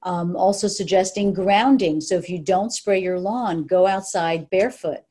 Um, 0.03 0.35
also 0.35 0.67
suggesting 0.67 1.33
grounding. 1.33 2.01
So 2.01 2.15
if 2.15 2.29
you 2.29 2.39
don't 2.39 2.71
spray 2.71 2.99
your 2.99 3.19
lawn, 3.19 3.65
go 3.65 3.85
outside 3.85 4.49
barefoot. 4.49 5.01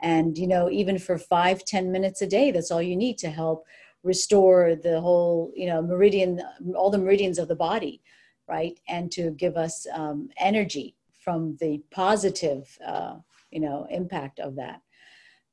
And, 0.00 0.36
you 0.36 0.48
know, 0.48 0.68
even 0.70 0.98
for 0.98 1.16
five, 1.18 1.64
ten 1.64 1.90
minutes 1.90 2.20
a 2.20 2.26
day, 2.26 2.50
that's 2.50 2.70
all 2.70 2.82
you 2.82 2.96
need 2.96 3.16
to 3.18 3.30
help 3.30 3.64
restore 4.02 4.74
the 4.74 5.00
whole, 5.00 5.50
you 5.56 5.66
know, 5.66 5.80
meridian, 5.80 6.42
all 6.76 6.90
the 6.90 6.98
meridians 6.98 7.38
of 7.38 7.48
the 7.48 7.54
body 7.54 8.02
right? 8.48 8.78
And 8.88 9.10
to 9.12 9.30
give 9.30 9.56
us 9.56 9.86
um, 9.92 10.28
energy 10.38 10.94
from 11.24 11.56
the 11.60 11.82
positive, 11.90 12.78
uh, 12.86 13.16
you 13.50 13.60
know, 13.60 13.86
impact 13.90 14.40
of 14.40 14.56
that. 14.56 14.80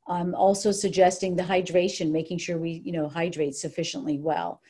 I'm 0.07 0.35
also 0.35 0.71
suggesting 0.71 1.35
the 1.35 1.43
hydration, 1.43 2.11
making 2.11 2.39
sure 2.39 2.57
we, 2.57 2.81
you 2.83 2.91
know, 2.91 3.07
hydrate 3.07 3.55
sufficiently 3.55 4.17
well. 4.17 4.61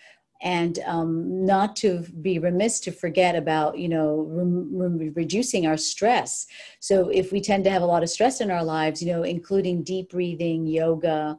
And 0.44 0.80
um, 0.86 1.46
not 1.46 1.76
to 1.78 2.00
be 2.22 2.40
remiss 2.40 2.80
to 2.82 2.92
forget 2.92 3.36
about, 3.36 3.78
you 3.78 3.88
know, 3.88 4.26
re- 4.28 4.88
re- 4.90 5.10
reducing 5.10 5.68
our 5.68 5.78
stress. 5.78 6.48
So 6.80 7.10
if 7.10 7.32
we 7.32 7.42
tend 7.42 7.64
to 7.66 7.70
have 7.70 7.84
a 7.84 7.86
lot 7.86 8.04
of 8.04 8.10
stress 8.10 8.42
in 8.42 8.50
our 8.50 8.64
lives, 8.64 9.02
you 9.02 9.12
know, 9.12 9.24
including 9.24 9.84
deep 9.84 10.10
breathing, 10.10 10.66
yoga, 10.66 11.38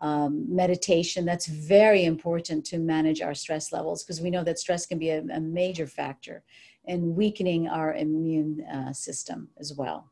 um, 0.00 0.46
meditation. 0.48 1.24
That's 1.24 1.46
very 1.46 2.04
important 2.04 2.64
to 2.66 2.78
manage 2.78 3.20
our 3.20 3.34
stress 3.34 3.72
levels 3.72 4.02
because 4.02 4.20
we 4.20 4.30
know 4.30 4.44
that 4.44 4.58
stress 4.58 4.86
can 4.86 4.98
be 4.98 5.10
a, 5.10 5.20
a 5.32 5.40
major 5.40 5.86
factor 5.86 6.42
in 6.86 7.14
weakening 7.14 7.68
our 7.68 7.94
immune 7.94 8.64
uh, 8.64 8.92
system 8.92 9.48
as 9.58 9.74
well. 9.74 10.10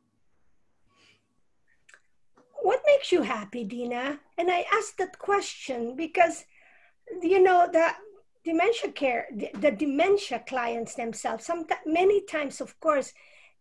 What 2.63 2.81
makes 2.87 3.11
you 3.11 3.23
happy, 3.23 3.65
Dina? 3.65 4.21
And 4.37 4.51
I 4.51 4.67
asked 4.73 4.99
that 4.99 5.19
question 5.19 5.97
because, 5.97 6.45
you 7.23 7.43
know, 7.43 7.69
the 7.73 7.93
dementia 8.45 8.93
care, 8.93 9.27
the, 9.35 9.51
the 9.59 9.71
dementia 9.71 10.45
clients 10.47 10.95
themselves, 10.95 11.47
sometimes, 11.47 11.81
many 11.87 12.25
times, 12.27 12.61
of 12.61 12.79
course, 12.81 13.15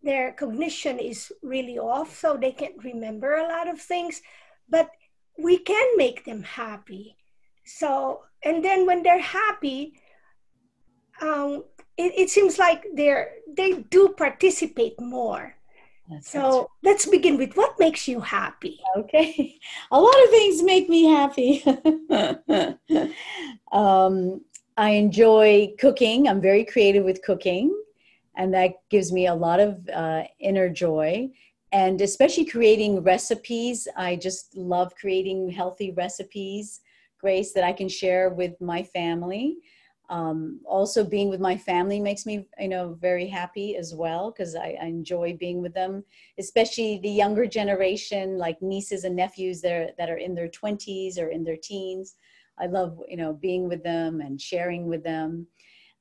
their 0.03 0.33
cognition 0.33 0.99
is 0.99 1.31
really 1.41 1.79
off, 1.79 2.17
so 2.17 2.37
they 2.37 2.51
can't 2.51 2.83
remember 2.83 3.35
a 3.35 3.47
lot 3.47 3.69
of 3.69 3.79
things. 3.79 4.21
But 4.69 4.89
we 5.37 5.57
can 5.57 5.87
make 5.97 6.25
them 6.25 6.43
happy. 6.43 7.15
So, 7.65 8.21
and 8.43 8.63
then 8.63 8.85
when 8.85 9.03
they're 9.03 9.19
happy, 9.21 9.93
um, 11.21 11.63
it, 11.97 12.13
it 12.15 12.29
seems 12.29 12.59
like 12.59 12.85
they're 12.93 13.31
they 13.55 13.73
do 13.89 14.09
participate 14.09 14.99
more. 14.99 15.55
That's 16.09 16.29
so 16.29 16.69
let's 16.83 17.05
begin 17.05 17.37
with 17.37 17.57
what 17.57 17.77
makes 17.79 18.07
you 18.07 18.21
happy. 18.21 18.79
Okay, 18.95 19.59
a 19.91 19.99
lot 19.99 20.23
of 20.23 20.29
things 20.29 20.63
make 20.63 20.87
me 20.87 21.05
happy. 21.05 21.63
um, 23.71 24.41
I 24.77 24.91
enjoy 24.91 25.73
cooking. 25.79 26.27
I'm 26.27 26.39
very 26.39 26.63
creative 26.63 27.03
with 27.03 27.23
cooking, 27.23 27.75
and 28.35 28.53
that 28.53 28.75
gives 28.89 29.11
me 29.11 29.27
a 29.27 29.35
lot 29.35 29.59
of 29.59 29.89
uh, 29.89 30.23
inner 30.39 30.69
joy 30.69 31.29
and 31.77 32.01
especially 32.01 32.43
creating 32.45 33.03
recipes. 33.03 33.87
I 33.95 34.15
just 34.15 34.57
love 34.57 34.95
creating 34.95 35.51
healthy 35.51 35.91
recipes, 35.91 36.81
Grace, 37.21 37.53
that 37.53 37.63
I 37.63 37.71
can 37.71 37.87
share 37.87 38.31
with 38.31 38.59
my 38.59 38.81
family. 38.81 39.57
Um, 40.09 40.59
also, 40.65 41.03
being 41.03 41.29
with 41.29 41.39
my 41.39 41.55
family 41.55 41.99
makes 41.99 42.25
me, 42.25 42.47
you 42.57 42.69
know, 42.69 42.97
very 42.99 43.27
happy 43.27 43.75
as 43.75 43.93
well 43.93 44.31
because 44.31 44.55
I, 44.55 44.75
I, 44.81 44.85
enjoy 44.85 45.37
being 45.37 45.61
with 45.61 45.73
them, 45.73 46.03
especially 46.39 46.97
the 46.99 47.09
younger 47.09 47.45
generation, 47.45 48.37
like 48.39 48.59
nieces 48.61 49.03
and 49.03 49.15
nephews 49.15 49.61
that 49.61 49.73
are, 49.73 49.89
that 49.99 50.09
are 50.09 50.17
in 50.17 50.33
their 50.33 50.47
20s 50.47 51.19
or 51.19 51.27
in 51.27 51.43
their 51.43 51.57
teens. 51.61 52.15
I 52.57 52.65
love, 52.65 52.97
you 53.07 53.17
know, 53.17 53.33
being 53.33 53.67
with 53.67 53.83
them 53.83 54.21
and 54.21 54.41
sharing 54.41 54.87
with 54.87 55.03
them. 55.03 55.45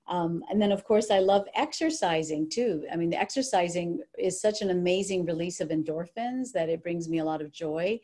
Um, 0.09 0.43
and 0.51 0.61
then, 0.63 0.73
of 0.73 0.85
course, 0.85 1.11
I 1.11 1.19
love 1.19 1.47
exercising 1.55 2.49
too. 2.49 2.85
I 2.93 2.97
mean, 2.97 3.11
the 3.11 3.21
exercising 3.21 4.01
is 4.19 4.41
such 4.41 4.63
an 4.63 4.71
amazing 4.71 5.25
release 5.25 5.61
of 5.61 5.71
endorphins 5.71 6.53
that 6.53 6.69
it 6.69 6.83
brings 6.83 7.09
me 7.09 7.19
a 7.19 7.25
lot 7.25 7.43
of 7.43 7.53
joy. 7.53 8.01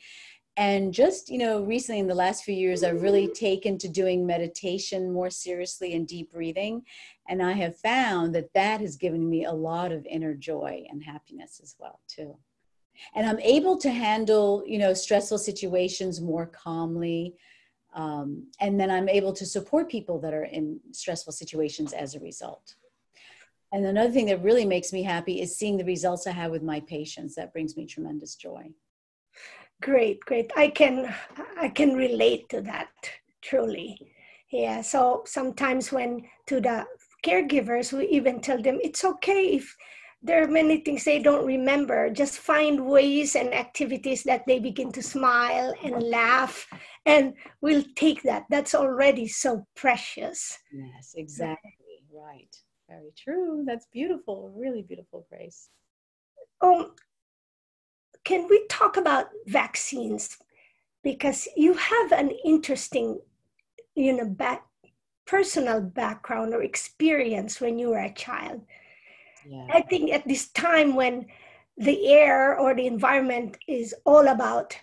And 0.56 0.92
just, 0.92 1.30
you 1.30 1.38
know, 1.38 1.62
recently 1.62 2.00
in 2.00 2.08
the 2.08 2.14
last 2.14 2.44
few 2.44 2.54
years, 2.54 2.82
I've 2.82 3.02
really 3.02 3.28
taken 3.28 3.78
to 3.78 3.88
doing 3.88 4.26
meditation 4.26 5.10
more 5.10 5.30
seriously 5.30 5.94
and 5.94 6.06
deep 6.06 6.30
breathing. 6.30 6.82
And 7.28 7.42
I 7.42 7.52
have 7.52 7.78
found 7.78 8.34
that 8.34 8.52
that 8.52 8.80
has 8.80 8.96
given 8.96 9.30
me 9.30 9.46
a 9.46 9.52
lot 9.52 9.92
of 9.92 10.04
inner 10.04 10.34
joy 10.34 10.84
and 10.90 11.02
happiness 11.02 11.60
as 11.62 11.74
well, 11.78 12.00
too. 12.06 12.36
And 13.14 13.26
I'm 13.26 13.40
able 13.40 13.78
to 13.78 13.90
handle, 13.90 14.62
you 14.66 14.78
know, 14.78 14.92
stressful 14.92 15.38
situations 15.38 16.20
more 16.20 16.46
calmly 16.46 17.34
um, 17.94 18.46
and 18.60 18.78
then 18.78 18.90
i'm 18.90 19.08
able 19.08 19.32
to 19.32 19.46
support 19.46 19.90
people 19.90 20.18
that 20.20 20.34
are 20.34 20.44
in 20.44 20.80
stressful 20.92 21.32
situations 21.32 21.92
as 21.92 22.14
a 22.14 22.20
result. 22.20 22.74
And 23.74 23.86
another 23.86 24.12
thing 24.12 24.26
that 24.26 24.42
really 24.42 24.66
makes 24.66 24.92
me 24.92 25.02
happy 25.02 25.40
is 25.40 25.56
seeing 25.56 25.78
the 25.78 25.84
results 25.84 26.26
i 26.26 26.30
have 26.30 26.50
with 26.50 26.62
my 26.62 26.80
patients. 26.80 27.34
That 27.34 27.52
brings 27.52 27.76
me 27.76 27.86
tremendous 27.86 28.34
joy. 28.36 28.70
Great 29.80 30.20
great. 30.20 30.50
I 30.56 30.68
can 30.68 31.14
i 31.60 31.68
can 31.68 31.94
relate 31.94 32.48
to 32.50 32.60
that 32.62 32.90
truly. 33.40 33.98
Yeah 34.50 34.82
so 34.82 35.22
sometimes 35.26 35.92
when 35.92 36.24
to 36.46 36.60
the 36.60 36.86
caregivers 37.24 37.92
we 37.92 38.08
even 38.08 38.40
tell 38.40 38.60
them 38.60 38.78
it's 38.82 39.04
okay 39.04 39.54
if 39.54 39.76
there 40.22 40.42
are 40.42 40.48
many 40.48 40.78
things 40.78 41.04
they 41.04 41.20
don't 41.20 41.44
remember. 41.44 42.08
Just 42.08 42.38
find 42.38 42.86
ways 42.86 43.34
and 43.34 43.52
activities 43.52 44.22
that 44.24 44.46
they 44.46 44.60
begin 44.60 44.92
to 44.92 45.02
smile 45.02 45.74
and 45.82 46.00
laugh, 46.00 46.68
and 47.04 47.34
we'll 47.60 47.84
take 47.96 48.22
that. 48.22 48.44
That's 48.50 48.74
already 48.74 49.26
so 49.26 49.66
precious. 49.74 50.58
Yes, 50.72 51.14
exactly. 51.16 51.72
Right. 52.12 52.54
Very 52.88 53.12
true. 53.16 53.64
That's 53.66 53.86
beautiful. 53.86 54.52
Really 54.54 54.82
beautiful, 54.82 55.26
Grace. 55.28 55.68
Um, 56.60 56.92
can 58.24 58.48
we 58.48 58.66
talk 58.68 58.96
about 58.96 59.26
vaccines? 59.46 60.38
Because 61.02 61.48
you 61.56 61.74
have 61.74 62.12
an 62.12 62.30
interesting, 62.44 63.20
you 63.94 64.12
know, 64.12 64.26
back, 64.26 64.64
personal 65.26 65.80
background 65.80 66.54
or 66.54 66.62
experience 66.62 67.60
when 67.60 67.78
you 67.78 67.90
were 67.90 67.98
a 67.98 68.14
child. 68.14 68.62
Yeah. 69.48 69.66
I 69.72 69.82
think 69.82 70.12
at 70.12 70.28
this 70.28 70.48
time 70.50 70.94
when 70.94 71.26
the 71.76 72.08
air 72.08 72.56
or 72.58 72.74
the 72.74 72.86
environment 72.86 73.56
is 73.66 73.94
all 74.04 74.28
about 74.28 74.78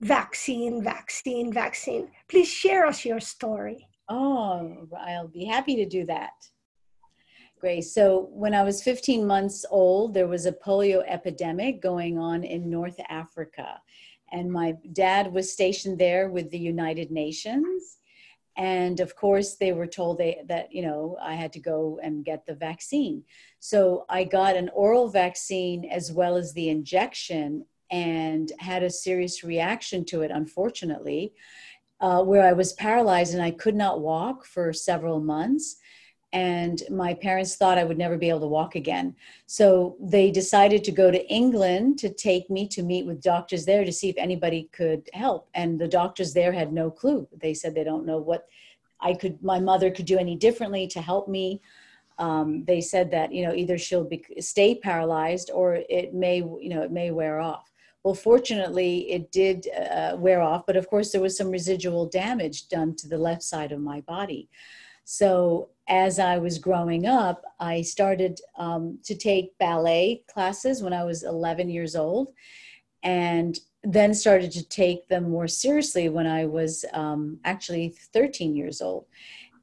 vaccine, 0.00 0.82
vaccine, 0.82 1.52
vaccine, 1.52 2.08
please 2.28 2.48
share 2.48 2.86
us 2.86 3.04
your 3.04 3.20
story. 3.20 3.86
Oh, 4.08 4.88
I'll 4.98 5.28
be 5.28 5.44
happy 5.44 5.76
to 5.76 5.86
do 5.86 6.06
that. 6.06 6.32
Grace. 7.60 7.94
So, 7.94 8.28
when 8.32 8.54
I 8.54 8.62
was 8.62 8.82
15 8.82 9.26
months 9.26 9.66
old, 9.70 10.14
there 10.14 10.26
was 10.26 10.46
a 10.46 10.52
polio 10.52 11.04
epidemic 11.06 11.82
going 11.82 12.18
on 12.18 12.42
in 12.42 12.70
North 12.70 12.98
Africa. 13.10 13.80
And 14.32 14.50
my 14.50 14.76
dad 14.92 15.32
was 15.32 15.52
stationed 15.52 15.98
there 15.98 16.30
with 16.30 16.50
the 16.50 16.58
United 16.58 17.10
Nations 17.10 17.98
and 18.56 19.00
of 19.00 19.16
course 19.16 19.54
they 19.54 19.72
were 19.72 19.86
told 19.86 20.18
they, 20.18 20.42
that 20.46 20.72
you 20.72 20.82
know 20.82 21.16
i 21.22 21.34
had 21.34 21.52
to 21.52 21.60
go 21.60 21.98
and 22.02 22.24
get 22.24 22.44
the 22.46 22.54
vaccine 22.54 23.22
so 23.58 24.04
i 24.08 24.24
got 24.24 24.56
an 24.56 24.68
oral 24.74 25.08
vaccine 25.08 25.84
as 25.90 26.12
well 26.12 26.36
as 26.36 26.52
the 26.52 26.68
injection 26.68 27.64
and 27.90 28.52
had 28.58 28.82
a 28.82 28.90
serious 28.90 29.42
reaction 29.42 30.04
to 30.04 30.22
it 30.22 30.30
unfortunately 30.30 31.32
uh, 32.00 32.22
where 32.22 32.46
i 32.46 32.52
was 32.52 32.72
paralyzed 32.74 33.34
and 33.34 33.42
i 33.42 33.50
could 33.50 33.74
not 33.74 34.00
walk 34.00 34.44
for 34.44 34.72
several 34.72 35.20
months 35.20 35.76
and 36.32 36.82
my 36.90 37.12
parents 37.14 37.56
thought 37.56 37.78
I 37.78 37.84
would 37.84 37.98
never 37.98 38.16
be 38.16 38.28
able 38.28 38.40
to 38.40 38.46
walk 38.46 38.76
again. 38.76 39.16
So 39.46 39.96
they 40.00 40.30
decided 40.30 40.84
to 40.84 40.92
go 40.92 41.10
to 41.10 41.26
England 41.28 41.98
to 42.00 42.08
take 42.08 42.48
me 42.48 42.68
to 42.68 42.82
meet 42.82 43.04
with 43.04 43.20
doctors 43.20 43.64
there 43.64 43.84
to 43.84 43.92
see 43.92 44.08
if 44.08 44.16
anybody 44.16 44.68
could 44.72 45.10
help. 45.12 45.48
And 45.54 45.78
the 45.78 45.88
doctors 45.88 46.32
there 46.32 46.52
had 46.52 46.72
no 46.72 46.90
clue. 46.90 47.26
They 47.36 47.52
said 47.52 47.74
they 47.74 47.84
don't 47.84 48.06
know 48.06 48.18
what 48.18 48.46
I 49.00 49.14
could, 49.14 49.42
my 49.42 49.58
mother 49.58 49.90
could 49.90 50.04
do 50.04 50.18
any 50.18 50.36
differently 50.36 50.86
to 50.88 51.00
help 51.00 51.26
me. 51.26 51.62
Um, 52.18 52.64
they 52.64 52.80
said 52.82 53.10
that 53.12 53.32
you 53.32 53.46
know 53.46 53.54
either 53.54 53.78
she'll 53.78 54.04
be, 54.04 54.22
stay 54.40 54.74
paralyzed 54.74 55.50
or 55.52 55.76
it 55.88 56.12
may 56.12 56.36
you 56.36 56.68
know 56.68 56.82
it 56.82 56.92
may 56.92 57.10
wear 57.10 57.40
off. 57.40 57.69
Well, 58.02 58.14
fortunately, 58.14 59.10
it 59.10 59.30
did 59.30 59.68
uh, 59.76 60.16
wear 60.16 60.40
off, 60.40 60.64
but 60.66 60.76
of 60.76 60.88
course 60.88 61.12
there 61.12 61.20
was 61.20 61.36
some 61.36 61.50
residual 61.50 62.06
damage 62.06 62.68
done 62.68 62.96
to 62.96 63.08
the 63.08 63.18
left 63.18 63.42
side 63.42 63.72
of 63.72 63.80
my 63.80 64.00
body. 64.02 64.48
So 65.04 65.70
as 65.88 66.18
I 66.18 66.38
was 66.38 66.58
growing 66.58 67.06
up, 67.06 67.42
I 67.58 67.82
started 67.82 68.40
um, 68.56 68.98
to 69.04 69.14
take 69.14 69.58
ballet 69.58 70.22
classes 70.32 70.82
when 70.82 70.92
I 70.92 71.04
was 71.04 71.24
11 71.24 71.68
years 71.68 71.96
old, 71.96 72.32
and 73.02 73.58
then 73.82 74.14
started 74.14 74.52
to 74.52 74.68
take 74.68 75.08
them 75.08 75.28
more 75.30 75.48
seriously 75.48 76.08
when 76.08 76.26
I 76.26 76.46
was 76.46 76.84
um, 76.92 77.38
actually 77.44 77.94
13 78.12 78.54
years 78.54 78.80
old. 78.80 79.06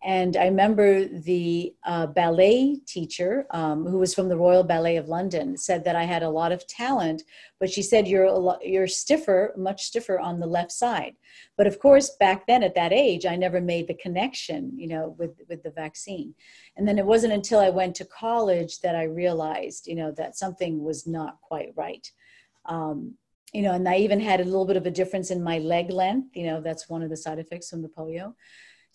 And 0.04 0.38
I 0.38 0.46
remember 0.46 1.06
the 1.06 1.74
uh, 1.84 2.08
ballet 2.08 2.80
teacher, 2.86 3.48
um, 3.52 3.86
who 3.86 3.98
was 3.98 4.14
from 4.14 4.30
the 4.30 4.38
Royal 4.38 4.64
Ballet 4.64 4.98
of 4.98 5.08
London, 5.08 5.58
said 5.58 5.84
that 5.86 5.96
I 5.96 6.04
had 6.04 6.24
a 6.24 6.30
lot 6.30 6.52
of 6.52 6.68
talent, 6.68 7.24
but 7.60 7.70
she 7.70 7.82
said 7.82 8.08
you're 8.08 8.26
a 8.26 8.38
lot, 8.38 8.60
you're 8.66 8.88
stiffer, 8.88 9.54
much 9.58 9.84
stiffer 9.84 10.20
on 10.20 10.40
the 10.40 10.46
left 10.46 10.72
side. 10.72 11.16
But 11.58 11.68
of 11.68 11.80
course, 11.80 12.12
back 12.20 12.46
then 12.46 12.64
at 12.64 12.76
that 12.76 12.94
age, 12.94 13.26
I 13.26 13.36
never 13.36 13.60
made 13.60 13.88
the 13.88 13.96
connection, 13.96 14.78
you 14.78 14.88
know, 14.88 15.16
with 15.18 15.42
with 15.50 15.64
the 15.64 15.72
vaccine. 15.72 16.36
And 16.76 16.88
then 16.88 17.00
it 17.00 17.06
wasn't 17.06 17.34
until 17.34 17.60
I 17.60 17.70
went 17.70 17.96
to 17.96 18.06
college 18.06 18.80
that 18.82 18.96
I 18.96 19.04
realized, 19.04 19.88
you 19.88 19.96
know, 19.96 20.12
that 20.12 20.38
something 20.38 20.84
was 20.84 21.08
not 21.08 21.42
quite 21.42 21.74
right. 21.76 22.10
Um, 22.66 23.16
you 23.54 23.62
know, 23.62 23.74
and 23.74 23.88
I 23.88 23.98
even 23.98 24.20
had 24.20 24.42
a 24.42 24.44
little 24.44 24.66
bit 24.66 24.78
of 24.78 24.86
a 24.86 24.92
difference 24.92 25.32
in 25.32 25.42
my 25.42 25.58
leg 25.58 25.90
length. 25.90 26.36
You 26.36 26.46
know, 26.46 26.62
that's 26.62 26.90
one 26.90 27.02
of 27.02 27.10
the 27.10 27.18
side 27.18 27.40
effects 27.40 27.70
from 27.70 27.82
the 27.82 27.90
polio. 27.90 28.34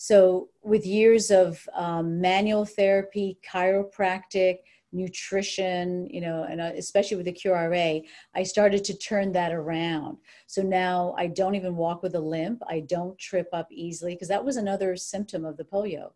So, 0.03 0.48
with 0.64 0.84
years 0.84 1.30
of 1.30 1.64
um, 1.74 2.20
manual 2.20 2.64
therapy, 2.64 3.38
chiropractic, 3.48 4.57
nutrition, 4.90 6.09
you 6.11 6.20
know, 6.20 6.42
and 6.42 6.61
uh, 6.61 6.72
especially 6.76 7.18
with 7.18 7.26
the 7.26 7.32
QRA, 7.32 8.03
I 8.34 8.42
started 8.42 8.82
to 8.82 8.98
turn 8.98 9.30
that 9.30 9.53
around. 9.53 10.16
So 10.48 10.61
now 10.61 11.14
I 11.16 11.28
don't 11.28 11.55
even 11.55 11.76
walk 11.76 12.03
with 12.03 12.16
a 12.16 12.20
limp. 12.20 12.64
I 12.68 12.80
don't 12.80 13.16
trip 13.16 13.46
up 13.53 13.68
easily 13.70 14.16
because 14.16 14.26
that 14.26 14.44
was 14.44 14.57
another 14.57 14.96
symptom 14.96 15.44
of 15.44 15.57
the 15.57 15.62
polio 15.62 16.11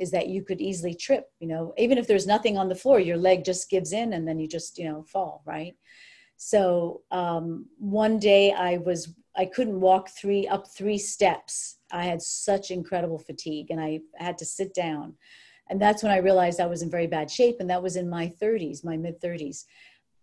is 0.00 0.10
that 0.10 0.26
you 0.26 0.42
could 0.42 0.60
easily 0.60 0.94
trip, 0.94 1.30
you 1.38 1.46
know, 1.46 1.74
even 1.78 1.96
if 1.96 2.08
there's 2.08 2.26
nothing 2.26 2.58
on 2.58 2.68
the 2.68 2.74
floor, 2.74 2.98
your 2.98 3.16
leg 3.16 3.44
just 3.44 3.70
gives 3.70 3.92
in 3.92 4.14
and 4.14 4.26
then 4.26 4.40
you 4.40 4.48
just, 4.48 4.78
you 4.78 4.84
know, 4.84 5.04
fall, 5.04 5.42
right? 5.46 5.76
So 6.38 7.02
um, 7.12 7.66
one 7.78 8.18
day 8.18 8.52
I 8.52 8.78
was, 8.78 9.14
I 9.38 9.46
couldn't 9.46 9.80
walk 9.80 10.10
three 10.10 10.46
up 10.48 10.66
three 10.66 10.98
steps 10.98 11.78
I 11.92 12.04
had 12.04 12.20
such 12.20 12.70
incredible 12.70 13.18
fatigue 13.18 13.70
and 13.70 13.80
I 13.80 14.00
had 14.16 14.38
to 14.38 14.44
sit 14.44 14.74
down. 14.74 15.14
And 15.70 15.80
that's 15.80 16.02
when 16.02 16.12
I 16.12 16.18
realized 16.18 16.60
I 16.60 16.66
was 16.66 16.82
in 16.82 16.90
very 16.90 17.06
bad 17.06 17.30
shape. 17.30 17.56
And 17.60 17.68
that 17.70 17.82
was 17.82 17.96
in 17.96 18.08
my 18.08 18.32
30s, 18.40 18.84
my 18.84 18.96
mid 18.96 19.20
30s. 19.20 19.64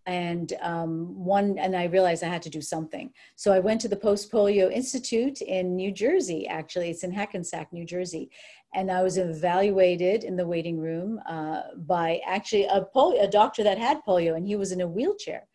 And 0.08 0.54
um, 0.62 1.16
one, 1.16 1.58
and 1.58 1.76
I 1.76 1.86
realized 1.86 2.24
I 2.24 2.28
had 2.28 2.44
to 2.44 2.50
do 2.50 2.62
something. 2.62 3.12
So 3.36 3.52
I 3.52 3.60
went 3.60 3.82
to 3.82 3.88
the 3.88 3.96
Post 3.96 4.32
Polio 4.32 4.72
Institute 4.72 5.42
in 5.42 5.76
New 5.76 5.92
Jersey, 5.92 6.48
actually. 6.48 6.92
It's 6.92 7.04
in 7.04 7.12
Hackensack, 7.12 7.74
New 7.74 7.86
Jersey. 7.86 8.30
And 8.76 8.92
I 8.92 9.02
was 9.02 9.18
evaluated 9.18 10.24
in 10.24 10.36
the 10.36 10.46
waiting 10.46 10.80
room 10.80 11.20
uh, 11.28 11.62
by 11.88 12.22
actually 12.28 12.66
a, 12.66 12.86
polio, 12.96 13.24
a 13.24 13.28
doctor 13.28 13.64
that 13.64 13.80
had 13.80 14.04
polio, 14.08 14.36
and 14.36 14.46
he 14.46 14.56
was 14.56 14.72
in 14.72 14.82
a 14.82 14.88
wheelchair. 14.88 15.48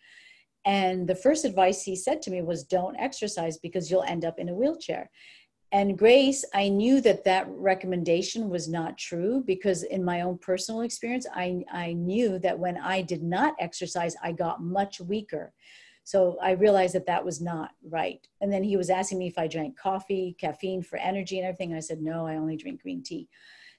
And 0.65 1.09
the 1.09 1.15
first 1.15 1.45
advice 1.45 1.83
he 1.83 1.97
said 1.97 2.21
to 2.23 2.31
me 2.31 2.43
was, 2.43 2.65
Don't 2.65 2.97
exercise 2.97 3.59
because 3.59 3.91
you'll 3.91 4.03
end 4.03 4.25
up 4.25 4.39
in 4.39 4.49
a 4.49 4.55
wheelchair. 4.55 5.11
And 5.73 5.97
grace 5.97 6.45
i 6.53 6.69
knew 6.69 7.01
that 7.03 7.25
that 7.25 7.47
recommendation 7.49 8.49
was 8.51 8.69
not 8.69 8.99
true 8.99 9.45
because 9.47 9.85
in 9.85 10.05
my 10.05 10.23
own 10.23 10.37
personal 10.39 10.81
experience 10.81 11.27
i 11.33 11.63
i 11.73 11.93
knew 11.93 12.41
that 12.41 12.59
when 12.59 12.77
i 12.77 13.03
did 13.03 13.23
not 13.23 13.55
exercise 13.61 14.17
i 14.23 14.33
got 14.33 14.63
much 14.63 15.01
weaker. 15.01 15.53
So 16.03 16.39
i 16.43 16.53
realized 16.53 16.95
that 16.97 17.07
that 17.07 17.25
was 17.25 17.41
not 17.41 17.71
right. 17.89 18.27
And 18.41 18.53
then 18.53 18.65
he 18.65 18.77
was 18.77 18.91
asking 18.91 19.19
me 19.19 19.29
if 19.29 19.39
i 19.39 19.47
drank 19.47 19.79
coffee 19.79 20.35
caffeine 20.41 20.83
for 20.83 20.99
energy 20.99 21.39
and 21.39 21.47
everything. 21.47 21.75
I 21.75 21.81
said 21.81 22.03
no 22.03 22.27
i 22.27 22.35
only 22.35 22.57
drink 22.57 22.83
green 22.83 23.03
tea 23.03 23.29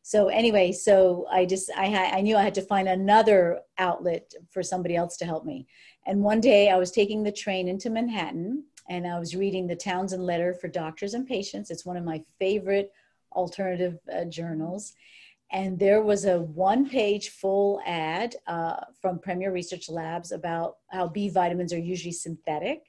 so 0.04 0.28
anyway 0.28 0.72
so 0.72 1.26
i 1.32 1.46
just 1.46 1.70
i 1.78 2.12
i 2.14 2.22
knew 2.22 2.36
i 2.36 2.42
had 2.42 2.54
to 2.54 2.62
find 2.62 2.88
another 2.88 3.60
outlet 3.78 4.34
for 4.50 4.64
somebody 4.64 4.96
else 4.96 5.18
to 5.18 5.26
help 5.26 5.46
me 5.46 5.68
and 6.08 6.22
one 6.22 6.42
day 6.42 6.70
i 6.70 6.78
was 6.78 6.92
taking 6.92 7.24
the 7.24 7.32
train 7.32 7.68
into 7.68 7.90
manhattan 7.90 8.64
and 8.92 9.08
I 9.08 9.20
was 9.20 9.36
reading 9.36 9.68
the 9.68 9.76
Townsend 9.76 10.26
Letter 10.26 10.54
for 10.54 10.68
Doctors 10.68 11.14
and 11.14 11.26
Patients. 11.26 11.72
It's 11.72 11.86
one 11.86 11.96
of 11.96 12.04
my 12.04 12.22
favorite 12.40 12.92
alternative 13.34 13.98
uh, 14.14 14.26
journals. 14.26 14.96
And 15.54 15.78
there 15.78 16.02
was 16.02 16.24
a 16.24 16.40
one 16.42 16.90
page 16.90 17.30
full 17.30 17.82
ad 17.86 18.36
uh, 18.48 18.78
from 19.02 19.20
Premier 19.20 19.52
Research 19.52 19.90
Labs 19.90 20.32
about 20.32 20.78
how 20.90 21.10
B 21.10 21.28
vitamins 21.30 21.74
are 21.74 21.80
usually 21.80 22.14
synthetic. 22.14 22.84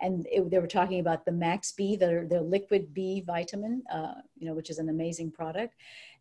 And 0.00 0.26
it, 0.30 0.50
they 0.50 0.58
were 0.58 0.66
talking 0.66 0.98
about 0.98 1.24
the 1.24 1.32
Max 1.32 1.72
B, 1.72 1.94
their, 1.94 2.26
liquid 2.26 2.92
B 2.92 3.22
vitamin, 3.24 3.84
uh, 3.92 4.14
you 4.36 4.48
know, 4.48 4.54
which 4.54 4.68
is 4.68 4.78
an 4.78 4.88
amazing 4.88 5.30
product. 5.30 5.74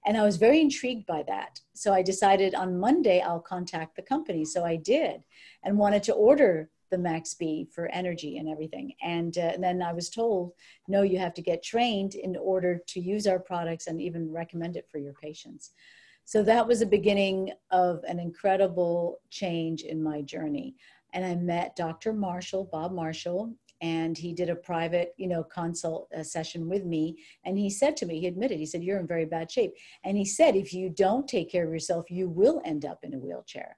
And 0.06 0.16
I 0.16 0.24
was 0.24 0.38
very 0.38 0.62
intrigued 0.62 1.08
by 1.08 1.24
that. 1.28 1.60
So 1.74 1.94
I 1.94 2.04
decided 2.04 2.54
on 2.54 2.80
Monday 2.80 3.20
I'll 3.20 3.40
contact 3.40 3.96
the 3.96 4.04
company. 4.04 4.46
So 4.46 4.64
I 4.64 4.76
did 4.76 5.24
and 5.64 5.80
wanted 5.80 6.04
to 6.04 6.14
order 6.14 6.70
the 6.90 6.98
max 6.98 7.34
b 7.34 7.68
for 7.74 7.88
energy 7.88 8.38
and 8.38 8.50
everything. 8.50 8.94
And, 9.02 9.38
uh, 9.38 9.52
and, 9.54 9.64
then 9.64 9.82
i 9.82 9.94
was 9.94 10.10
told 10.10 10.54
no 10.88 11.02
you 11.02 11.20
have 11.20 11.34
to 11.36 11.42
get 11.42 11.64
trained 11.64 12.16
in 12.16 12.36
order 12.36 12.82
to 12.88 13.00
use 13.00 13.28
our 13.28 13.40
products 13.40 13.88
and 13.88 14.02
even 14.02 14.32
recommend 14.32 14.78
it 14.78 14.88
for 14.90 14.98
your 14.98 15.14
patients. 15.14 15.72
So 16.26 16.44
that 16.44 16.68
was 16.68 16.80
the 16.80 16.86
beginning 16.86 17.52
of 17.72 18.04
an 18.08 18.20
incredible 18.20 19.20
change 19.30 19.84
in 19.84 20.04
my 20.04 20.22
journey. 20.22 20.76
And 21.14 21.26
i 21.26 21.36
met 21.36 21.76
dr 21.76 22.14
marshall 22.14 22.70
bob 22.72 22.92
marshall 22.92 23.54
and 23.82 24.18
he 24.18 24.34
did 24.34 24.50
a 24.50 24.56
private 24.56 25.14
you 25.18 25.28
know 25.28 25.44
consult 25.44 26.10
uh, 26.18 26.24
session 26.24 26.68
with 26.68 26.86
me. 26.86 27.18
And 27.46 27.58
he 27.58 27.70
said 27.70 27.96
to 27.98 28.06
me 28.06 28.20
he 28.20 28.28
admitted 28.28 28.60
he 28.60 28.66
said 28.66 28.84
you're 28.84 29.00
in 29.00 29.08
very 29.08 29.26
bad 29.26 29.52
shape. 29.52 29.74
And 30.04 30.18
he 30.18 30.26
said 30.26 30.56
if 30.56 30.74
you 30.74 30.90
don't 30.90 31.28
take 31.28 31.52
care 31.52 31.66
of 31.66 31.72
yourself 31.72 32.10
you 32.10 32.30
will 32.30 32.62
end 32.66 32.86
up 32.86 33.00
in 33.04 33.14
a 33.14 33.20
wheelchair 33.20 33.78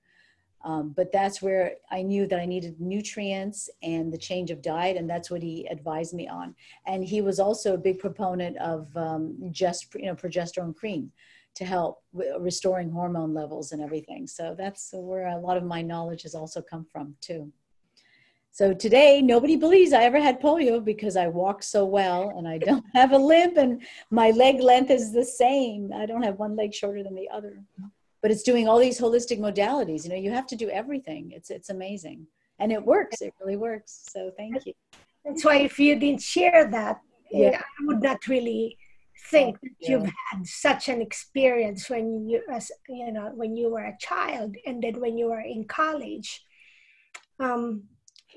um, 0.63 0.93
but 0.95 1.11
that's 1.11 1.41
where 1.41 1.75
I 1.89 2.01
knew 2.01 2.27
that 2.27 2.39
I 2.39 2.45
needed 2.45 2.79
nutrients 2.79 3.69
and 3.81 4.11
the 4.11 4.17
change 4.17 4.51
of 4.51 4.61
diet, 4.61 4.97
and 4.97 5.09
that's 5.09 5.31
what 5.31 5.41
he 5.41 5.65
advised 5.67 6.13
me 6.13 6.27
on. 6.27 6.55
And 6.85 7.03
he 7.03 7.21
was 7.21 7.39
also 7.39 7.73
a 7.73 7.77
big 7.77 7.99
proponent 7.99 8.57
of 8.57 8.95
um, 8.97 9.37
just 9.51 9.93
you 9.95 10.05
know 10.05 10.15
progesterone 10.15 10.75
cream, 10.75 11.11
to 11.55 11.65
help 11.65 12.03
restoring 12.39 12.89
hormone 12.89 13.33
levels 13.33 13.71
and 13.71 13.81
everything. 13.81 14.27
So 14.27 14.55
that's 14.57 14.91
where 14.93 15.27
a 15.27 15.37
lot 15.37 15.57
of 15.57 15.63
my 15.63 15.81
knowledge 15.81 16.23
has 16.23 16.35
also 16.35 16.61
come 16.61 16.85
from 16.85 17.15
too. 17.21 17.51
So 18.51 18.73
today, 18.73 19.21
nobody 19.21 19.55
believes 19.55 19.93
I 19.93 20.03
ever 20.03 20.19
had 20.19 20.41
polio 20.41 20.83
because 20.83 21.15
I 21.15 21.27
walk 21.27 21.63
so 21.63 21.85
well 21.85 22.33
and 22.35 22.47
I 22.47 22.57
don't 22.57 22.83
have 22.93 23.11
a 23.11 23.17
limp 23.17 23.57
and 23.57 23.81
my 24.09 24.31
leg 24.31 24.59
length 24.59 24.91
is 24.91 25.11
the 25.11 25.23
same. 25.23 25.91
I 25.93 26.05
don't 26.05 26.23
have 26.23 26.39
one 26.39 26.55
leg 26.55 26.73
shorter 26.73 27.03
than 27.03 27.15
the 27.15 27.29
other. 27.29 27.63
But 28.21 28.31
it's 28.31 28.43
doing 28.43 28.67
all 28.67 28.79
these 28.79 28.99
holistic 28.99 29.39
modalities. 29.39 30.03
You 30.03 30.09
know, 30.09 30.15
you 30.15 30.31
have 30.31 30.47
to 30.47 30.55
do 30.55 30.69
everything. 30.69 31.31
It's 31.33 31.49
it's 31.49 31.69
amazing. 31.69 32.27
And 32.59 32.71
it 32.71 32.83
works. 32.83 33.21
It 33.21 33.33
really 33.39 33.55
works. 33.55 34.05
So 34.11 34.31
thank 34.35 34.65
you. 34.65 34.73
That's 35.23 35.45
why 35.45 35.57
if 35.57 35.79
you 35.79 35.97
didn't 35.97 36.21
share 36.21 36.69
that, 36.69 36.99
yeah. 37.31 37.61
I 37.61 37.85
would 37.85 38.01
not 38.01 38.27
really 38.27 38.77
think 39.29 39.59
that 39.61 39.71
yeah. 39.79 39.91
you've 39.91 40.11
had 40.31 40.45
such 40.45 40.89
an 40.89 41.01
experience 41.01 41.89
when 41.89 42.27
you 42.27 42.41
as 42.51 42.71
you 42.87 43.11
know 43.11 43.31
when 43.35 43.55
you 43.55 43.69
were 43.69 43.85
a 43.85 43.97
child 43.99 44.55
and 44.65 44.81
then 44.81 44.99
when 44.99 45.17
you 45.17 45.27
were 45.27 45.41
in 45.41 45.65
college. 45.65 46.43
Um, 47.39 47.83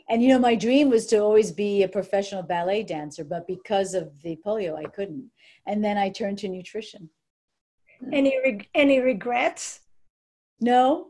and 0.09 0.23
you 0.23 0.29
know 0.29 0.39
my 0.39 0.55
dream 0.55 0.91
was 0.91 1.07
to 1.07 1.19
always 1.19 1.51
be 1.53 1.83
a 1.83 1.89
professional 1.89 2.43
ballet 2.43 2.83
dancer 2.83 3.25
but 3.25 3.47
because 3.47 3.95
of 3.95 4.11
the 4.23 4.37
polio 4.45 4.77
i 4.77 4.85
couldn't 4.85 5.31
and 5.67 5.85
then 5.85 5.97
i 5.97 6.09
turned 6.09 6.39
to 6.39 6.49
nutrition 6.49 7.09
Mm. 8.03 8.09
any 8.13 8.39
reg- 8.45 8.69
any 8.75 9.01
regrets? 9.01 9.81
No. 10.61 11.09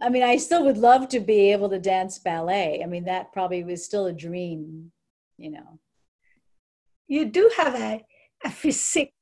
I 0.00 0.08
mean 0.10 0.22
i 0.22 0.36
still 0.36 0.64
would 0.64 0.78
love 0.78 1.08
to 1.08 1.20
be 1.20 1.52
able 1.52 1.68
to 1.70 1.78
dance 1.78 2.18
ballet. 2.18 2.82
I 2.82 2.86
mean 2.86 3.04
that 3.04 3.32
probably 3.32 3.64
was 3.64 3.84
still 3.84 4.06
a 4.06 4.12
dream 4.12 4.92
you 5.38 5.50
know. 5.50 5.78
You 7.06 7.24
do 7.24 7.50
have 7.56 7.74
a, 7.74 8.04
a 8.44 8.50
physique 8.50 9.14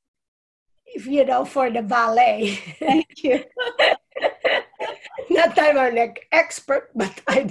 if 0.85 1.05
you 1.05 1.25
know 1.25 1.45
for 1.45 1.69
the 1.69 1.81
ballet. 1.81 2.55
Thank 2.79 3.23
you. 3.23 3.43
Not 5.29 5.55
that 5.55 5.75
I'm 5.75 5.97
an 5.97 6.15
expert, 6.31 6.89
but 6.95 7.21
I 7.27 7.49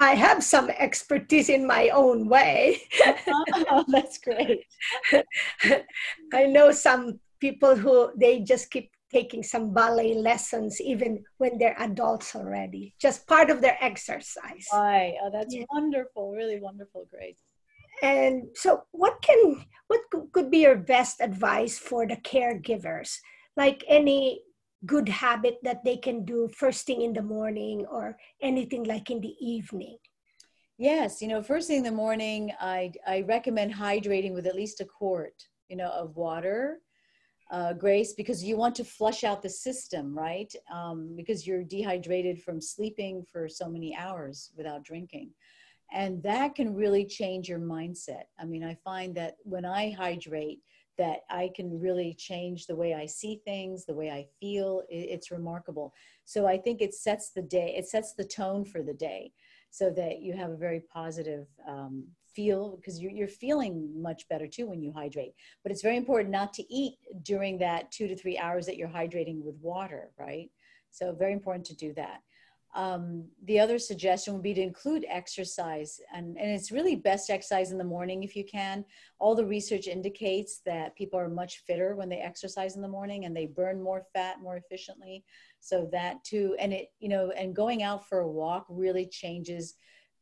I 0.00 0.14
have 0.14 0.42
some 0.42 0.68
expertise 0.70 1.48
in 1.48 1.66
my 1.66 1.88
own 1.90 2.28
way. 2.28 2.82
oh, 3.70 3.84
that's 3.88 4.18
great. 4.18 4.66
I 6.34 6.44
know 6.44 6.72
some 6.72 7.20
people 7.42 7.74
who 7.74 7.94
they 8.16 8.38
just 8.38 8.70
keep 8.70 8.88
taking 9.12 9.42
some 9.42 9.74
ballet 9.74 10.14
lessons 10.14 10.80
even 10.80 11.22
when 11.38 11.58
they're 11.58 11.76
adults 11.82 12.36
already, 12.36 12.94
just 13.00 13.26
part 13.26 13.50
of 13.50 13.60
their 13.60 13.76
exercise. 13.82 14.66
Right. 14.72 15.14
Oh, 15.20 15.30
that's 15.30 15.52
yeah. 15.54 15.64
wonderful. 15.70 16.30
Really 16.30 16.60
wonderful. 16.60 17.08
Great. 17.10 17.36
And 18.00 18.44
so, 18.54 18.84
what 18.92 19.20
can 19.20 19.66
what 19.88 20.00
could 20.32 20.50
be 20.50 20.62
your 20.62 20.76
best 20.76 21.20
advice 21.20 21.76
for 21.78 22.06
the 22.06 22.16
caregivers? 22.16 23.18
Like 23.56 23.84
any 23.88 24.42
good 24.86 25.08
habit 25.08 25.56
that 25.62 25.84
they 25.84 25.96
can 25.96 26.24
do 26.24 26.48
first 26.48 26.86
thing 26.86 27.02
in 27.02 27.12
the 27.12 27.26
morning 27.36 27.84
or 27.90 28.16
anything 28.40 28.84
like 28.84 29.10
in 29.10 29.20
the 29.20 29.34
evening? 29.40 29.98
Yes, 30.78 31.20
you 31.20 31.28
know, 31.28 31.42
first 31.42 31.68
thing 31.68 31.78
in 31.84 31.90
the 31.90 32.00
morning, 32.04 32.50
I, 32.58 32.92
I 33.06 33.20
recommend 33.22 33.74
hydrating 33.74 34.32
with 34.34 34.46
at 34.46 34.56
least 34.56 34.80
a 34.80 34.84
quart, 34.84 35.34
you 35.68 35.76
know, 35.76 35.90
of 35.90 36.16
water, 36.16 36.80
uh, 37.52 37.74
Grace, 37.74 38.14
because 38.14 38.42
you 38.42 38.56
want 38.56 38.74
to 38.76 38.84
flush 38.84 39.24
out 39.24 39.42
the 39.42 39.48
system, 39.48 40.16
right? 40.16 40.52
Um, 40.72 41.14
because 41.14 41.46
you're 41.46 41.62
dehydrated 41.62 42.42
from 42.42 42.60
sleeping 42.62 43.24
for 43.30 43.46
so 43.46 43.68
many 43.68 43.94
hours 43.94 44.50
without 44.56 44.82
drinking. 44.82 45.30
And 45.92 46.22
that 46.22 46.54
can 46.54 46.74
really 46.74 47.04
change 47.04 47.50
your 47.50 47.58
mindset. 47.58 48.24
I 48.40 48.46
mean, 48.46 48.64
I 48.64 48.74
find 48.82 49.14
that 49.16 49.36
when 49.42 49.66
I 49.66 49.90
hydrate, 49.90 50.60
that 50.96 51.20
I 51.30 51.50
can 51.54 51.78
really 51.78 52.14
change 52.14 52.66
the 52.66 52.76
way 52.76 52.94
I 52.94 53.04
see 53.04 53.40
things, 53.44 53.84
the 53.84 53.94
way 53.94 54.10
I 54.10 54.26
feel. 54.40 54.82
It's 54.88 55.30
remarkable. 55.30 55.92
So 56.24 56.46
I 56.46 56.56
think 56.56 56.80
it 56.80 56.94
sets 56.94 57.30
the 57.30 57.42
day, 57.42 57.74
it 57.76 57.86
sets 57.86 58.14
the 58.14 58.24
tone 58.24 58.64
for 58.64 58.82
the 58.82 58.94
day 58.94 59.32
so 59.70 59.90
that 59.90 60.20
you 60.20 60.34
have 60.34 60.50
a 60.50 60.56
very 60.56 60.80
positive 60.80 61.46
um, 61.68 62.04
feel 62.34 62.76
because 62.76 63.00
you're, 63.00 63.12
you're 63.12 63.28
feeling 63.28 63.90
much 64.00 64.28
better 64.28 64.46
too 64.46 64.66
when 64.66 64.82
you 64.82 64.92
hydrate. 64.92 65.34
But 65.62 65.72
it's 65.72 65.82
very 65.82 65.96
important 65.96 66.30
not 66.30 66.52
to 66.54 66.74
eat 66.74 66.98
during 67.22 67.58
that 67.58 67.90
two 67.90 68.08
to 68.08 68.16
three 68.16 68.38
hours 68.38 68.66
that 68.66 68.76
you're 68.76 68.88
hydrating 68.88 69.42
with 69.42 69.56
water, 69.60 70.10
right? 70.18 70.50
So 70.90 71.12
very 71.12 71.32
important 71.32 71.66
to 71.66 71.76
do 71.76 71.92
that. 71.94 72.20
Um, 72.74 73.28
the 73.44 73.60
other 73.60 73.78
suggestion 73.78 74.32
would 74.32 74.42
be 74.42 74.54
to 74.54 74.62
include 74.62 75.04
exercise, 75.06 76.00
and, 76.14 76.38
and 76.38 76.50
it's 76.50 76.72
really 76.72 76.96
best 76.96 77.28
exercise 77.28 77.70
in 77.70 77.76
the 77.76 77.84
morning 77.84 78.22
if 78.22 78.34
you 78.34 78.44
can. 78.44 78.84
All 79.18 79.34
the 79.34 79.44
research 79.44 79.86
indicates 79.88 80.62
that 80.64 80.96
people 80.96 81.20
are 81.20 81.28
much 81.28 81.58
fitter 81.66 81.94
when 81.94 82.08
they 82.08 82.16
exercise 82.16 82.76
in 82.76 82.82
the 82.82 82.88
morning 82.88 83.26
and 83.26 83.36
they 83.36 83.44
burn 83.44 83.82
more 83.82 84.06
fat 84.14 84.40
more 84.40 84.56
efficiently. 84.56 85.22
So 85.60 85.86
that 85.92 86.24
too, 86.24 86.56
and 86.58 86.72
it, 86.72 86.88
you 86.98 87.10
know, 87.10 87.30
and 87.32 87.54
going 87.54 87.82
out 87.82 88.08
for 88.08 88.20
a 88.20 88.30
walk 88.30 88.64
really 88.70 89.06
changes 89.06 89.74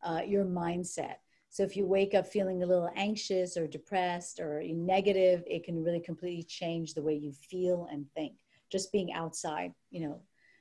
uh, 0.03 0.23
your 0.27 0.45
mindset. 0.45 1.17
So 1.51 1.65
if 1.65 1.77
you 1.77 1.85
wake 1.85 2.15
up 2.15 2.27
feeling 2.27 2.63
a 2.63 2.67
little 2.67 2.91
anxious 2.95 3.57
or 3.57 3.67
depressed 3.67 4.39
or 4.39 4.63
negative, 4.65 5.43
it 5.47 5.65
can 5.65 5.83
really 5.83 6.01
completely 6.01 6.45
change 6.45 6.95
the 6.95 7.03
way 7.03 7.15
you 7.15 7.33
feel 7.33 7.89
and 7.91 8.07
think. 8.15 8.35
Just 8.71 8.93
being 8.93 9.13
outside, 9.13 9.73
you 9.91 10.07
know, 10.07 10.21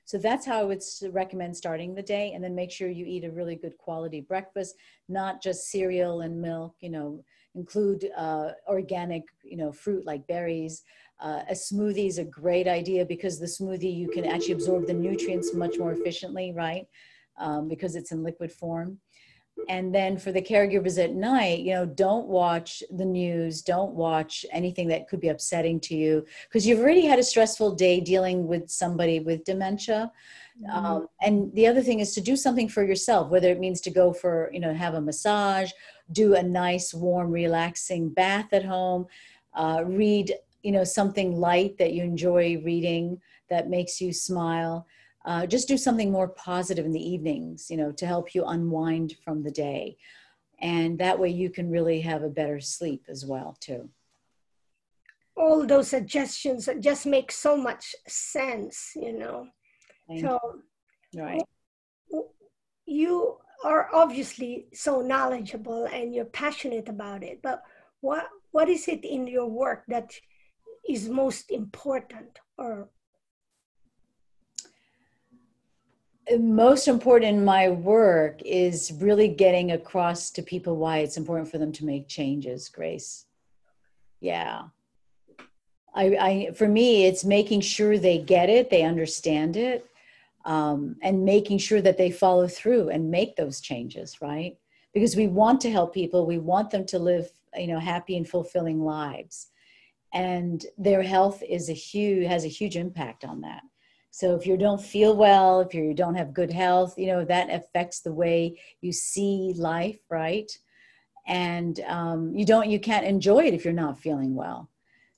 so 0.09 0.17
that's 0.17 0.43
how 0.43 0.59
I 0.59 0.63
would 0.63 0.81
recommend 1.11 1.55
starting 1.55 1.93
the 1.93 2.01
day. 2.01 2.31
And 2.33 2.43
then 2.43 2.55
make 2.55 2.71
sure 2.71 2.89
you 2.89 3.05
eat 3.05 3.23
a 3.23 3.29
really 3.31 3.55
good 3.55 3.77
quality 3.77 4.21
breakfast, 4.21 4.73
not 5.07 5.43
just 5.43 5.69
cereal 5.69 6.21
and 6.21 6.41
milk, 6.41 6.73
you 6.79 6.89
know, 6.89 7.23
include 7.53 8.09
uh, 8.17 8.53
organic, 8.67 9.25
you 9.43 9.57
know, 9.57 9.71
fruit 9.71 10.07
like 10.07 10.25
berries. 10.25 10.81
Uh, 11.19 11.43
a 11.47 11.53
smoothie 11.53 12.07
is 12.07 12.17
a 12.17 12.23
great 12.23 12.67
idea 12.67 13.05
because 13.05 13.37
the 13.37 13.45
smoothie, 13.45 13.95
you 13.95 14.09
can 14.09 14.25
actually 14.25 14.53
absorb 14.53 14.87
the 14.87 14.93
nutrients 14.93 15.53
much 15.53 15.77
more 15.77 15.91
efficiently, 15.91 16.53
right? 16.53 16.87
Um, 17.37 17.67
because 17.67 17.95
it's 17.95 18.11
in 18.11 18.23
liquid 18.23 18.51
form 18.51 18.97
and 19.67 19.93
then 19.93 20.17
for 20.17 20.31
the 20.31 20.41
caregivers 20.41 21.01
at 21.03 21.13
night 21.13 21.59
you 21.59 21.73
know 21.73 21.85
don't 21.85 22.27
watch 22.27 22.83
the 22.91 23.05
news 23.05 23.61
don't 23.61 23.93
watch 23.93 24.45
anything 24.51 24.87
that 24.87 25.07
could 25.07 25.19
be 25.19 25.29
upsetting 25.29 25.79
to 25.79 25.95
you 25.95 26.25
because 26.47 26.65
you've 26.65 26.79
already 26.79 27.05
had 27.05 27.19
a 27.19 27.23
stressful 27.23 27.75
day 27.75 27.99
dealing 27.99 28.47
with 28.47 28.69
somebody 28.69 29.19
with 29.19 29.43
dementia 29.43 30.11
mm-hmm. 30.61 30.85
um, 30.85 31.07
and 31.21 31.53
the 31.53 31.67
other 31.67 31.81
thing 31.81 31.99
is 31.99 32.13
to 32.13 32.21
do 32.21 32.35
something 32.35 32.67
for 32.69 32.83
yourself 32.83 33.29
whether 33.29 33.49
it 33.49 33.59
means 33.59 33.81
to 33.81 33.89
go 33.89 34.13
for 34.13 34.49
you 34.53 34.59
know 34.59 34.73
have 34.73 34.93
a 34.93 35.01
massage 35.01 35.71
do 36.11 36.35
a 36.35 36.43
nice 36.43 36.93
warm 36.93 37.31
relaxing 37.31 38.09
bath 38.09 38.53
at 38.53 38.65
home 38.65 39.05
uh, 39.55 39.83
read 39.85 40.33
you 40.63 40.71
know 40.71 40.83
something 40.83 41.39
light 41.39 41.77
that 41.77 41.93
you 41.93 42.03
enjoy 42.03 42.61
reading 42.63 43.19
that 43.49 43.69
makes 43.69 43.99
you 43.99 44.13
smile 44.13 44.85
uh, 45.25 45.45
just 45.45 45.67
do 45.67 45.77
something 45.77 46.11
more 46.11 46.29
positive 46.29 46.85
in 46.85 46.93
the 46.93 47.09
evenings, 47.09 47.69
you 47.69 47.77
know, 47.77 47.91
to 47.91 48.05
help 48.05 48.33
you 48.33 48.45
unwind 48.45 49.15
from 49.23 49.43
the 49.43 49.51
day. 49.51 49.97
And 50.61 50.99
that 50.99 51.19
way 51.19 51.29
you 51.29 51.49
can 51.49 51.69
really 51.69 52.01
have 52.01 52.23
a 52.23 52.29
better 52.29 52.59
sleep 52.59 53.03
as 53.09 53.25
well, 53.25 53.57
too. 53.59 53.89
All 55.35 55.65
those 55.65 55.89
suggestions 55.89 56.67
just 56.79 57.05
make 57.05 57.31
so 57.31 57.55
much 57.55 57.95
sense, 58.07 58.91
you 58.95 59.13
know. 59.17 59.47
Thank 60.07 60.21
so, 60.21 60.39
you. 61.13 61.23
right. 61.23 61.43
You 62.85 63.37
are 63.63 63.89
obviously 63.93 64.67
so 64.73 65.01
knowledgeable 65.01 65.85
and 65.85 66.13
you're 66.13 66.25
passionate 66.25 66.89
about 66.89 67.23
it, 67.23 67.41
but 67.41 67.63
what 68.01 68.27
what 68.51 68.69
is 68.69 68.87
it 68.87 69.05
in 69.05 69.27
your 69.27 69.47
work 69.47 69.83
that 69.87 70.11
is 70.87 71.07
most 71.07 71.51
important 71.51 72.39
or 72.57 72.89
most 76.37 76.87
important 76.87 77.37
in 77.37 77.45
my 77.45 77.69
work 77.69 78.41
is 78.43 78.91
really 78.99 79.27
getting 79.27 79.71
across 79.71 80.29
to 80.31 80.43
people 80.43 80.75
why 80.75 80.99
it's 80.99 81.17
important 81.17 81.49
for 81.49 81.57
them 81.57 81.71
to 81.73 81.85
make 81.85 82.07
changes 82.07 82.69
grace. 82.69 83.25
Yeah. 84.19 84.63
I, 85.95 86.05
I 86.05 86.51
for 86.53 86.67
me 86.67 87.05
it's 87.05 87.25
making 87.25 87.61
sure 87.61 87.97
they 87.97 88.19
get 88.19 88.47
it 88.47 88.69
they 88.69 88.83
understand 88.83 89.57
it 89.57 89.87
um, 90.45 90.95
and 91.01 91.25
making 91.25 91.57
sure 91.57 91.81
that 91.81 91.97
they 91.97 92.11
follow 92.11 92.47
through 92.47 92.89
and 92.89 93.09
make 93.09 93.35
those 93.35 93.59
changes 93.59 94.21
right? 94.21 94.57
Because 94.93 95.15
we 95.15 95.27
want 95.27 95.61
to 95.61 95.71
help 95.71 95.93
people 95.93 96.27
we 96.27 96.37
want 96.37 96.69
them 96.69 96.85
to 96.87 96.99
live 96.99 97.31
you 97.55 97.67
know 97.67 97.79
happy 97.79 98.17
and 98.17 98.27
fulfilling 98.27 98.81
lives. 98.81 99.47
And 100.13 100.63
their 100.77 101.01
health 101.01 101.41
is 101.47 101.69
a 101.69 101.73
huge 101.73 102.27
has 102.27 102.45
a 102.45 102.49
huge 102.49 102.77
impact 102.77 103.25
on 103.25 103.41
that 103.41 103.63
so 104.11 104.35
if 104.35 104.45
you 104.45 104.57
don't 104.57 104.81
feel 104.81 105.15
well, 105.15 105.61
if 105.61 105.73
you 105.73 105.93
don't 105.93 106.15
have 106.15 106.33
good 106.33 106.51
health, 106.51 106.97
you 106.97 107.07
know, 107.07 107.23
that 107.25 107.49
affects 107.51 108.01
the 108.01 108.13
way 108.13 108.59
you 108.81 108.91
see 108.91 109.53
life, 109.55 109.99
right? 110.09 110.51
And 111.27 111.79
um, 111.87 112.33
you 112.35 112.45
don't, 112.45 112.69
you 112.69 112.79
can't 112.79 113.05
enjoy 113.05 113.45
it 113.45 113.53
if 113.53 113.63
you're 113.63 113.73
not 113.73 113.99
feeling 113.99 114.33
well. 114.33 114.69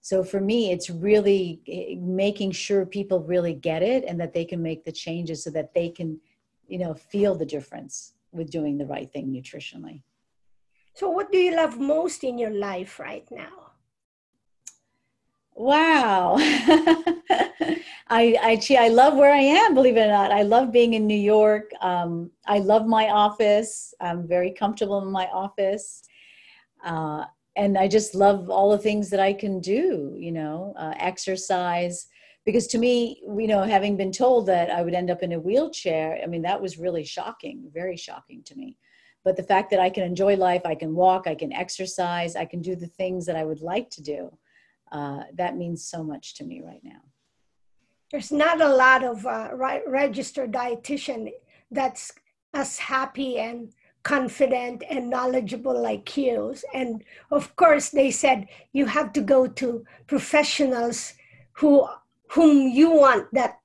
So 0.02 0.24
for 0.24 0.42
me, 0.42 0.72
it's 0.72 0.90
really 0.90 1.62
eh, 1.68 1.96
making 2.00 2.52
sure 2.52 2.86
people 2.86 3.22
really 3.22 3.54
get 3.54 3.82
it 3.82 4.04
and 4.06 4.20
that 4.20 4.34
they 4.34 4.46
can 4.46 4.62
make 4.62 4.84
the 4.84 4.92
changes 4.92 5.44
so 5.44 5.52
that 5.52 5.74
they 5.74 5.90
can, 5.90 6.20
you 6.68 6.80
know, 6.80 6.94
feel 6.94 7.36
the 7.36 7.46
difference 7.46 8.14
with 8.32 8.52
doing 8.52 8.78
the 8.78 8.86
right 8.86 9.12
thing 9.12 9.32
nutritionally. 9.32 10.02
So 10.96 11.10
what 11.10 11.32
do 11.32 11.38
you 11.38 11.56
love 11.56 11.80
most 11.80 12.24
in 12.24 12.38
your 12.38 12.50
life 12.50 13.00
right 13.00 13.28
now? 13.32 13.61
Wow. 15.56 16.36
I, 18.14 18.36
I, 18.42 18.60
I 18.78 18.88
love 18.90 19.16
where 19.16 19.34
I 19.34 19.40
am, 19.40 19.74
believe 19.74 19.98
it 19.98 20.02
or 20.02 20.08
not. 20.12 20.32
I 20.32 20.42
love 20.42 20.72
being 20.72 20.94
in 20.94 21.08
New 21.08 21.18
York. 21.20 21.72
Um, 21.82 22.32
I 22.46 22.60
love 22.60 22.86
my 22.86 23.10
office. 23.10 23.94
I'm 24.02 24.28
very 24.28 24.52
comfortable 24.52 25.02
in 25.02 25.12
my 25.12 25.28
office. 25.28 26.04
Uh, 26.84 27.26
and 27.56 27.78
I 27.78 27.88
just 27.88 28.16
love 28.16 28.50
all 28.50 28.72
the 28.72 28.78
things 28.78 29.10
that 29.10 29.20
I 29.20 29.34
can 29.34 29.60
do, 29.60 30.16
you 30.18 30.32
know, 30.32 30.74
uh, 30.78 30.94
exercise. 30.98 32.08
Because 32.46 32.68
to 32.68 32.78
me, 32.78 33.22
you 33.38 33.48
know, 33.48 33.64
having 33.64 33.98
been 33.98 34.12
told 34.12 34.48
that 34.48 34.72
I 34.72 34.82
would 34.82 34.94
end 34.94 35.12
up 35.12 35.22
in 35.22 35.34
a 35.34 35.40
wheelchair, 35.40 36.20
I 36.24 36.28
mean, 36.28 36.42
that 36.42 36.62
was 36.62 36.80
really 36.80 37.04
shocking, 37.04 37.70
very 37.74 37.98
shocking 37.98 38.42
to 38.46 38.56
me. 38.56 38.78
But 39.24 39.38
the 39.38 39.44
fact 39.44 39.70
that 39.72 39.80
I 39.80 39.90
can 39.90 40.04
enjoy 40.04 40.36
life, 40.36 40.64
I 40.66 40.74
can 40.76 40.96
walk, 40.96 41.28
I 41.28 41.36
can 41.36 41.54
exercise, 41.54 42.36
I 42.36 42.46
can 42.46 42.62
do 42.62 42.76
the 42.76 42.88
things 42.88 43.26
that 43.28 43.36
I 43.36 43.44
would 43.44 43.62
like 43.62 43.90
to 43.92 44.02
do, 44.02 44.36
uh, 44.92 45.24
that 45.36 45.56
means 45.56 45.84
so 45.84 46.04
much 46.04 46.36
to 46.36 46.44
me 46.44 46.62
right 46.62 46.84
now. 46.84 47.02
There's 48.12 48.32
not 48.32 48.60
a 48.60 48.68
lot 48.68 49.04
of 49.04 49.26
uh, 49.26 49.50
registered 49.88 50.52
dietitian 50.52 51.32
that's 51.72 52.12
as 52.54 52.78
happy 52.78 53.40
and 53.40 53.72
confident 54.04 54.84
and 54.90 55.10
knowledgeable 55.10 55.80
like 55.80 56.18
you. 56.18 56.56
And 56.74 57.04
of 57.32 57.56
course, 57.56 57.90
they 57.90 58.12
said 58.12 58.48
you 58.74 58.86
have 58.88 59.14
to 59.14 59.22
go 59.22 59.48
to 59.48 59.86
professionals 60.08 61.14
who 61.54 61.88
whom 62.32 62.68
you 62.68 62.92
want 62.92 63.28
that 63.34 63.60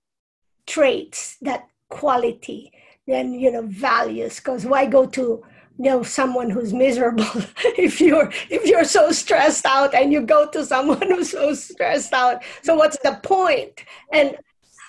traits, 0.67 1.37
that 1.41 1.69
quality, 1.89 2.73
then 3.07 3.33
you 3.33 3.51
know 3.51 3.63
values. 3.63 4.37
Because 4.37 4.67
why 4.67 4.87
go 4.87 5.07
to 5.07 5.43
know 5.79 6.03
someone 6.03 6.51
who's 6.51 6.73
miserable 6.73 7.25
if 7.79 8.01
you're 8.01 8.31
if 8.51 8.65
you're 8.65 8.85
so 8.85 9.11
stressed 9.11 9.67
out 9.67 9.95
and 9.95 10.13
you 10.13 10.23
go 10.23 10.49
to 10.49 10.65
someone 10.65 11.03
who's 11.09 11.31
so 11.31 11.55
stressed 11.55 12.13
out 12.13 12.43
so 12.63 12.75
what's 12.75 12.99
the 12.99 13.19
point 13.23 13.85
and 14.13 14.37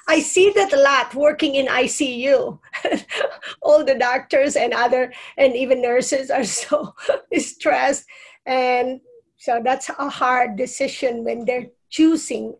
I 0.09 0.21
see 0.21 0.51
that 0.51 0.71
a 0.71 0.77
lot 0.77 1.13
working 1.13 1.55
in 1.55 1.67
ICU. 1.67 2.57
All 3.61 3.83
the 3.83 3.95
doctors 3.95 4.55
and 4.55 4.73
other 4.73 5.11
and 5.37 5.53
even 5.53 5.81
nurses 5.81 6.31
are 6.31 6.45
so 6.45 6.95
stressed. 7.37 8.05
And 8.45 9.01
so 9.35 9.59
that's 9.61 9.89
a 9.89 10.09
hard 10.09 10.55
decision 10.55 11.25
when 11.25 11.43
they're 11.43 11.67
choosing 11.89 12.55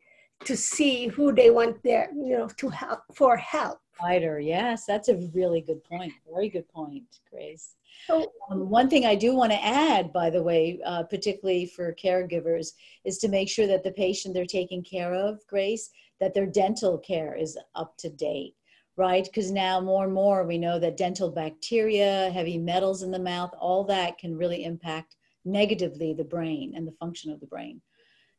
to 0.46 0.56
see 0.56 1.08
who 1.08 1.34
they 1.34 1.50
want 1.50 1.82
their, 1.84 2.10
you 2.14 2.38
know, 2.38 2.48
to 2.58 2.70
help 2.70 3.02
for 3.14 3.38
help. 3.38 3.80
Wider, 4.02 4.40
yes, 4.40 4.86
that's 4.86 5.10
a 5.10 5.18
really 5.34 5.62
good 5.62 5.84
point. 5.84 6.14
Very 6.32 6.50
good 6.50 6.68
point, 6.70 7.04
Grace. 7.32 7.76
So, 8.06 8.32
um, 8.52 8.70
one 8.70 8.90
thing 8.90 9.06
I 9.06 9.16
do 9.16 9.36
want 9.36 9.52
to 9.52 9.66
add, 9.66 10.14
by 10.14 10.30
the 10.30 10.44
way, 10.44 10.80
uh, 10.86 11.04
particularly 11.04 11.66
for 11.66 11.96
caregivers, 11.96 12.74
is 13.06 13.18
to 13.20 13.28
make 13.28 13.50
sure 13.50 13.66
that 13.66 13.84
the 13.84 13.92
patient 13.92 14.34
they're 14.34 14.46
taking 14.46 14.84
care 14.84 15.14
of, 15.14 15.40
Grace, 15.48 15.90
that 16.20 16.34
their 16.34 16.46
dental 16.46 17.00
care 17.00 17.36
is 17.36 17.58
up 17.74 17.98
to 17.98 18.10
date, 18.10 18.56
right? 18.98 19.26
Because 19.26 19.52
now 19.52 19.80
more 19.82 20.06
and 20.06 20.14
more 20.14 20.46
we 20.46 20.60
know 20.60 20.78
that 20.80 20.98
dental 20.98 21.32
bacteria, 21.32 22.30
heavy 22.32 22.58
metals 22.58 23.02
in 23.02 23.12
the 23.12 23.20
mouth, 23.20 23.52
all 23.60 23.84
that 23.86 24.20
can 24.20 24.38
really 24.38 24.64
impact 24.64 25.16
negatively 25.44 26.14
the 26.14 26.24
brain 26.24 26.74
and 26.76 26.88
the 26.88 26.96
function 27.00 27.32
of 27.32 27.40
the 27.40 27.48
brain. 27.48 27.82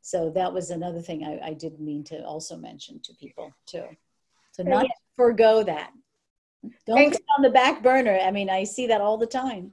So 0.01 0.31
that 0.31 0.53
was 0.53 0.71
another 0.71 1.01
thing 1.01 1.25
I, 1.25 1.49
I 1.49 1.55
did 1.55 1.81
mean 1.81 2.05
to 2.05 2.23
also 2.25 2.57
mention 2.57 3.01
to 3.05 3.15
people 3.15 3.53
too. 3.67 3.85
So 4.53 4.63
not 4.63 4.85
yeah. 4.85 4.91
forego 5.17 5.63
that. 5.63 5.93
Don't 6.87 6.97
Thanks. 6.97 7.17
put 7.17 7.23
it 7.23 7.37
on 7.37 7.43
the 7.43 7.51
back 7.51 7.83
burner. 7.83 8.19
I 8.19 8.31
mean, 8.31 8.51
I 8.51 8.65
see 8.65 8.87
that 8.89 9.01
all 9.01 9.17
the 9.17 9.27
time 9.27 9.73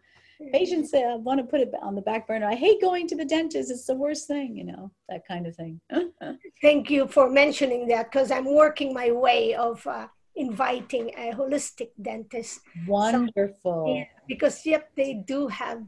patients 0.52 0.94
uh, 0.94 1.18
want 1.20 1.40
to 1.40 1.46
put 1.46 1.62
it 1.62 1.74
on 1.82 1.96
the 1.96 2.02
back 2.02 2.28
burner. 2.28 2.48
I 2.48 2.56
hate 2.56 2.82
going 2.82 3.08
to 3.08 3.16
the 3.16 3.26
dentist. 3.26 3.72
It's 3.72 3.86
the 3.86 3.96
worst 3.96 4.28
thing, 4.28 4.56
you 4.56 4.66
know, 4.66 4.92
that 5.10 5.26
kind 5.28 5.48
of 5.48 5.56
thing. 5.56 5.80
Thank 6.62 6.90
you 6.90 7.08
for 7.08 7.30
mentioning 7.30 7.88
that 7.88 8.12
because 8.12 8.32
I'm 8.32 8.54
working 8.54 8.94
my 8.94 9.12
way 9.12 9.56
of 9.56 9.86
uh, 9.88 10.08
inviting 10.36 11.12
a 11.18 11.32
holistic 11.32 11.90
dentist. 12.02 12.62
Wonderful. 12.88 13.86
So, 13.86 13.94
yeah, 13.94 14.06
because 14.28 14.66
yep, 14.66 14.90
they 14.96 15.14
do 15.14 15.48
have 15.48 15.84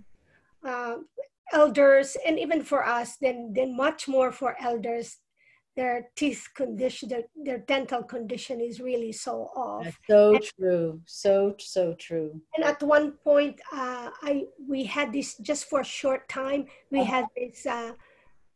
uh, 0.66 0.98
elders, 1.54 2.18
and 2.26 2.40
even 2.40 2.64
for 2.64 2.86
us, 2.86 3.18
then 3.22 3.54
then 3.54 3.76
much 3.76 4.08
more 4.08 4.32
for 4.32 4.56
elders 4.62 5.18
their 5.78 6.10
teeth 6.16 6.48
condition, 6.56 7.08
their, 7.08 7.24
their 7.36 7.60
dental 7.60 8.04
condition 8.04 8.60
is 8.60 8.82
really 8.82 9.12
so 9.12 9.52
off. 9.56 9.86
That's 9.86 9.98
so 10.10 10.36
and, 10.36 10.44
true, 10.60 11.02
so 11.06 11.56
so 11.60 11.94
true. 11.94 12.42
And 12.56 12.66
at 12.66 12.82
one 12.82 13.12
point, 13.12 13.62
uh, 13.72 14.10
I 14.24 14.46
we 14.68 14.84
had 14.84 15.14
this 15.14 15.38
just 15.38 15.70
for 15.70 15.82
a 15.82 15.86
short 15.86 16.28
time. 16.28 16.66
We 16.92 17.02
uh-huh. 17.02 17.12
had 17.12 17.26
this 17.38 17.66
uh, 17.66 17.92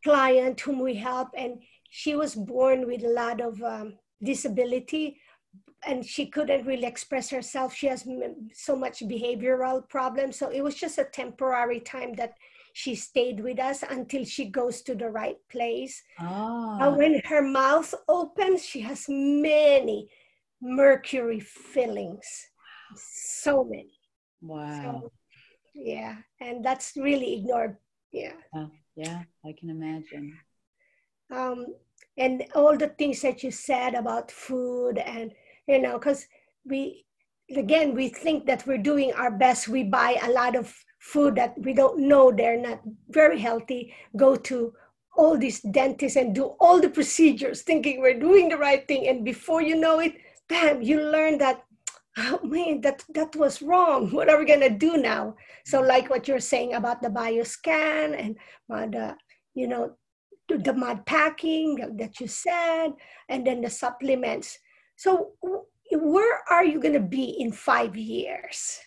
client 0.03 0.59
whom 0.59 0.79
we 0.79 0.95
help, 0.95 1.29
and 1.37 1.61
she 1.91 2.15
was 2.15 2.33
born 2.33 2.87
with 2.87 3.03
a 3.03 3.13
lot 3.13 3.39
of 3.39 3.61
um, 3.61 3.99
disability, 4.23 5.17
and 5.85 6.03
she 6.03 6.25
couldn't 6.25 6.65
really 6.65 6.87
express 6.87 7.29
herself. 7.29 7.75
She 7.75 7.85
has 7.85 8.03
so 8.53 8.75
much 8.75 9.01
behavioral 9.01 9.87
problems, 9.87 10.37
so 10.37 10.49
it 10.49 10.61
was 10.61 10.73
just 10.73 10.97
a 10.97 11.05
temporary 11.05 11.81
time 11.81 12.13
that 12.13 12.33
she 12.73 12.95
stayed 12.95 13.39
with 13.39 13.59
us 13.59 13.83
until 13.83 14.23
she 14.25 14.45
goes 14.45 14.81
to 14.83 14.95
the 14.95 15.09
right 15.09 15.37
place. 15.49 16.01
Ah. 16.19 16.93
when 16.95 17.21
her 17.25 17.41
mouth 17.41 17.93
opens, 18.07 18.65
she 18.65 18.81
has 18.81 19.05
many 19.07 20.09
mercury 20.61 21.39
fillings. 21.39 22.47
So 22.95 23.63
many. 23.63 23.99
Wow. 24.41 25.01
So, 25.01 25.11
yeah, 25.73 26.17
and 26.39 26.63
that's 26.63 26.93
really 26.97 27.39
ignored. 27.39 27.77
Yeah. 28.11 28.33
Uh, 28.55 28.67
yeah, 28.95 29.23
I 29.45 29.53
can 29.57 29.69
imagine. 29.69 30.37
Um, 31.31 31.65
and 32.17 32.43
all 32.55 32.77
the 32.77 32.89
things 32.89 33.21
that 33.21 33.43
you 33.43 33.51
said 33.51 33.93
about 33.93 34.31
food 34.31 34.97
and 34.97 35.31
you 35.67 35.79
know 35.79 35.97
because 35.97 36.25
we 36.65 37.05
again 37.55 37.95
we 37.95 38.09
think 38.09 38.45
that 38.45 38.65
we're 38.67 38.77
doing 38.77 39.13
our 39.13 39.31
best 39.31 39.67
we 39.67 39.83
buy 39.83 40.17
a 40.23 40.31
lot 40.31 40.55
of 40.55 40.73
food 41.01 41.35
that 41.35 41.59
we 41.59 41.73
don't 41.73 41.99
know 41.99 42.31
they're 42.31 42.61
not 42.61 42.79
very 43.09 43.39
healthy, 43.39 43.93
go 44.15 44.35
to 44.35 44.71
all 45.17 45.37
these 45.37 45.59
dentists 45.61 46.15
and 46.15 46.33
do 46.33 46.55
all 46.59 46.79
the 46.79 46.89
procedures 46.89 47.63
thinking 47.63 47.99
we're 47.99 48.19
doing 48.19 48.47
the 48.47 48.57
right 48.57 48.87
thing. 48.87 49.07
And 49.07 49.25
before 49.25 49.61
you 49.61 49.75
know 49.75 49.99
it, 49.99 50.13
bam, 50.47 50.81
you 50.81 51.01
learn 51.01 51.39
that, 51.39 51.63
oh 52.17 52.39
man, 52.43 52.81
that, 52.81 53.03
that 53.15 53.35
was 53.35 53.61
wrong. 53.63 54.11
What 54.11 54.29
are 54.29 54.37
we 54.37 54.45
going 54.45 54.61
to 54.61 54.69
do 54.69 54.97
now? 54.97 55.35
So, 55.65 55.81
like 55.81 56.09
what 56.09 56.27
you're 56.27 56.39
saying 56.39 56.75
about 56.75 57.01
the 57.01 57.09
bioscan 57.09 58.19
and 58.19 58.37
uh, 58.71 58.85
the, 58.85 59.15
you 59.55 59.67
know, 59.67 59.93
the 60.47 60.73
mud 60.73 61.05
packing 61.05 61.95
that 61.97 62.19
you 62.19 62.27
said, 62.27 62.89
and 63.27 63.45
then 63.45 63.61
the 63.61 63.69
supplements. 63.69 64.59
So, 64.97 65.31
where 65.91 66.41
are 66.49 66.63
you 66.63 66.79
going 66.79 66.93
to 66.93 66.99
be 66.99 67.37
in 67.39 67.51
five 67.51 67.95
years? 67.95 68.79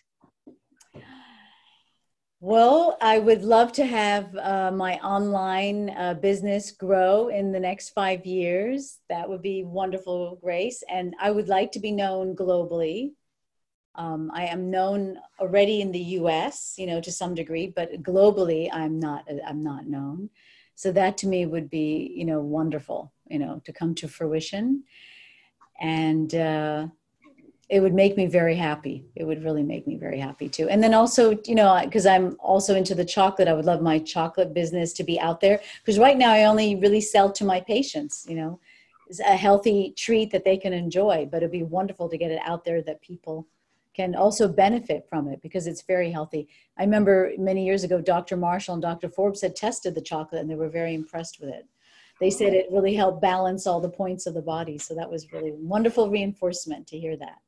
Well, 2.47 2.99
I 3.01 3.21
would 3.21 3.43
love 3.43 3.73
to 3.73 3.87
have 3.87 4.37
uh, 4.37 4.71
my 4.71 4.99
online 4.99 5.89
uh, 5.89 6.13
business 6.13 6.73
grow 6.73 7.29
in 7.29 7.53
the 7.53 7.59
next 7.59 7.95
five 7.95 8.27
years. 8.27 8.99
That 9.09 9.31
would 9.31 9.41
be 9.41 9.65
wonderful, 9.65 10.39
Grace. 10.43 10.83
And 10.91 11.15
I 11.19 11.31
would 11.31 11.49
like 11.49 11.73
to 11.73 11.81
be 11.81 11.91
known 11.91 12.37
globally. 12.37 13.13
Um, 13.95 14.31
I 14.35 14.45
am 14.45 14.71
known 14.71 15.17
already 15.41 15.81
in 15.81 15.91
the 15.91 16.07
U.S., 16.21 16.75
you 16.77 16.87
know, 16.87 17.01
to 17.01 17.11
some 17.11 17.35
degree, 17.35 17.73
but 17.75 18.03
globally, 18.03 18.69
I'm 18.71 19.01
not. 19.01 19.25
I'm 19.49 19.63
not 19.63 19.87
known. 19.87 20.29
So 20.75 20.93
that 20.93 21.17
to 21.19 21.27
me 21.27 21.47
would 21.47 21.71
be, 21.71 22.13
you 22.15 22.27
know, 22.27 22.41
wonderful, 22.41 23.11
you 23.27 23.39
know, 23.39 23.63
to 23.65 23.73
come 23.73 23.95
to 23.95 24.07
fruition. 24.07 24.85
And 25.81 26.35
uh, 26.35 26.89
it 27.69 27.81
would 27.81 27.95
make 27.95 28.17
me 28.17 28.27
very 28.27 28.57
happy. 28.57 29.07
It 29.15 29.25
would 29.25 29.43
really 29.43 29.63
make 29.63 29.87
me 29.87 29.97
very 29.97 30.19
happy 30.19 30.49
too. 30.49 30.69
And 30.69 30.83
then 30.83 30.93
also, 30.93 31.39
you 31.47 31.55
know, 31.55 31.81
because 31.83 32.07
I'm 32.07 32.37
also 32.39 32.75
into 32.75 32.95
the 32.95 33.05
chocolate, 33.05 33.49
I 33.49 33.55
would 33.55 33.65
love 33.65 33.81
my 33.81 33.99
chocolate 33.99 34.53
business 34.53 34.93
to 34.95 35.05
be 35.05 35.19
out 35.19 35.41
there. 35.41 35.61
Because 35.81 35.99
right 35.99 36.19
now, 36.19 36.33
I 36.33 36.45
only 36.45 36.77
really 36.77 37.01
sell 37.01 37.33
to 37.33 37.45
my 37.45 37.61
patients. 37.61 38.27
You 38.29 38.37
know, 38.37 38.61
it's 39.09 39.21
a 39.21 39.37
healthy 39.37 39.95
treat 39.97 40.31
that 40.33 40.45
they 40.45 40.57
can 40.57 40.73
enjoy. 40.73 41.27
But 41.31 41.39
it'd 41.39 41.53
be 41.53 41.63
wonderful 41.63 42.09
to 42.09 42.19
get 42.19 42.31
it 42.31 42.41
out 42.45 42.65
there 42.65 42.83
that 42.83 43.01
people 43.01 43.47
can 43.95 44.15
also 44.15 44.49
benefit 44.49 45.07
from 45.09 45.29
it 45.29 45.41
because 45.41 45.67
it's 45.67 45.83
very 45.83 46.11
healthy. 46.11 46.49
I 46.77 46.83
remember 46.83 47.33
many 47.39 47.65
years 47.65 47.85
ago, 47.85 48.01
Dr. 48.01 48.37
Marshall 48.37 48.75
and 48.75 48.83
Dr. 48.83 49.09
Forbes 49.09 49.41
had 49.41 49.57
tested 49.57 49.95
the 49.95 50.03
chocolate, 50.03 50.41
and 50.41 50.51
they 50.51 50.57
were 50.57 50.69
very 50.69 50.95
impressed 50.95 51.41
with 51.41 51.49
it. 51.51 51.67
They 52.21 52.31
said 52.31 52.53
it 52.53 52.67
really 52.71 52.95
helped 52.95 53.23
balance 53.23 53.67
all 53.67 53.81
the 53.81 53.89
points 53.89 54.27
of 54.27 54.35
the 54.35 54.43
body. 54.43 54.79
So 54.79 54.95
that 54.95 55.11
was 55.11 55.33
really 55.33 55.53
wonderful 55.53 56.11
reinforcement 56.11 56.87
to 56.89 56.99
hear 56.99 57.17
that. 57.17 57.39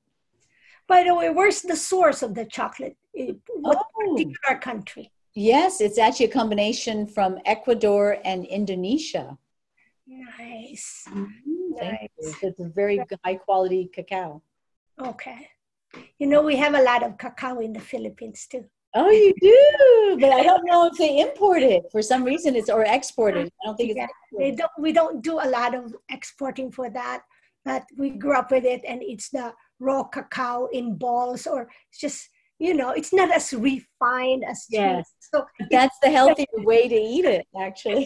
By 0.88 1.02
the 1.02 1.14
way, 1.14 1.30
where's 1.30 1.62
the 1.62 1.76
source 1.76 2.22
of 2.22 2.34
the 2.34 2.44
chocolate? 2.44 2.96
What 3.12 3.78
oh. 3.78 4.14
particular 4.14 4.58
country? 4.60 5.10
Yes, 5.34 5.80
it's 5.80 5.98
actually 5.98 6.26
a 6.26 6.32
combination 6.32 7.06
from 7.06 7.38
Ecuador 7.44 8.18
and 8.24 8.46
Indonesia. 8.46 9.36
Nice. 10.06 11.04
Mm-hmm. 11.10 11.74
nice. 11.76 12.34
It's 12.42 12.60
a 12.60 12.68
very 12.68 13.00
high 13.24 13.34
quality 13.34 13.90
cacao. 13.92 14.42
Okay. 14.98 15.48
You 16.18 16.26
know, 16.26 16.42
we 16.42 16.56
have 16.56 16.74
a 16.74 16.82
lot 16.82 17.02
of 17.02 17.18
cacao 17.18 17.58
in 17.58 17.72
the 17.72 17.80
Philippines 17.80 18.46
too. 18.50 18.64
Oh, 18.94 19.10
you 19.10 19.34
do, 19.42 20.16
but 20.18 20.32
I 20.32 20.42
don't 20.42 20.64
know 20.64 20.86
if 20.86 20.96
they 20.96 21.20
import 21.20 21.62
it 21.62 21.84
for 21.92 22.00
some 22.00 22.24
reason. 22.24 22.56
It's 22.56 22.70
or 22.70 22.84
export 22.84 23.36
it. 23.36 23.52
I 23.62 23.66
don't 23.66 23.76
think 23.76 23.90
it's. 23.90 23.98
Yeah, 23.98 24.06
they 24.38 24.52
don't. 24.52 24.72
We 24.78 24.92
don't 24.92 25.22
do 25.22 25.34
a 25.34 25.48
lot 25.48 25.74
of 25.74 25.94
exporting 26.08 26.72
for 26.72 26.88
that, 26.88 27.22
but 27.62 27.84
we 27.98 28.10
grew 28.10 28.32
up 28.32 28.50
with 28.50 28.64
it, 28.64 28.80
and 28.88 29.02
it's 29.02 29.28
the 29.28 29.52
raw 29.80 30.04
cacao 30.04 30.68
in 30.72 30.96
balls, 30.96 31.46
or 31.46 31.68
just 31.98 32.28
you 32.58 32.72
know, 32.72 32.90
it's 32.90 33.12
not 33.12 33.30
as 33.30 33.52
refined 33.52 34.44
as 34.48 34.66
yes. 34.70 35.12
So 35.20 35.44
that's 35.70 35.96
the 36.02 36.10
healthier 36.10 36.46
way 36.54 36.88
to 36.88 36.94
eat 36.94 37.24
it, 37.24 37.46
actually. 37.60 38.04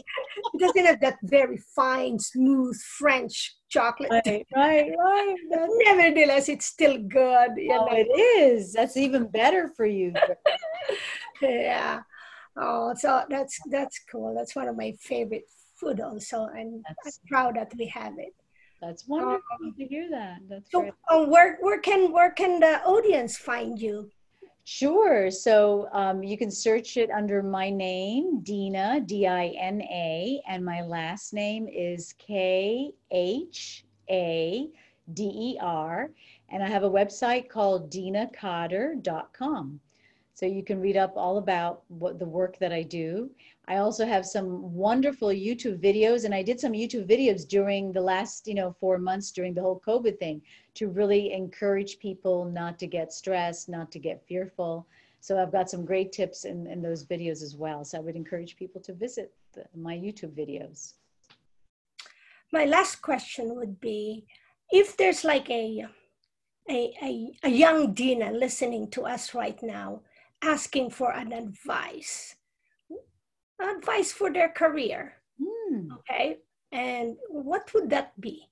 it 0.55 0.61
doesn't 0.61 0.87
have 0.87 1.01
that 1.01 1.19
very 1.23 1.59
fine, 1.77 2.19
smooth 2.19 2.77
French 2.99 3.55
chocolate. 3.69 4.11
Right, 4.11 4.47
right, 4.55 4.91
right. 4.99 5.37
Nevertheless, 5.87 6.49
it's 6.49 6.67
still 6.67 6.99
good. 6.99 7.51
You 7.57 7.75
oh, 7.75 7.87
know? 7.87 7.93
it 7.93 8.09
is. 8.09 8.73
That's 8.73 8.97
even 8.97 9.29
better 9.29 9.71
for 9.77 9.87
you. 9.87 10.13
yeah. 11.43 12.01
Oh, 12.57 12.95
so 12.97 13.23
that's 13.31 13.59
that's 13.71 14.01
cool. 14.11 14.35
That's 14.37 14.57
one 14.57 14.67
of 14.67 14.77
my 14.77 14.93
favorite 15.01 15.45
food 15.77 16.01
also, 16.01 16.47
and 16.47 16.85
that's, 17.05 17.21
I'm 17.23 17.29
proud 17.29 17.57
that 17.57 17.73
we 17.79 17.87
have 17.87 18.15
it. 18.19 18.35
That's 18.81 19.07
wonderful 19.07 19.43
um, 19.63 19.75
to 19.79 19.85
hear 19.85 20.09
that. 20.11 20.39
That's 20.49 20.71
so, 20.71 20.91
um, 21.11 21.31
where 21.31 21.59
where 21.61 21.81
can 21.81 22.13
where 22.13 22.31
can 22.31 22.61
the 22.61 22.83
audience 22.85 23.37
find 23.37 23.79
you? 23.81 24.11
Sure. 24.65 25.31
So 25.31 25.89
um, 25.93 26.23
you 26.23 26.39
can 26.39 26.51
search 26.51 26.97
it 26.97 27.11
under 27.11 27.43
my 27.43 27.71
name, 27.71 28.41
Dina, 28.41 29.01
D 29.01 29.27
I 29.27 29.49
N 29.59 29.83
A, 29.83 30.41
and 30.49 30.65
my 30.65 30.83
last 30.83 31.35
name 31.35 31.67
is 31.69 32.15
K 32.19 32.93
H 33.11 33.85
A 34.09 34.69
D 35.13 35.25
E 35.25 35.59
R. 35.61 36.11
And 36.51 36.63
I 36.63 36.69
have 36.69 36.85
a 36.85 36.91
website 36.91 37.49
called 37.49 37.91
dinakhader.com. 37.91 39.81
So 40.35 40.47
you 40.47 40.63
can 40.65 40.81
read 40.81 40.97
up 40.97 41.17
all 41.17 41.39
about 41.39 41.83
what 41.89 42.19
the 42.19 42.25
work 42.25 42.59
that 42.61 42.73
I 42.73 42.83
do. 42.83 43.31
I 43.71 43.77
also 43.77 44.05
have 44.05 44.27
some 44.27 44.75
wonderful 44.75 45.29
YouTube 45.29 45.79
videos, 45.81 46.25
and 46.25 46.35
I 46.35 46.43
did 46.43 46.59
some 46.59 46.73
YouTube 46.73 47.07
videos 47.09 47.47
during 47.47 47.93
the 47.93 48.01
last, 48.01 48.49
you 48.49 48.55
know, 48.55 48.75
four 48.81 48.99
months 48.99 49.31
during 49.31 49.55
the 49.55 49.61
whole 49.61 49.81
COVID 49.87 50.19
thing 50.19 50.43
to 50.75 50.89
really 50.89 51.33
encourage 51.33 52.01
people 52.01 52.47
not 52.47 52.81
to 52.81 52.89
get 52.89 53.13
stressed, 53.13 53.69
not 53.69 53.93
to 53.93 54.01
get 54.01 54.27
fearful. 54.27 54.89
So 55.21 55.41
I've 55.41 55.53
got 55.53 55.71
some 55.71 55.85
great 55.85 56.11
tips 56.11 56.47
in, 56.47 56.67
in 56.67 56.83
those 56.83 57.07
videos 57.07 57.45
as 57.45 57.55
well. 57.55 57.85
So 57.85 57.99
I 57.99 58.01
would 58.01 58.17
encourage 58.17 58.57
people 58.57 58.81
to 58.81 58.93
visit 58.93 59.33
the, 59.53 59.65
my 59.77 59.97
YouTube 59.97 60.35
videos. 60.35 60.95
My 62.53 62.65
last 62.65 62.97
question 63.03 63.55
would 63.55 63.79
be 63.81 64.27
if 64.73 64.97
there's 64.97 65.23
like 65.23 65.49
a, 65.49 65.87
a, 66.69 66.93
a, 67.05 67.33
a 67.45 67.49
young 67.49 67.95
Dina 67.95 68.33
listening 68.33 68.91
to 68.91 69.03
us 69.03 69.33
right 69.33 69.63
now, 69.63 70.01
asking 70.43 70.91
for 70.91 71.13
an 71.13 71.33
advice, 71.33 72.35
advice 73.61 74.13
for 74.13 74.33
their 74.33 74.49
career. 74.49 75.15
Mm. 75.41 75.89
Okay. 75.99 76.39
And 76.73 77.17
what 77.29 77.73
would 77.75 77.91
that 77.91 78.19
be? 78.21 78.49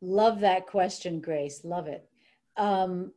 Love 0.00 0.40
that 0.40 0.66
question, 0.66 1.20
Grace. 1.20 1.64
Love 1.64 1.88
it. 1.88 2.08
Um, 2.56 3.12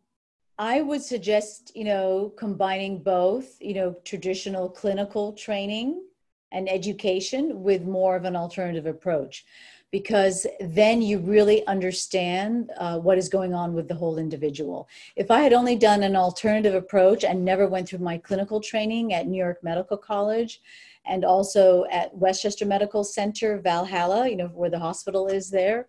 I 0.57 0.81
would 0.81 1.01
suggest, 1.01 1.71
you 1.75 1.83
know, 1.83 2.33
combining 2.37 3.01
both, 3.03 3.57
you 3.59 3.73
know, 3.73 3.95
traditional 4.03 4.69
clinical 4.69 5.33
training 5.33 6.03
and 6.51 6.69
education 6.69 7.63
with 7.63 7.83
more 7.83 8.15
of 8.15 8.25
an 8.25 8.35
alternative 8.35 8.85
approach 8.85 9.45
because 9.91 10.47
then 10.61 11.01
you 11.01 11.19
really 11.19 11.65
understand 11.67 12.71
uh, 12.77 12.97
what 12.97 13.17
is 13.17 13.27
going 13.27 13.53
on 13.53 13.73
with 13.73 13.89
the 13.89 13.95
whole 13.95 14.17
individual. 14.17 14.87
If 15.17 15.29
I 15.29 15.41
had 15.41 15.51
only 15.51 15.75
done 15.75 16.03
an 16.03 16.15
alternative 16.15 16.73
approach 16.73 17.25
and 17.25 17.43
never 17.43 17.67
went 17.67 17.89
through 17.89 17.99
my 17.99 18.17
clinical 18.17 18.61
training 18.61 19.13
at 19.13 19.27
New 19.27 19.37
York 19.37 19.57
Medical 19.63 19.97
College 19.97 20.61
and 21.05 21.25
also 21.25 21.85
at 21.91 22.15
Westchester 22.15 22.65
Medical 22.65 23.03
Center, 23.03 23.59
Valhalla, 23.59 24.29
you 24.29 24.37
know, 24.37 24.47
where 24.47 24.69
the 24.69 24.79
hospital 24.79 25.27
is 25.27 25.49
there, 25.49 25.87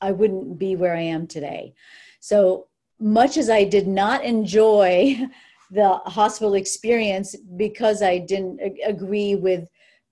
I 0.00 0.12
wouldn't 0.12 0.58
be 0.58 0.76
where 0.76 0.94
I 0.94 1.00
am 1.00 1.26
today. 1.26 1.74
So 2.20 2.66
much 3.00 3.38
as 3.38 3.48
I 3.48 3.64
did 3.64 3.86
not 3.86 4.24
enjoy 4.24 5.26
the 5.70 5.94
hospital 6.04 6.54
experience 6.54 7.34
because 7.56 8.02
I 8.02 8.18
didn't 8.18 8.60
agree 8.84 9.34
with 9.34 9.66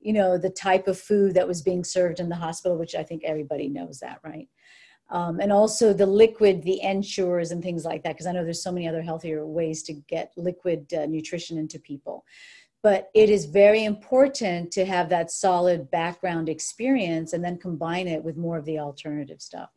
you 0.04 0.12
know 0.12 0.38
the 0.38 0.50
type 0.50 0.86
of 0.86 1.00
food 1.00 1.34
that 1.34 1.48
was 1.48 1.62
being 1.62 1.82
served 1.82 2.20
in 2.20 2.28
the 2.28 2.36
hospital 2.36 2.76
which 2.78 2.94
i 2.94 3.02
think 3.02 3.24
everybody 3.24 3.68
knows 3.68 3.98
that 4.00 4.20
right? 4.22 4.48
Um, 5.10 5.38
and 5.38 5.52
also 5.52 5.92
the 5.92 6.06
liquid 6.06 6.62
the 6.62 6.80
ensures 6.82 7.50
and 7.50 7.62
things 7.62 7.84
like 7.84 8.02
that 8.02 8.12
because 8.14 8.26
i 8.26 8.32
know 8.32 8.44
there's 8.44 8.62
so 8.62 8.72
many 8.72 8.88
other 8.88 9.02
healthier 9.02 9.46
ways 9.46 9.82
to 9.84 9.94
get 10.08 10.32
liquid 10.36 10.92
uh, 10.94 11.06
nutrition 11.06 11.58
into 11.58 11.78
people. 11.78 12.24
But 12.82 13.10
it 13.14 13.30
is 13.30 13.46
very 13.46 13.84
important 13.84 14.70
to 14.72 14.84
have 14.84 15.08
that 15.08 15.30
solid 15.30 15.90
background 15.90 16.50
experience 16.50 17.32
and 17.32 17.42
then 17.42 17.56
combine 17.56 18.06
it 18.06 18.22
with 18.22 18.36
more 18.36 18.58
of 18.58 18.66
the 18.66 18.78
alternative 18.78 19.40
stuff. 19.40 19.70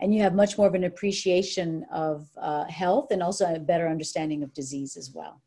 And 0.00 0.14
you 0.14 0.22
have 0.22 0.34
much 0.34 0.56
more 0.56 0.66
of 0.66 0.74
an 0.74 0.84
appreciation 0.84 1.84
of 1.92 2.26
uh, 2.40 2.64
health 2.64 3.10
and 3.10 3.22
also 3.22 3.54
a 3.54 3.58
better 3.58 3.86
understanding 3.86 4.42
of 4.42 4.54
disease 4.54 4.96
as 4.96 5.12
well. 5.12 5.42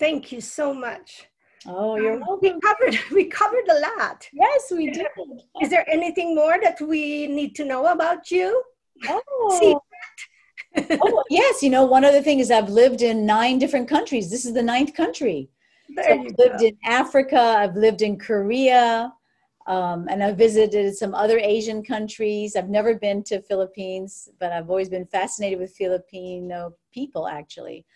Thank 0.00 0.32
you 0.32 0.40
so 0.40 0.74
much 0.74 1.28
Oh, 1.64 1.96
you're 1.96 2.22
um, 2.22 2.38
we 2.40 2.58
covered 2.60 2.98
we 3.12 3.24
covered 3.26 3.68
a 3.68 3.80
lot. 3.80 4.28
Yes, 4.32 4.70
we 4.70 4.90
did. 4.90 5.06
Is 5.62 5.70
there 5.70 5.88
anything 5.90 6.34
more 6.34 6.58
that 6.62 6.80
we 6.80 7.26
need 7.26 7.54
to 7.56 7.64
know 7.64 7.86
about 7.86 8.30
you? 8.30 8.62
Oh. 9.08 9.80
oh 10.90 11.24
yes, 11.30 11.62
you 11.62 11.70
know, 11.70 11.84
one 11.84 12.04
other 12.04 12.22
thing 12.22 12.40
is 12.40 12.50
I've 12.50 12.68
lived 12.68 13.02
in 13.02 13.24
nine 13.24 13.58
different 13.58 13.88
countries. 13.88 14.30
This 14.30 14.44
is 14.44 14.52
the 14.52 14.62
ninth 14.62 14.94
country. 14.94 15.48
So 15.94 16.12
I've 16.12 16.34
lived 16.36 16.62
in 16.62 16.76
Africa, 16.84 17.40
I've 17.40 17.76
lived 17.76 18.02
in 18.02 18.18
Korea, 18.18 19.12
um, 19.66 20.08
and 20.10 20.22
I've 20.22 20.36
visited 20.36 20.94
some 20.96 21.14
other 21.14 21.38
Asian 21.38 21.82
countries. 21.82 22.56
I've 22.56 22.68
never 22.68 22.96
been 22.96 23.22
to 23.24 23.40
Philippines, 23.40 24.28
but 24.38 24.52
I've 24.52 24.68
always 24.68 24.88
been 24.88 25.06
fascinated 25.06 25.58
with 25.58 25.74
Filipino 25.76 26.74
people 26.92 27.28
actually 27.28 27.86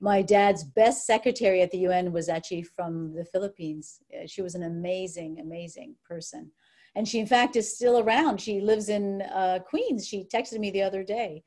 my 0.00 0.22
dad's 0.22 0.64
best 0.64 1.06
secretary 1.06 1.60
at 1.62 1.70
the 1.70 1.78
UN 1.78 2.12
was 2.12 2.28
actually 2.28 2.62
from 2.62 3.14
the 3.14 3.24
Philippines. 3.24 4.00
Uh, 4.12 4.26
she 4.26 4.42
was 4.42 4.54
an 4.54 4.62
amazing, 4.62 5.40
amazing 5.40 5.94
person. 6.04 6.50
And 6.96 7.06
she, 7.06 7.18
in 7.18 7.26
fact, 7.26 7.54
is 7.54 7.74
still 7.74 8.00
around. 8.00 8.40
She 8.40 8.60
lives 8.60 8.88
in 8.88 9.22
uh, 9.22 9.60
Queens. 9.68 10.08
She 10.08 10.24
texted 10.24 10.58
me 10.58 10.70
the 10.70 10.82
other 10.82 11.04
day 11.04 11.44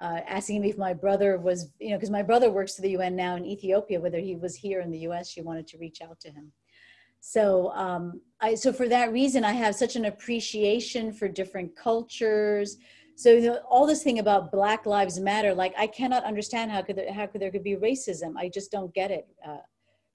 uh, 0.00 0.20
asking 0.26 0.62
me 0.62 0.70
if 0.70 0.78
my 0.78 0.94
brother 0.94 1.38
was, 1.38 1.70
you 1.78 1.90
know, 1.90 1.96
because 1.96 2.10
my 2.10 2.22
brother 2.22 2.50
works 2.50 2.74
for 2.74 2.82
the 2.82 2.90
UN 2.90 3.14
now 3.14 3.36
in 3.36 3.44
Ethiopia, 3.44 4.00
whether 4.00 4.18
he 4.18 4.34
was 4.34 4.54
here 4.54 4.80
in 4.80 4.90
the 4.90 5.00
US, 5.00 5.30
she 5.30 5.42
wanted 5.42 5.66
to 5.68 5.78
reach 5.78 6.00
out 6.00 6.18
to 6.20 6.30
him. 6.30 6.52
So, 7.20 7.70
um, 7.72 8.22
I, 8.40 8.54
so 8.54 8.72
for 8.72 8.88
that 8.88 9.12
reason, 9.12 9.44
I 9.44 9.52
have 9.52 9.74
such 9.74 9.96
an 9.96 10.06
appreciation 10.06 11.12
for 11.12 11.28
different 11.28 11.76
cultures, 11.76 12.78
so 13.16 13.30
you 13.30 13.42
know, 13.42 13.60
all 13.68 13.86
this 13.86 14.02
thing 14.02 14.18
about 14.18 14.52
Black 14.52 14.86
Lives 14.86 15.20
Matter, 15.20 15.54
like 15.54 15.74
I 15.78 15.86
cannot 15.86 16.24
understand 16.24 16.70
how 16.70 16.82
could 16.82 16.96
there, 16.96 17.12
how 17.12 17.26
could 17.26 17.40
there 17.40 17.50
could 17.50 17.64
be 17.64 17.76
racism. 17.76 18.34
I 18.36 18.48
just 18.48 18.70
don't 18.70 18.94
get 18.94 19.10
it, 19.10 19.28
uh, 19.46 19.58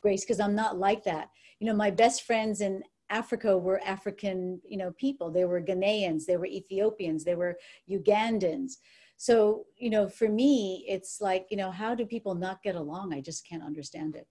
Grace, 0.02 0.24
because 0.24 0.40
I'm 0.40 0.56
not 0.56 0.78
like 0.78 1.04
that. 1.04 1.30
You 1.60 1.68
know, 1.68 1.74
my 1.74 1.92
best 1.92 2.24
friends 2.24 2.62
in 2.62 2.84
Africa 3.10 3.58
were 3.58 3.82
African, 3.86 4.60
you 4.68 4.78
know, 4.78 4.92
people. 4.98 5.32
They 5.32 5.46
were 5.46 5.62
Ghanaians, 5.62 6.26
they 6.26 6.38
were 6.38 6.48
Ethiopians, 6.48 7.24
they 7.24 7.36
were 7.36 7.58
Ugandans. 7.90 8.74
So 9.18 9.66
you 9.78 9.90
know, 9.90 10.10
for 10.10 10.28
me, 10.28 10.86
it's 10.88 11.22
like 11.22 11.46
you 11.50 11.58
know, 11.58 11.72
how 11.72 11.96
do 11.96 12.06
people 12.06 12.36
not 12.36 12.64
get 12.64 12.76
along? 12.76 13.14
I 13.14 13.22
just 13.22 13.48
can't 13.48 13.64
understand 13.64 14.16
it 14.16 14.28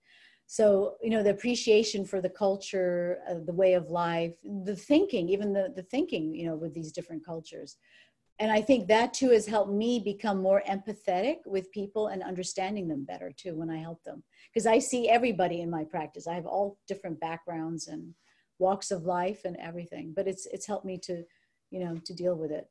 so 0.46 0.96
you 1.02 1.10
know 1.10 1.22
the 1.22 1.30
appreciation 1.30 2.04
for 2.04 2.20
the 2.20 2.28
culture 2.28 3.18
uh, 3.30 3.36
the 3.46 3.52
way 3.52 3.74
of 3.74 3.88
life 3.88 4.34
the 4.64 4.76
thinking 4.76 5.28
even 5.28 5.52
the, 5.52 5.72
the 5.74 5.82
thinking 5.82 6.34
you 6.34 6.46
know 6.46 6.54
with 6.54 6.74
these 6.74 6.92
different 6.92 7.24
cultures 7.24 7.76
and 8.38 8.50
i 8.50 8.60
think 8.60 8.88
that 8.88 9.14
too 9.14 9.30
has 9.30 9.46
helped 9.46 9.72
me 9.72 9.98
become 9.98 10.38
more 10.40 10.62
empathetic 10.68 11.36
with 11.46 11.70
people 11.72 12.08
and 12.08 12.22
understanding 12.22 12.88
them 12.88 13.04
better 13.04 13.32
too 13.36 13.54
when 13.54 13.70
i 13.70 13.78
help 13.78 14.02
them. 14.04 14.22
Because 14.52 14.66
i 14.66 14.78
see 14.78 15.08
everybody 15.08 15.60
in 15.60 15.70
my 15.70 15.84
practice. 15.84 16.26
I 16.26 16.34
have 16.34 16.46
all 16.46 16.78
different 16.88 17.20
backgrounds 17.20 17.88
and 17.88 18.14
walks 18.58 18.90
of 18.90 19.04
life 19.04 19.44
and 19.44 19.56
everything 19.56 20.12
but 20.14 20.26
it's 20.26 20.46
it's 20.46 20.66
helped 20.66 20.84
me 20.84 20.98
to 20.98 21.24
you 21.70 21.80
know 21.84 21.96
to 22.04 22.14
deal 22.14 22.34
with 22.34 22.50
it. 22.50 22.68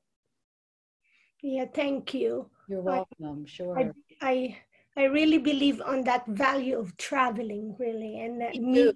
Yeah 1.42 1.66
thank 1.74 2.14
you. 2.14 2.50
You're 2.68 2.82
welcome 2.82 3.46
I, 3.46 3.50
sure. 3.50 3.80
I, 3.80 3.92
I 4.22 4.58
i 4.96 5.04
really 5.06 5.40
believe 5.40 5.82
on 5.82 6.04
that 6.04 6.26
value 6.28 6.78
of 6.80 6.96
traveling 6.98 7.76
really 7.80 8.20
and 8.20 8.38
meet 8.62 8.96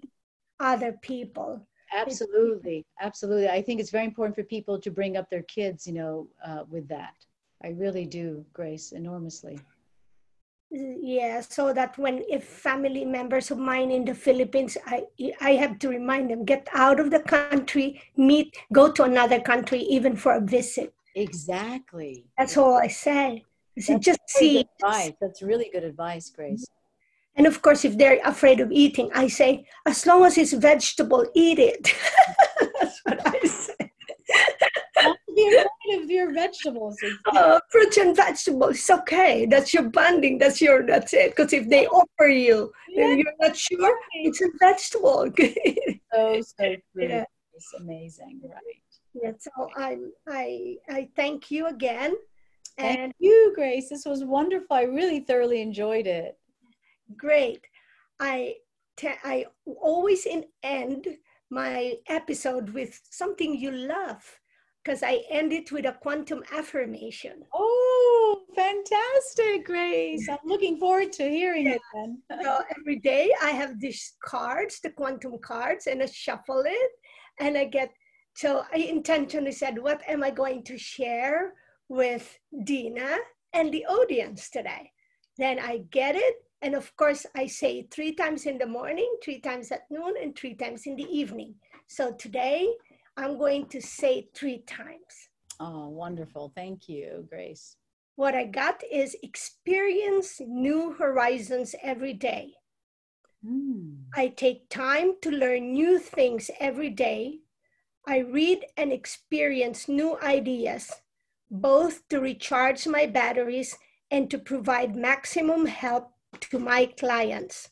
other 0.59 0.93
people 1.01 1.68
absolutely. 1.93 2.85
Absolutely. 3.01 3.49
I 3.49 3.61
think 3.61 3.79
it's 3.79 3.91
very 3.91 4.05
important 4.05 4.35
for 4.35 4.43
people 4.43 4.79
to 4.79 4.91
bring 4.91 5.17
up 5.17 5.29
their 5.29 5.43
kids 5.43 5.88
you 5.88 5.93
know 5.93 6.27
uh, 6.45 6.63
with 6.69 6.88
that. 6.89 7.15
I 7.63 7.69
really 7.69 8.05
do 8.05 8.45
grace 8.53 8.91
enormously. 8.91 9.59
Yeah 10.69 11.39
so 11.41 11.71
that 11.73 11.97
when 11.97 12.23
if 12.29 12.43
family 12.43 13.05
members 13.05 13.51
of 13.51 13.57
mine 13.57 13.89
in 13.89 14.03
the 14.03 14.13
philippines 14.13 14.77
i 14.85 15.01
i 15.39 15.51
have 15.51 15.79
to 15.79 15.88
remind 15.88 16.29
them 16.29 16.43
get 16.43 16.67
out 16.73 16.99
of 16.99 17.09
the 17.09 17.21
country 17.21 18.01
meet 18.17 18.53
go 18.73 18.91
to 18.91 19.03
another 19.03 19.39
country 19.39 19.79
even 19.79 20.13
for 20.17 20.33
a 20.33 20.41
visit. 20.41 20.93
Exactly. 21.15 22.25
That's 22.38 22.57
all 22.57 22.75
i 22.75 22.89
say 22.89 23.45
So 23.79 23.97
just 23.97 24.19
see. 24.27 24.65
Advice. 24.81 25.13
That's 25.21 25.41
really 25.41 25.69
good 25.71 25.83
advice, 25.83 26.29
Grace. 26.29 26.65
And 27.38 27.45
of 27.45 27.61
course, 27.61 27.85
if 27.85 27.97
they're 27.97 28.19
afraid 28.25 28.59
of 28.59 28.71
eating, 28.71 29.11
I 29.13 29.27
say, 29.27 29.65
as 29.85 30.05
long 30.07 30.25
as 30.25 30.38
it's 30.38 30.53
vegetable, 30.53 31.25
eat 31.35 31.59
it. 31.59 31.88
That's 32.79 32.99
what 33.03 33.27
I 33.27 33.39
say. 33.47 33.91
be 35.35 35.47
afraid 35.47 36.03
of 36.03 36.09
your 36.09 36.33
vegetables. 36.33 36.97
Uh, 37.27 37.59
fruits 37.71 37.97
and 37.97 38.15
vegetables, 38.15 38.77
it's 38.77 38.89
okay. 38.89 39.45
That's 39.45 39.71
your 39.71 39.83
bonding. 39.83 40.39
That's 40.39 40.59
your. 40.59 40.85
That's 40.85 41.13
it. 41.13 41.35
Because 41.35 41.53
if 41.53 41.69
they 41.69 41.85
offer 41.85 42.27
you, 42.27 42.71
yeah. 42.89 43.13
you're 43.13 43.33
not 43.39 43.55
sure. 43.55 43.95
It's 44.13 44.41
a 44.41 44.47
vegetable. 44.59 45.31
so 46.13 46.41
so 46.41 46.75
true. 46.91 47.07
Yeah. 47.07 47.25
It's 47.53 47.73
amazing, 47.79 48.41
right? 48.43 48.83
Yeah. 49.13 49.31
So 49.39 49.51
I 49.77 49.97
I 50.27 50.75
I 50.89 51.09
thank 51.15 51.51
you 51.51 51.67
again. 51.67 52.15
Thank 52.77 52.99
and 52.99 53.13
you, 53.19 53.53
Grace. 53.55 53.89
This 53.89 54.05
was 54.05 54.23
wonderful. 54.23 54.75
I 54.75 54.83
really 54.83 55.19
thoroughly 55.19 55.61
enjoyed 55.61 56.07
it. 56.07 56.38
Great. 57.16 57.62
I 58.20 58.55
I 59.03 59.45
always 59.66 60.26
in 60.26 60.45
end 60.64 61.08
my 61.49 61.93
episode 62.08 62.72
with 62.72 62.99
something 63.10 63.55
you 63.55 63.72
love 63.72 64.39
because 64.84 65.03
I 65.03 65.22
end 65.30 65.51
it 65.51 65.72
with 65.72 65.86
a 65.86 65.91
quantum 66.01 66.43
affirmation. 66.53 67.43
Oh, 67.53 68.43
fantastic, 68.55 69.66
Grace. 69.66 70.28
I'm 70.30 70.38
looking 70.45 70.78
forward 70.78 71.12
to 71.14 71.30
hearing 71.30 71.66
yeah. 71.66 71.74
it 71.74 71.82
then. 71.93 72.22
so 72.41 72.62
every 72.80 72.99
day 72.99 73.32
I 73.41 73.49
have 73.49 73.80
these 73.80 74.14
cards, 74.24 74.80
the 74.82 74.91
quantum 74.91 75.39
cards, 75.39 75.88
and 75.88 76.01
I 76.01 76.05
shuffle 76.05 76.64
it 76.66 76.91
and 77.39 77.58
I 77.58 77.66
get, 77.66 77.91
so 78.36 78.64
I 78.74 78.78
intentionally 78.78 79.51
said, 79.51 79.78
what 79.78 80.01
am 80.08 80.24
I 80.24 80.32
going 80.32 80.64
to 80.64 80.78
share 80.78 81.53
with 81.89 82.38
Dina 82.64 83.18
and 83.53 83.74
the 83.74 83.86
audience 83.88 84.49
today? 84.49 84.91
Then 85.38 85.60
I 85.60 85.82
get 85.91 86.16
it. 86.16 86.36
And 86.62 86.74
of 86.74 86.95
course, 86.97 87.26
I 87.36 87.47
say 87.47 87.88
three 87.91 88.14
times 88.14 88.45
in 88.45 88.58
the 88.58 88.66
morning, 88.66 89.10
three 89.24 89.39
times 89.39 89.72
at 89.72 89.89
noon, 89.91 90.16
and 90.22 90.36
three 90.36 90.55
times 90.55 90.88
in 90.88 90.95
the 90.95 91.05
evening. 91.05 91.55
So 91.88 92.14
today, 92.14 92.74
I'm 93.16 93.38
going 93.38 93.68
to 93.68 93.82
say 93.82 94.30
three 94.34 94.60
times. 94.60 95.30
Oh, 95.60 95.89
wonderful. 95.89 96.51
Thank 96.55 96.89
you, 96.89 97.28
Grace. 97.30 97.76
What 98.16 98.34
I 98.34 98.45
got 98.45 98.82
is 98.91 99.16
experience 99.22 100.39
new 100.39 100.93
horizons 100.93 101.76
every 101.84 102.14
day. 102.14 102.53
Mm. 103.45 104.05
I 104.16 104.30
take 104.30 104.70
time 104.70 105.14
to 105.22 105.30
learn 105.30 105.74
new 105.74 105.99
things 105.99 106.49
every 106.60 106.89
day. 106.89 107.39
I 108.08 108.20
read 108.20 108.66
and 108.76 108.91
experience 108.91 109.88
new 109.88 110.18
ideas, 110.22 110.91
both 111.51 112.08
to 112.10 112.20
recharge 112.20 112.88
my 112.88 113.05
batteries 113.05 113.78
and 114.10 114.32
to 114.32 114.39
provide 114.39 114.95
maximum 114.95 115.66
help 115.66 116.16
to 116.41 116.59
my 116.59 116.85
clients. 116.99 117.69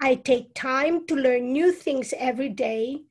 I 0.00 0.16
take 0.16 0.54
time 0.54 1.06
to 1.06 1.14
learn 1.14 1.52
new 1.52 1.72
things 1.72 2.12
every 2.18 2.50
day. 2.50 3.02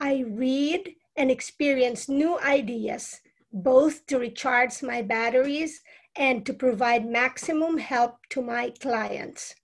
I 0.00 0.24
read 0.28 0.94
and 1.16 1.30
experience 1.30 2.08
new 2.08 2.38
ideas, 2.40 3.20
both 3.52 4.04
to 4.06 4.18
recharge 4.18 4.82
my 4.82 5.00
batteries 5.00 5.80
and 6.16 6.44
to 6.46 6.52
provide 6.52 7.06
maximum 7.06 7.78
help 7.78 8.16
to 8.30 8.42
my 8.42 8.72
clients. 8.80 9.54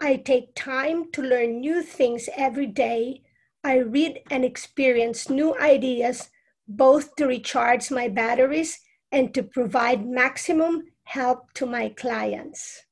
I 0.00 0.16
take 0.16 0.54
time 0.54 1.10
to 1.12 1.22
learn 1.22 1.60
new 1.60 1.82
things 1.82 2.28
every 2.34 2.66
day. 2.66 3.22
I 3.62 3.78
read 3.78 4.20
and 4.30 4.44
experience 4.44 5.28
new 5.28 5.58
ideas, 5.58 6.30
both 6.66 7.14
to 7.16 7.26
recharge 7.26 7.90
my 7.90 8.08
batteries 8.08 8.80
and 9.12 9.34
to 9.34 9.42
provide 9.42 10.06
maximum 10.06 10.84
help 11.04 11.52
to 11.54 11.66
my 11.66 11.90
clients. 11.90 12.84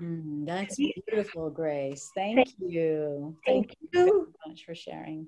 Mm, 0.00 0.46
that's 0.46 0.76
beautiful, 0.76 1.50
Grace. 1.50 2.10
Thank, 2.14 2.36
thank 2.36 2.48
you. 2.58 3.36
Thank, 3.46 3.68
thank 3.68 3.78
you. 3.92 4.00
you 4.04 4.32
so 4.44 4.48
much 4.48 4.64
for 4.64 4.74
sharing. 4.74 5.26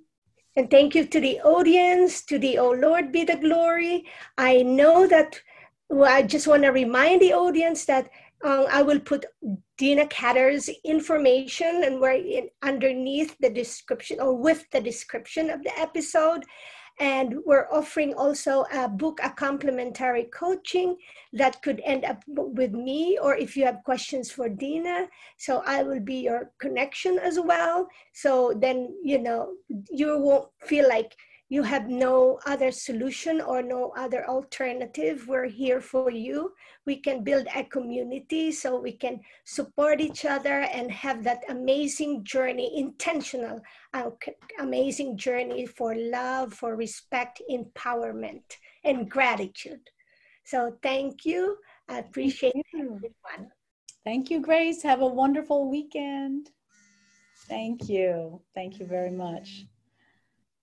And 0.56 0.70
thank 0.70 0.94
you 0.94 1.06
to 1.06 1.20
the 1.20 1.40
audience, 1.40 2.22
to 2.26 2.38
the 2.38 2.58
Oh 2.58 2.72
Lord 2.72 3.10
be 3.10 3.24
the 3.24 3.36
glory. 3.36 4.06
I 4.36 4.62
know 4.62 5.06
that 5.06 5.40
well, 5.88 6.10
I 6.10 6.22
just 6.22 6.46
want 6.46 6.62
to 6.62 6.70
remind 6.70 7.20
the 7.20 7.34
audience 7.34 7.84
that 7.84 8.08
um, 8.44 8.66
I 8.70 8.82
will 8.82 8.98
put 8.98 9.26
Dina 9.76 10.06
Khader's 10.06 10.70
information 10.84 11.82
and 11.84 12.00
where 12.00 12.14
in, 12.14 12.48
underneath 12.62 13.36
the 13.40 13.50
description 13.50 14.20
or 14.20 14.34
with 14.34 14.64
the 14.70 14.80
description 14.80 15.50
of 15.50 15.62
the 15.62 15.78
episode. 15.78 16.44
And 17.00 17.36
we're 17.44 17.68
offering 17.72 18.14
also 18.14 18.64
a 18.72 18.88
book, 18.88 19.18
a 19.22 19.30
complimentary 19.30 20.24
coaching 20.24 20.96
that 21.32 21.60
could 21.62 21.80
end 21.84 22.04
up 22.04 22.22
with 22.28 22.72
me, 22.72 23.18
or 23.20 23.34
if 23.36 23.56
you 23.56 23.64
have 23.64 23.82
questions 23.84 24.30
for 24.30 24.48
Dina. 24.48 25.08
So 25.38 25.62
I 25.66 25.82
will 25.82 26.00
be 26.00 26.16
your 26.16 26.52
connection 26.60 27.18
as 27.18 27.40
well. 27.40 27.88
So 28.12 28.52
then, 28.56 28.94
you 29.02 29.18
know, 29.18 29.52
you 29.90 30.18
won't 30.18 30.48
feel 30.60 30.88
like 30.88 31.16
you 31.52 31.62
have 31.62 31.86
no 31.86 32.38
other 32.46 32.70
solution 32.72 33.42
or 33.42 33.60
no 33.60 33.92
other 33.94 34.26
alternative, 34.26 35.28
we're 35.28 35.52
here 35.62 35.82
for 35.82 36.10
you. 36.10 36.50
We 36.86 36.96
can 36.96 37.22
build 37.22 37.46
a 37.54 37.64
community 37.64 38.52
so 38.52 38.80
we 38.80 38.92
can 38.92 39.20
support 39.44 40.00
each 40.00 40.24
other 40.24 40.60
and 40.60 40.90
have 40.90 41.22
that 41.24 41.42
amazing 41.50 42.24
journey, 42.24 42.80
intentional, 42.80 43.60
uh, 43.92 44.08
amazing 44.60 45.18
journey 45.18 45.66
for 45.66 45.94
love, 45.94 46.54
for 46.54 46.74
respect, 46.74 47.42
empowerment, 47.50 48.48
and 48.82 49.10
gratitude. 49.10 49.90
So 50.46 50.78
thank 50.82 51.26
you. 51.26 51.58
I 51.86 51.98
appreciate 51.98 52.54
Thank 52.54 52.66
you. 52.72 52.96
everyone. 52.96 53.52
Thank 54.06 54.30
you, 54.30 54.40
Grace. 54.40 54.82
Have 54.84 55.02
a 55.02 55.06
wonderful 55.06 55.68
weekend. 55.68 56.48
Thank 57.46 57.90
you. 57.90 58.40
Thank 58.54 58.78
you 58.78 58.86
very 58.86 59.10
much. 59.10 59.66